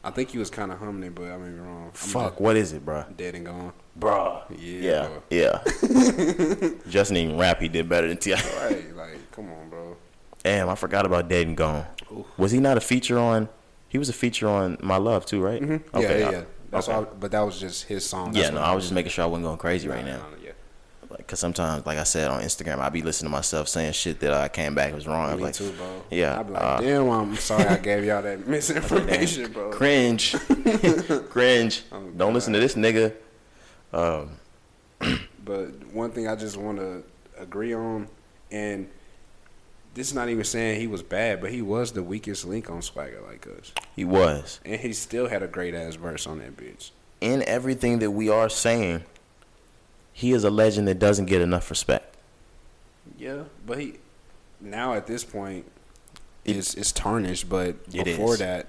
[0.04, 1.86] I think he was kind of humming it, but I may be wrong.
[1.86, 3.04] I'm Fuck, what is it, bruh?
[3.08, 3.72] dead, dead and gone.
[3.96, 4.42] bro.
[4.56, 6.68] Yeah, Yeah, yeah.
[6.88, 8.36] Justin even rap, he did better than T.I.
[8.68, 9.96] Right, like come on, bro.
[10.44, 11.84] Damn, I forgot about Dead and Gone.
[12.16, 12.26] Oof.
[12.38, 13.48] Was he not a feature on?
[13.88, 15.60] He was a feature on My Love too, right?
[15.60, 16.44] yeah, Okay, yeah, I- yeah.
[16.70, 16.98] That's okay.
[16.98, 18.34] why, but that was just his song.
[18.36, 20.18] Yeah, That's no, what I was just making sure I wasn't going crazy right Nah,
[20.18, 20.26] now.
[20.44, 20.47] yeah.
[21.10, 24.20] Like, cause sometimes, like I said on Instagram, I'd be listening to myself saying shit
[24.20, 25.30] that I came back was wrong.
[25.30, 26.02] I'm Me like, too, bro.
[26.10, 29.70] Yeah, I'd be like, uh, damn, I'm sorry I gave y'all that misinformation, bro.
[29.70, 30.34] cringe,
[31.30, 31.82] cringe.
[31.92, 33.14] Oh, Don't listen to this nigga.
[33.92, 34.30] Um,
[35.44, 37.02] But one thing I just want to
[37.38, 38.06] agree on,
[38.50, 38.86] and
[39.94, 42.82] this is not even saying he was bad, but he was the weakest link on
[42.82, 46.54] Swagger Like Us, he was and he still had a great ass verse on that
[46.58, 46.90] bitch.
[47.22, 49.04] in everything that we are saying.
[50.18, 52.16] He is a legend that doesn't get enough respect.
[53.16, 53.94] Yeah, but he
[54.60, 55.64] now at this point
[56.44, 57.48] it's it's tarnished.
[57.48, 58.40] But It before is.
[58.40, 58.66] that,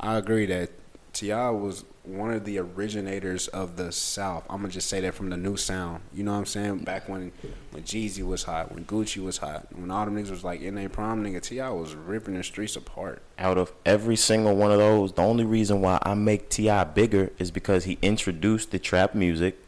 [0.00, 0.70] I agree that
[1.12, 4.46] T.I was one of the originators of the South.
[4.48, 6.00] I'm gonna just say that from the new sound.
[6.14, 6.78] You know what I'm saying?
[6.78, 7.30] Back when
[7.72, 10.76] when Jeezy was hot, when Gucci was hot, when all them niggas was like in
[10.76, 13.20] their prime, nigga T.I was ripping the streets apart.
[13.38, 17.32] Out of every single one of those, the only reason why I make T.I bigger
[17.38, 19.58] is because he introduced the trap music,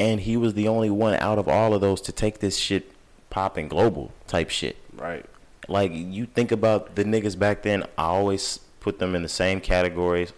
[0.00, 2.90] and he was the only one out of all of those to take this shit
[3.28, 4.76] popping global type shit.
[4.96, 5.24] Right.
[5.68, 9.60] like you think about the niggas back then i always put them in the same
[9.60, 10.32] categories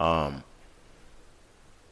[0.00, 0.42] um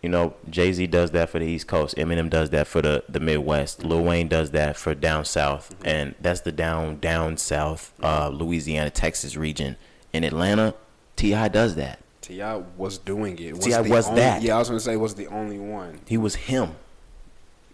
[0.02, 3.20] you know jay-z does that for the east coast eminem does that for the the
[3.20, 8.28] midwest lil wayne does that for down south and that's the down down south uh
[8.28, 9.76] louisiana texas region
[10.12, 10.74] in atlanta
[11.16, 13.60] T.I does that T.I was doing it.
[13.62, 13.82] T.I.
[13.82, 14.42] the was only- that.
[14.42, 16.00] Yeah, I was gonna say was the only one.
[16.06, 16.74] he was him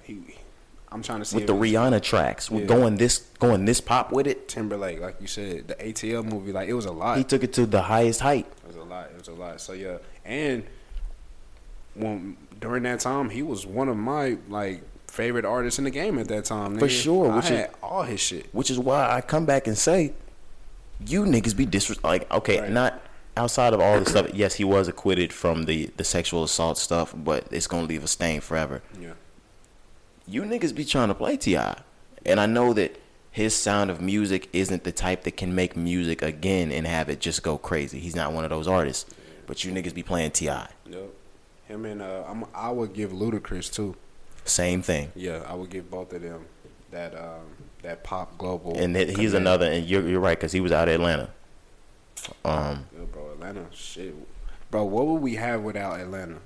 [0.02, 0.20] He,
[0.90, 2.60] I'm trying to see with the rihanna tracks Yeah.
[2.64, 6.68] going this going this pop with it Timberlake, like you said, the ATL movie, like
[6.68, 7.16] it was a lot.
[7.18, 9.06] he took it to the highest height It was a lot.
[9.10, 9.60] It was a lot.
[9.60, 10.64] So yeah, and
[11.94, 16.18] when during that time, he was one of my like favorite artists in the game
[16.18, 16.78] at that time.
[16.78, 17.02] For nigga.
[17.02, 18.48] sure, I which is- had all his shit.
[18.52, 20.12] which is why I come back and say,
[21.06, 22.70] you niggas be disres like okay, Right.
[22.70, 23.00] not
[23.36, 24.28] outside of all the stuff.
[24.32, 28.08] Yes, he was acquitted from the the sexual assault stuff, but it's gonna leave a
[28.08, 28.82] stain forever.
[29.00, 29.12] Yeah,
[30.26, 31.76] You niggas be trying to play T.I,
[32.24, 33.00] and I know that
[33.30, 37.18] his sound of music isn't the type that can make music again and have it
[37.20, 37.98] just go crazy.
[37.98, 39.12] He's not one of those artists,
[39.46, 40.68] but you niggas be playing T.I.
[40.88, 41.10] yep.
[41.66, 43.96] Him and uh, I'm, I would give Ludacris too.
[44.44, 45.12] Same thing.
[45.14, 46.46] Yeah, I would give both of them
[46.90, 47.46] that um
[47.82, 48.76] that pop global.
[48.76, 51.30] And that he's another, and you're you're right because he was out of Atlanta.
[52.44, 54.14] Um, Yeah, bro, Atlanta, shit,
[54.70, 54.84] bro.
[54.84, 56.38] What would we have without Atlanta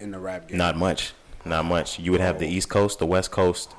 [0.00, 0.58] in the rap game?
[0.58, 1.12] not much,
[1.44, 1.98] not much.
[1.98, 3.74] You would have the East Coast, the West Coast,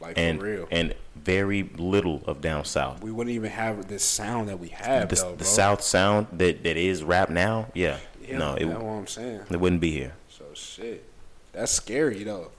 [0.00, 0.68] like and for real.
[0.70, 3.02] and very little of down south.
[3.02, 5.08] we wouldn't even have this sound that we have.
[5.08, 5.44] The, though, the.
[5.44, 9.40] South sound that, that is rap now, yeah, Yeah, no, it, that's what I'm saying.
[9.50, 10.14] it wouldn't be here.
[10.28, 11.04] So shit,
[11.52, 12.50] that's scary though.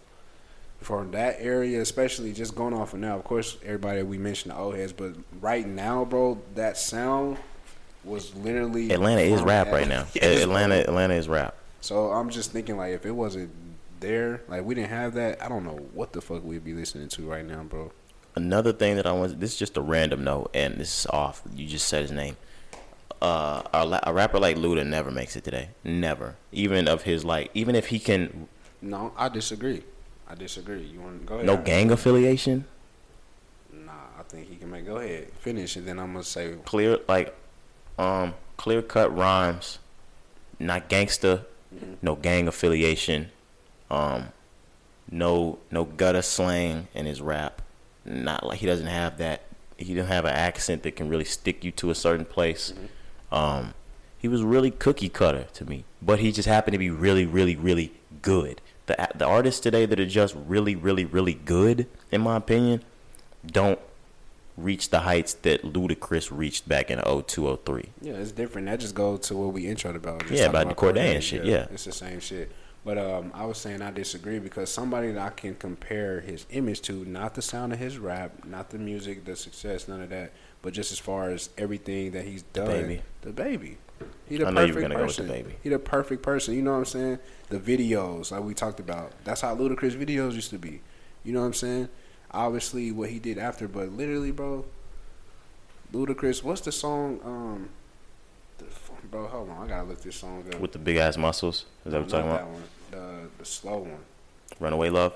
[0.79, 3.15] For that area, especially just going off of now.
[3.17, 7.37] Of course, everybody we mentioned the old heads, but right now, bro, that sound
[8.03, 10.05] was literally Atlanta is from rap right now.
[10.13, 10.93] Yes, Atlanta, bro.
[10.93, 11.55] Atlanta is rap.
[11.79, 13.49] So I'm just thinking like if it wasn't
[14.03, 17.07] there, like we didn't have that, I don't know what the fuck we'd be listening
[17.09, 17.91] to right now, bro.
[18.35, 21.41] Another thing that I want, this is just a random note, and this is off.
[21.55, 22.35] You just said his name.
[23.21, 25.69] Uh, a, a rapper like Luda never makes it today.
[25.83, 26.35] Never.
[26.51, 28.47] Even of his like, even if he can,
[28.81, 29.83] No, I disagree.
[30.27, 30.81] I disagree.
[30.83, 31.45] You want to go ahead?
[31.45, 32.65] no gang affiliation,
[33.71, 34.85] Nah, I think he can make.
[34.85, 37.33] Go ahead, finish, and then I'm gonna say clear like,
[37.97, 39.79] um, clear cut rhymes,
[40.59, 41.43] not gangster,
[42.01, 43.29] no gang affiliation,
[43.93, 44.29] um,
[45.11, 47.61] no no gutter slang in his rap.
[48.05, 49.43] Not like he doesn't have that.
[49.77, 52.73] He don't have an accent that can really stick you to a certain place.
[53.31, 53.73] Um,
[54.17, 57.55] he was really cookie cutter to me, but he just happened to be really, really,
[57.55, 57.91] really
[58.21, 58.61] good.
[58.87, 62.83] The the artists today that are just really, really, really good, in my opinion,
[63.45, 63.79] don't
[64.57, 67.89] reach the heights that Ludacris reached back in 02, 03.
[68.01, 68.67] Yeah, it's different.
[68.67, 70.21] That just goes to what we introed about.
[70.21, 71.67] Just Yeah, talking about the Cordae and shit, yeah.
[71.71, 72.51] it's the same shit.
[72.85, 76.81] But um, I was saying I disagree because somebody that I can compare his image
[76.83, 80.33] to, not the sound of his rap, not the music, the success, none of that,
[80.61, 82.67] but just as far as everything that he's done.
[82.67, 83.01] Baby.
[83.25, 83.75] DaBaby.
[84.27, 85.29] He the I know you were gonna go with person.
[85.29, 85.53] DaBaby.
[85.63, 86.55] He the perfect person.
[86.55, 87.19] You know what I'm saying?
[87.49, 89.13] The videos, like we talked about.
[89.23, 90.81] That's how Ludacris videos used to be.
[91.23, 91.89] You know what I'm saying?
[92.31, 94.65] Obviously, what he did after, but literally, bro,
[95.93, 96.43] Ludacris.
[96.43, 97.19] What's the song?
[97.23, 97.82] Um, the,
[99.13, 100.59] bro, hold on, I gotta look this song up.
[100.59, 101.65] With the big ass muscles.
[101.85, 102.47] Is that what you're talking that about?
[102.49, 102.63] one.
[102.91, 103.99] The the slow one.
[104.59, 105.13] Runaway Love?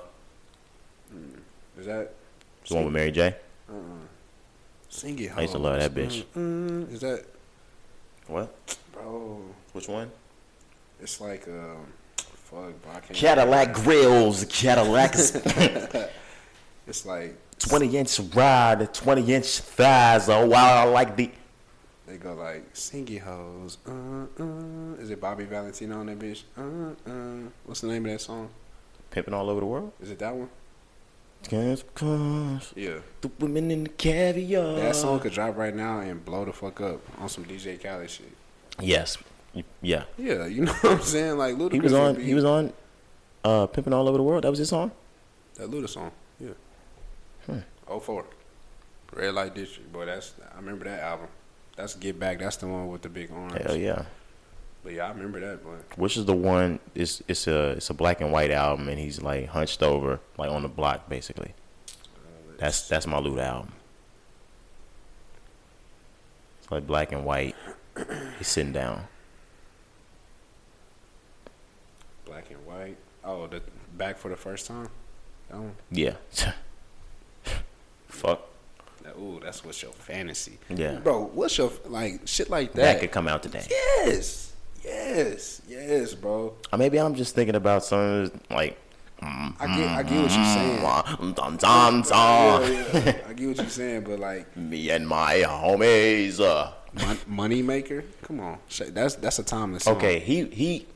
[1.78, 2.12] Is that?
[2.68, 3.34] The one with Mary J?
[3.68, 3.76] Uh-uh.
[4.88, 5.36] Sing it.
[5.36, 6.24] I used to love that bitch.
[6.36, 6.92] Mm, mm.
[6.92, 7.24] Is that,
[8.26, 8.76] What?
[8.92, 9.40] bro?
[9.72, 10.10] Which one?
[11.00, 12.92] It's like um, fuck, bro.
[12.94, 13.14] I can't.
[13.14, 15.14] Cadillac grills, Cadillac
[16.86, 20.28] It's like 20 inch ride, 20 inch thighs.
[20.28, 21.30] Oh, wow, I like the.
[22.08, 23.78] They go like sing it hoes.
[23.86, 24.94] Uh, uh.
[24.98, 26.42] Is it Bobby Valentino on that bitch?
[26.56, 27.48] Uh, uh.
[27.66, 28.48] What's the name of that song?
[29.10, 29.92] Pimping all over the world?
[30.00, 30.48] Is it that one?
[31.48, 32.98] Cause, cause Yeah.
[33.20, 34.74] the women in the caviar.
[34.74, 38.10] That song could drop right now and blow the fuck up on some DJ Khaled
[38.10, 38.32] shit.
[38.80, 39.16] Yes.
[39.80, 40.04] Yeah.
[40.16, 41.38] Yeah, you know what I'm saying?
[41.38, 42.16] Like Ludacris He was on.
[42.20, 42.72] He was on.
[43.44, 44.44] Uh, pimping all over the world.
[44.44, 44.90] That was his song.
[45.56, 46.10] that Luda song.
[46.40, 46.50] Yeah.
[47.46, 47.58] Hmm.
[47.86, 48.24] Oh four.
[49.12, 49.92] Red Light District.
[49.92, 51.28] Boy, that's I remember that album.
[51.78, 52.40] That's Get Back.
[52.40, 53.62] That's the one with the big orange.
[53.62, 54.02] Hell yeah.
[54.82, 55.62] But yeah, I remember that.
[55.62, 55.76] Boy.
[55.94, 56.80] Which is the one?
[56.92, 60.50] It's it's a it's a black and white album, and he's like hunched over, like
[60.50, 61.54] on the block, basically.
[62.58, 63.74] That's that's my loot album.
[66.60, 67.54] It's like black and white.
[68.38, 69.04] He's sitting down.
[72.24, 72.96] Black and white.
[73.22, 73.62] Oh, the
[73.96, 74.88] back for the first time.
[75.48, 75.76] That one.
[75.92, 76.14] Yeah.
[78.08, 78.47] Fuck.
[79.16, 80.58] Ooh, that's what's your fantasy.
[80.68, 80.96] Yeah.
[80.96, 83.00] Bro, what's your like shit like That that?
[83.00, 83.64] could come out today.
[83.70, 84.52] yes,
[84.84, 86.54] yes, yes, bro.
[86.72, 88.76] Or maybe I'm just thinking about some like.
[89.20, 90.80] I get, I get what you're saying.
[90.80, 92.62] Dun, dun, dun, dun.
[92.62, 93.16] Yeah, yeah.
[93.28, 96.38] I get what you're saying, but like Me and my homies.
[96.40, 96.70] Uh.
[96.94, 98.04] mon- money maker.
[98.22, 98.58] Come on,
[98.92, 99.84] that's that's a timeless.
[99.84, 99.96] Song.
[99.96, 100.86] Okay, he he.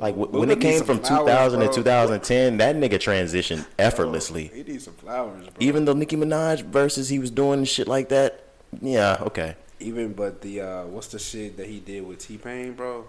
[0.00, 4.50] Like w- when it came from flowers, 2000 to 2010, that nigga transitioned effortlessly.
[4.54, 5.52] He needs some flowers, bro.
[5.60, 8.44] Even though Nicki Minaj versus he was doing shit like that.
[8.80, 9.56] Yeah, okay.
[9.78, 13.04] even but the uh what's the shit that he did with T Pain, bro?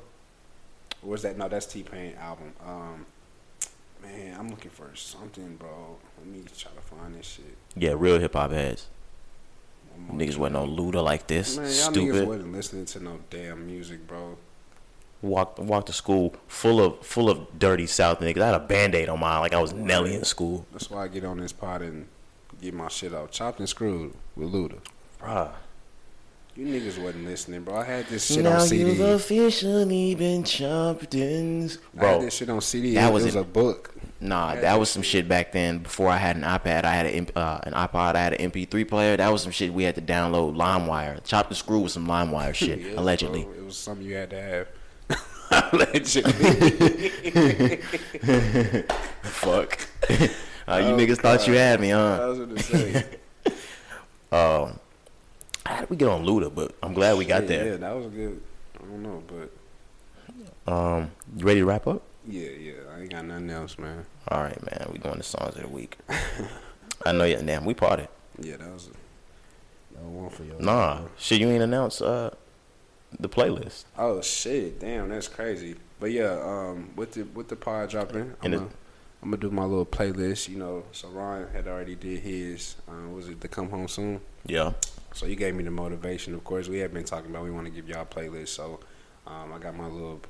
[1.03, 1.47] Or was that no?
[1.47, 2.51] That's T Pain album.
[2.65, 3.05] Um,
[4.03, 5.97] man, I'm looking for something, bro.
[6.17, 7.57] Let me try to find this shit.
[7.75, 8.87] Yeah, real hip hop heads.
[10.11, 11.57] Niggas wasn't no Luda like this.
[11.57, 12.27] Man, y'all niggas Stupid.
[12.27, 14.37] wasn't listening to no damn music, bro.
[15.21, 18.41] Walked walked to school full of full of dirty South niggas.
[18.41, 20.65] I had a band-aid on mine like I was Nelly in school.
[20.71, 22.07] That's why I get on this pod and
[22.59, 23.29] get my shit off.
[23.31, 24.79] Chopped and screwed with Luda.
[25.21, 25.51] Bruh.
[26.55, 27.75] You niggas wasn't listening, bro.
[27.77, 28.89] I had this shit now on CD.
[28.89, 31.65] you've officially been chopped in.
[31.65, 32.95] I had Bro, this shit on CD.
[32.95, 33.39] that it was was it.
[33.39, 33.93] a book.
[34.19, 35.79] Nah, that was some shit back then.
[35.79, 38.87] Before I had an iPad, I had an, uh, an iPod, I had an MP3
[38.87, 39.17] player.
[39.17, 40.55] That was some shit we had to download.
[40.55, 43.43] LimeWire, chop the screw with some LimeWire shit, allegedly.
[43.45, 43.53] bro.
[43.53, 44.67] It was something you had to have.
[45.51, 46.31] Allegedly.
[49.23, 49.79] Fuck.
[50.67, 52.27] uh, you niggas thought you had me, I huh?
[52.27, 53.05] was gonna say.
[54.33, 54.79] Um,
[55.65, 56.55] how did we get on Luda?
[56.55, 57.65] But I'm glad we got yeah, there.
[57.71, 58.41] Yeah, that was good.
[58.79, 59.21] I don't know,
[60.65, 62.01] but Um, you ready to wrap up?
[62.25, 62.73] yeah, yeah.
[62.95, 64.05] I ain't got nothing else, man.
[64.29, 64.89] All right, man.
[64.93, 65.97] We going to songs of the week.
[67.05, 67.41] I know you.
[67.41, 68.07] Damn, we parted.
[68.39, 68.87] Yeah, that was.
[68.87, 68.91] A,
[69.95, 70.55] that was one for you.
[70.59, 71.41] Nah, shit.
[71.41, 72.29] You ain't announced uh
[73.19, 73.85] the playlist.
[73.97, 74.79] Oh shit!
[74.79, 75.75] Damn, that's crazy.
[75.99, 78.69] But yeah, um, with the with the pod dropping, I'm gonna,
[79.21, 80.49] I'm gonna do my little playlist.
[80.49, 82.75] You know, so Ron had already did his.
[82.87, 84.21] Uh, was it the Come Home Soon?
[84.45, 84.73] Yeah.
[85.13, 86.33] So you gave me the motivation.
[86.33, 88.49] Of course, we have been talking about we want to give y'all a playlist.
[88.49, 88.79] So
[89.27, 90.21] um, I got my little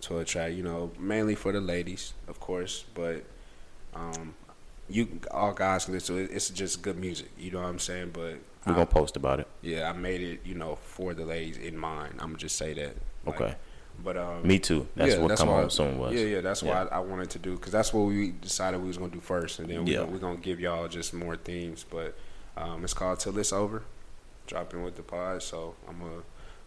[0.00, 0.52] tour track.
[0.52, 3.24] You know, mainly for the ladies, of course, but
[3.94, 4.34] um,
[4.88, 6.30] you all guys can listen to it.
[6.32, 7.30] It's just good music.
[7.38, 8.10] You know what I'm saying?
[8.12, 9.46] But We're I- gonna post about it.
[9.62, 10.40] yeah, I made it.
[10.44, 12.14] You know, for the ladies in mind.
[12.18, 12.96] I'm gonna just say that.
[13.26, 13.54] Like, Okay.
[14.02, 14.88] But um, Me too.
[14.96, 16.14] That's yeah, what Come why- Home Soon was.
[16.14, 16.84] Yeah, yeah, that's Yeah.
[16.84, 19.20] why I, I wanted to do because that's what we decided we was gonna do
[19.20, 20.02] first, and then we, yeah.
[20.02, 21.84] we're gonna give y'all just more themes.
[21.88, 22.16] But
[22.56, 23.82] um, it's called Till It's Over,
[24.48, 25.42] dropping with the pod.
[25.44, 26.22] So I'm gonna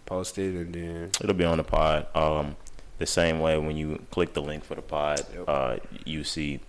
[0.06, 2.08] post it, and then It'll be on the pod.
[2.16, 2.56] Um,
[2.98, 5.44] the same way when you click the link for the pod, Yep.
[5.50, 6.62] uh, you see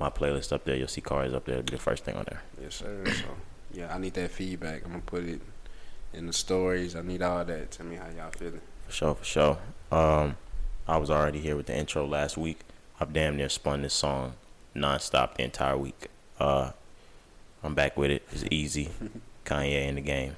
[0.00, 0.74] my playlist up there.
[0.74, 1.58] You'll see cars up there.
[1.58, 2.42] It'll be the first thing on there.
[2.60, 3.04] yes, sir.
[3.06, 3.24] so
[3.72, 4.84] yeah, I need that feedback.
[4.84, 5.40] I'm gonna put it
[6.12, 6.94] in the stories.
[6.94, 7.70] I need all that.
[7.70, 8.60] Tell me how y'all feeling.
[8.86, 9.58] For sure, for sure.
[9.90, 10.36] Um,
[10.86, 12.60] I was already here with the intro last week.
[13.00, 14.34] I've damn near spun this song
[14.74, 16.08] nonstop the entire week.
[16.38, 16.72] Uh,
[17.62, 18.26] I'm back with it.
[18.32, 18.90] It's easy.
[19.44, 20.36] Kanye in the game.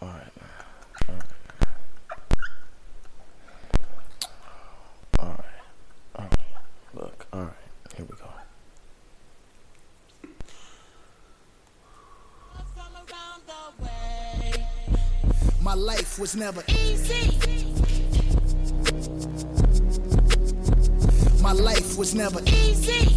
[0.00, 0.32] All right.
[5.18, 5.42] All right.
[6.18, 6.38] All right.
[6.94, 7.52] Look, all right.
[7.96, 8.24] Here we go.
[15.62, 17.38] My life was never easy.
[21.40, 23.14] My life was never easy.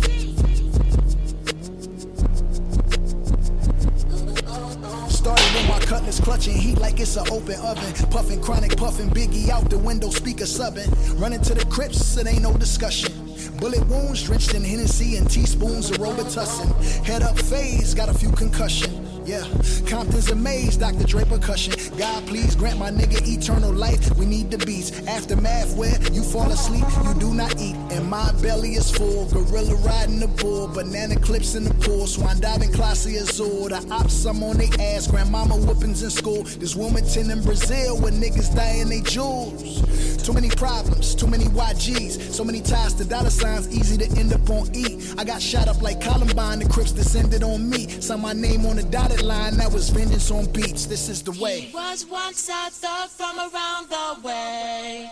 [5.09, 7.91] Started with my cutlass clutching heat like it's an open oven.
[8.11, 11.19] Puffing chronic, puffing Biggie out the window, speaker subbing.
[11.19, 13.11] Running to the Crips, it ain't no discussion.
[13.57, 16.69] Bullet wounds drenched in Hennessy and teaspoons of Robitussin.
[17.03, 19.08] Head up phase, got a few concussion.
[19.29, 19.45] Yeah,
[19.85, 21.03] Compton's amazed, Dr.
[21.03, 21.75] Dre percussion.
[21.99, 24.09] God, please grant my nigga eternal life.
[24.17, 25.05] We need the beats.
[25.07, 27.75] Aftermath where you fall asleep, you do not eat.
[27.91, 29.27] And my belly is full.
[29.29, 32.07] Gorilla riding the bull, banana clips in the pool.
[32.07, 33.69] Swan diving Clase Azul.
[33.69, 35.05] The ops, I'm on they ass.
[35.05, 36.41] Grandmama whoopings in school.
[36.41, 39.83] This Wilmington in Brazil where niggas dying they jewels.
[40.23, 42.08] Too many problems, too many YGs,
[42.39, 44.97] so many ties to dollar signs, easy to end up on E.
[45.17, 47.89] I got shot up like Columbine, the Crips descended on me.
[47.99, 50.85] Signed my name on the dotted line, that was vengeance on beats.
[50.85, 51.69] This is the way.
[51.73, 55.11] Was once a thug from around the way.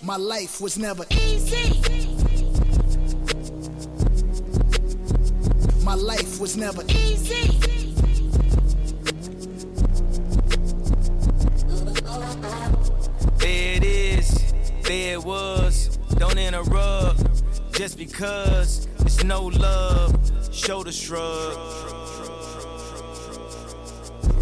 [0.00, 1.74] My life was never Easy.
[5.82, 7.58] My life was never Easy.
[13.38, 14.52] There it is,
[14.84, 15.67] there it was.
[16.18, 17.22] Don't interrupt,
[17.72, 20.14] just because it's no love.
[20.52, 21.56] Shoulder shrug.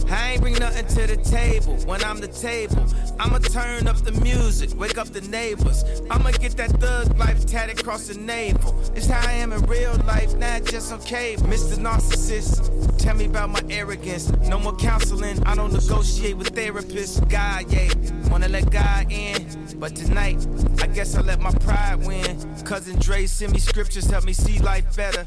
[0.08, 2.86] I ain't bring nothing to the table when I'm the table.
[3.18, 5.84] I'ma turn up the music, wake up the neighbors.
[6.10, 8.74] I'ma get that thug life tatted across the navel.
[8.94, 11.42] It's how I am in real life, not just on cable.
[11.44, 11.76] Mr.
[11.76, 14.30] Narcissist, tell me about my arrogance.
[14.48, 17.20] No more counseling, I don't negotiate with therapists.
[17.28, 17.88] God, yeah,
[18.30, 19.46] wanna let God in.
[19.78, 20.46] But tonight,
[20.80, 22.38] I guess I let my pride win.
[22.64, 25.24] Cousin Dre send me scriptures, help me see life better.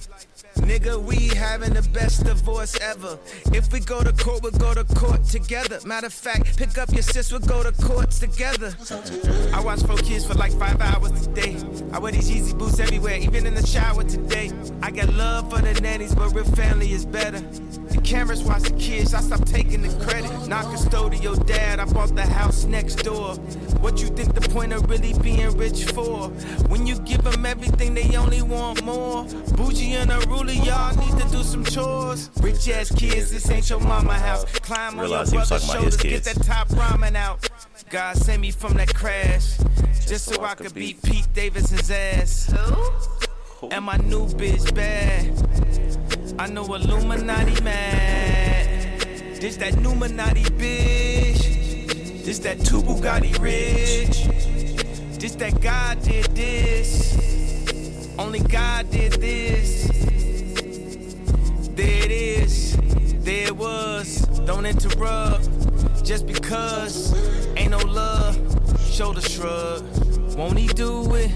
[0.58, 3.18] Nigga, we having the best divorce ever.
[3.54, 5.80] If we go to court, we'll go to court together.
[5.86, 8.76] Matter of fact, pick up your sis, we'll go to courts together.
[9.54, 11.58] I watch four kids for like five hours today.
[11.94, 14.52] I wear these Yeezy boots everywhere, even in the shower today.
[14.82, 17.40] I got love for the nannies, but real family is better.
[18.00, 20.32] The cameras watch the kids, I stop taking the credit.
[20.48, 23.36] Not custodial dad, I bought the house next door.
[23.82, 26.30] What you think the point of really being rich for?
[26.70, 29.26] When you give them everything, they only want more.
[29.58, 32.30] Bougie and a ruler, y'all need to do some chores.
[32.42, 34.46] Rich ass kids, this ain't your mama house.
[34.46, 36.34] Climb on your Realize he brother's talking about his shoulders, get kids.
[36.34, 37.50] that top ramen out.
[37.90, 39.58] God sent me from that crash,
[40.08, 42.54] just so I could beat Pete Davidson's ass.
[43.72, 45.36] And my new bitch bad.
[46.40, 49.02] I know Illuminati mad.
[49.42, 52.24] This that Numinati bitch.
[52.24, 54.24] This that two Bugatti rich.
[55.20, 58.08] This that God did this.
[58.18, 59.88] Only God did this.
[61.76, 62.78] There it is.
[63.26, 64.22] There it was.
[64.46, 65.44] Don't interrupt.
[66.06, 67.14] Just because
[67.58, 68.38] ain't no love.
[68.90, 69.84] Shoulder shrug.
[70.38, 71.32] Won't he do it?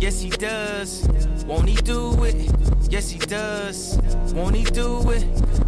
[0.00, 1.06] Yes, he does.
[1.46, 2.50] Won't he do it?
[2.90, 3.98] Yes, he does.
[4.32, 5.24] Won't he do it?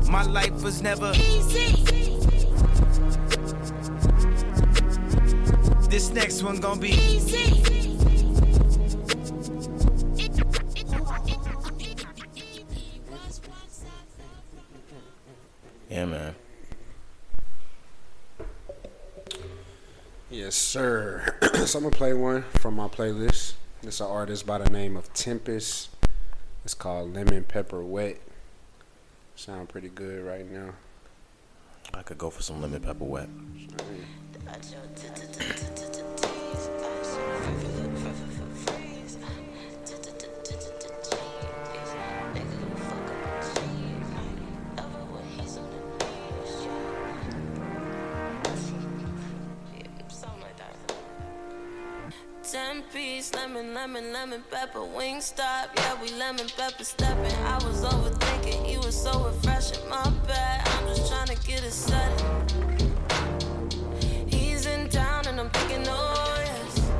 [0.09, 1.77] My life was never Easy.
[5.91, 7.63] This next one gonna be Easy.
[15.91, 16.35] Yeah, man.
[20.31, 21.37] Yes, sir.
[21.67, 23.55] so I'm gonna play one from my playlist.
[23.83, 25.91] It's an artist by the name of Tempest.
[26.65, 28.20] It's called Lemon Pepper Wet.
[29.35, 30.74] Sound pretty good right now.
[31.95, 33.28] I could go for some lemon pepper wet.
[52.71, 55.71] Ten piece lemon, lemon, lemon pepper wing stop.
[55.77, 57.35] Yeah, we lemon pepper stepping.
[57.45, 59.89] I was overthinking, you was so refreshing.
[59.89, 62.13] My bad, I'm just trying to get a set.
[64.29, 66.91] He's in town and I'm picking oh yes.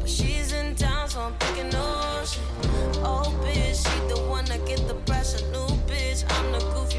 [0.00, 2.40] But she's in town, so I'm picking oh shit.
[3.04, 5.44] Oh bitch, she the one that get the pressure.
[5.52, 6.97] New bitch, I'm the goofy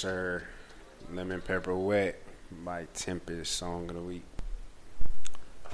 [0.00, 0.42] Yes, sir.
[1.12, 2.22] Lemon Pepper Wet
[2.64, 4.22] by Tempest, song of the week.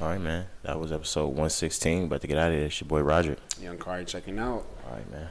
[0.01, 0.47] All right, man.
[0.65, 2.07] That was episode 116.
[2.07, 2.67] About to get out of here.
[2.67, 3.37] It's your boy Roger.
[3.63, 4.67] Young Cari checking out.
[4.85, 5.29] All right, man.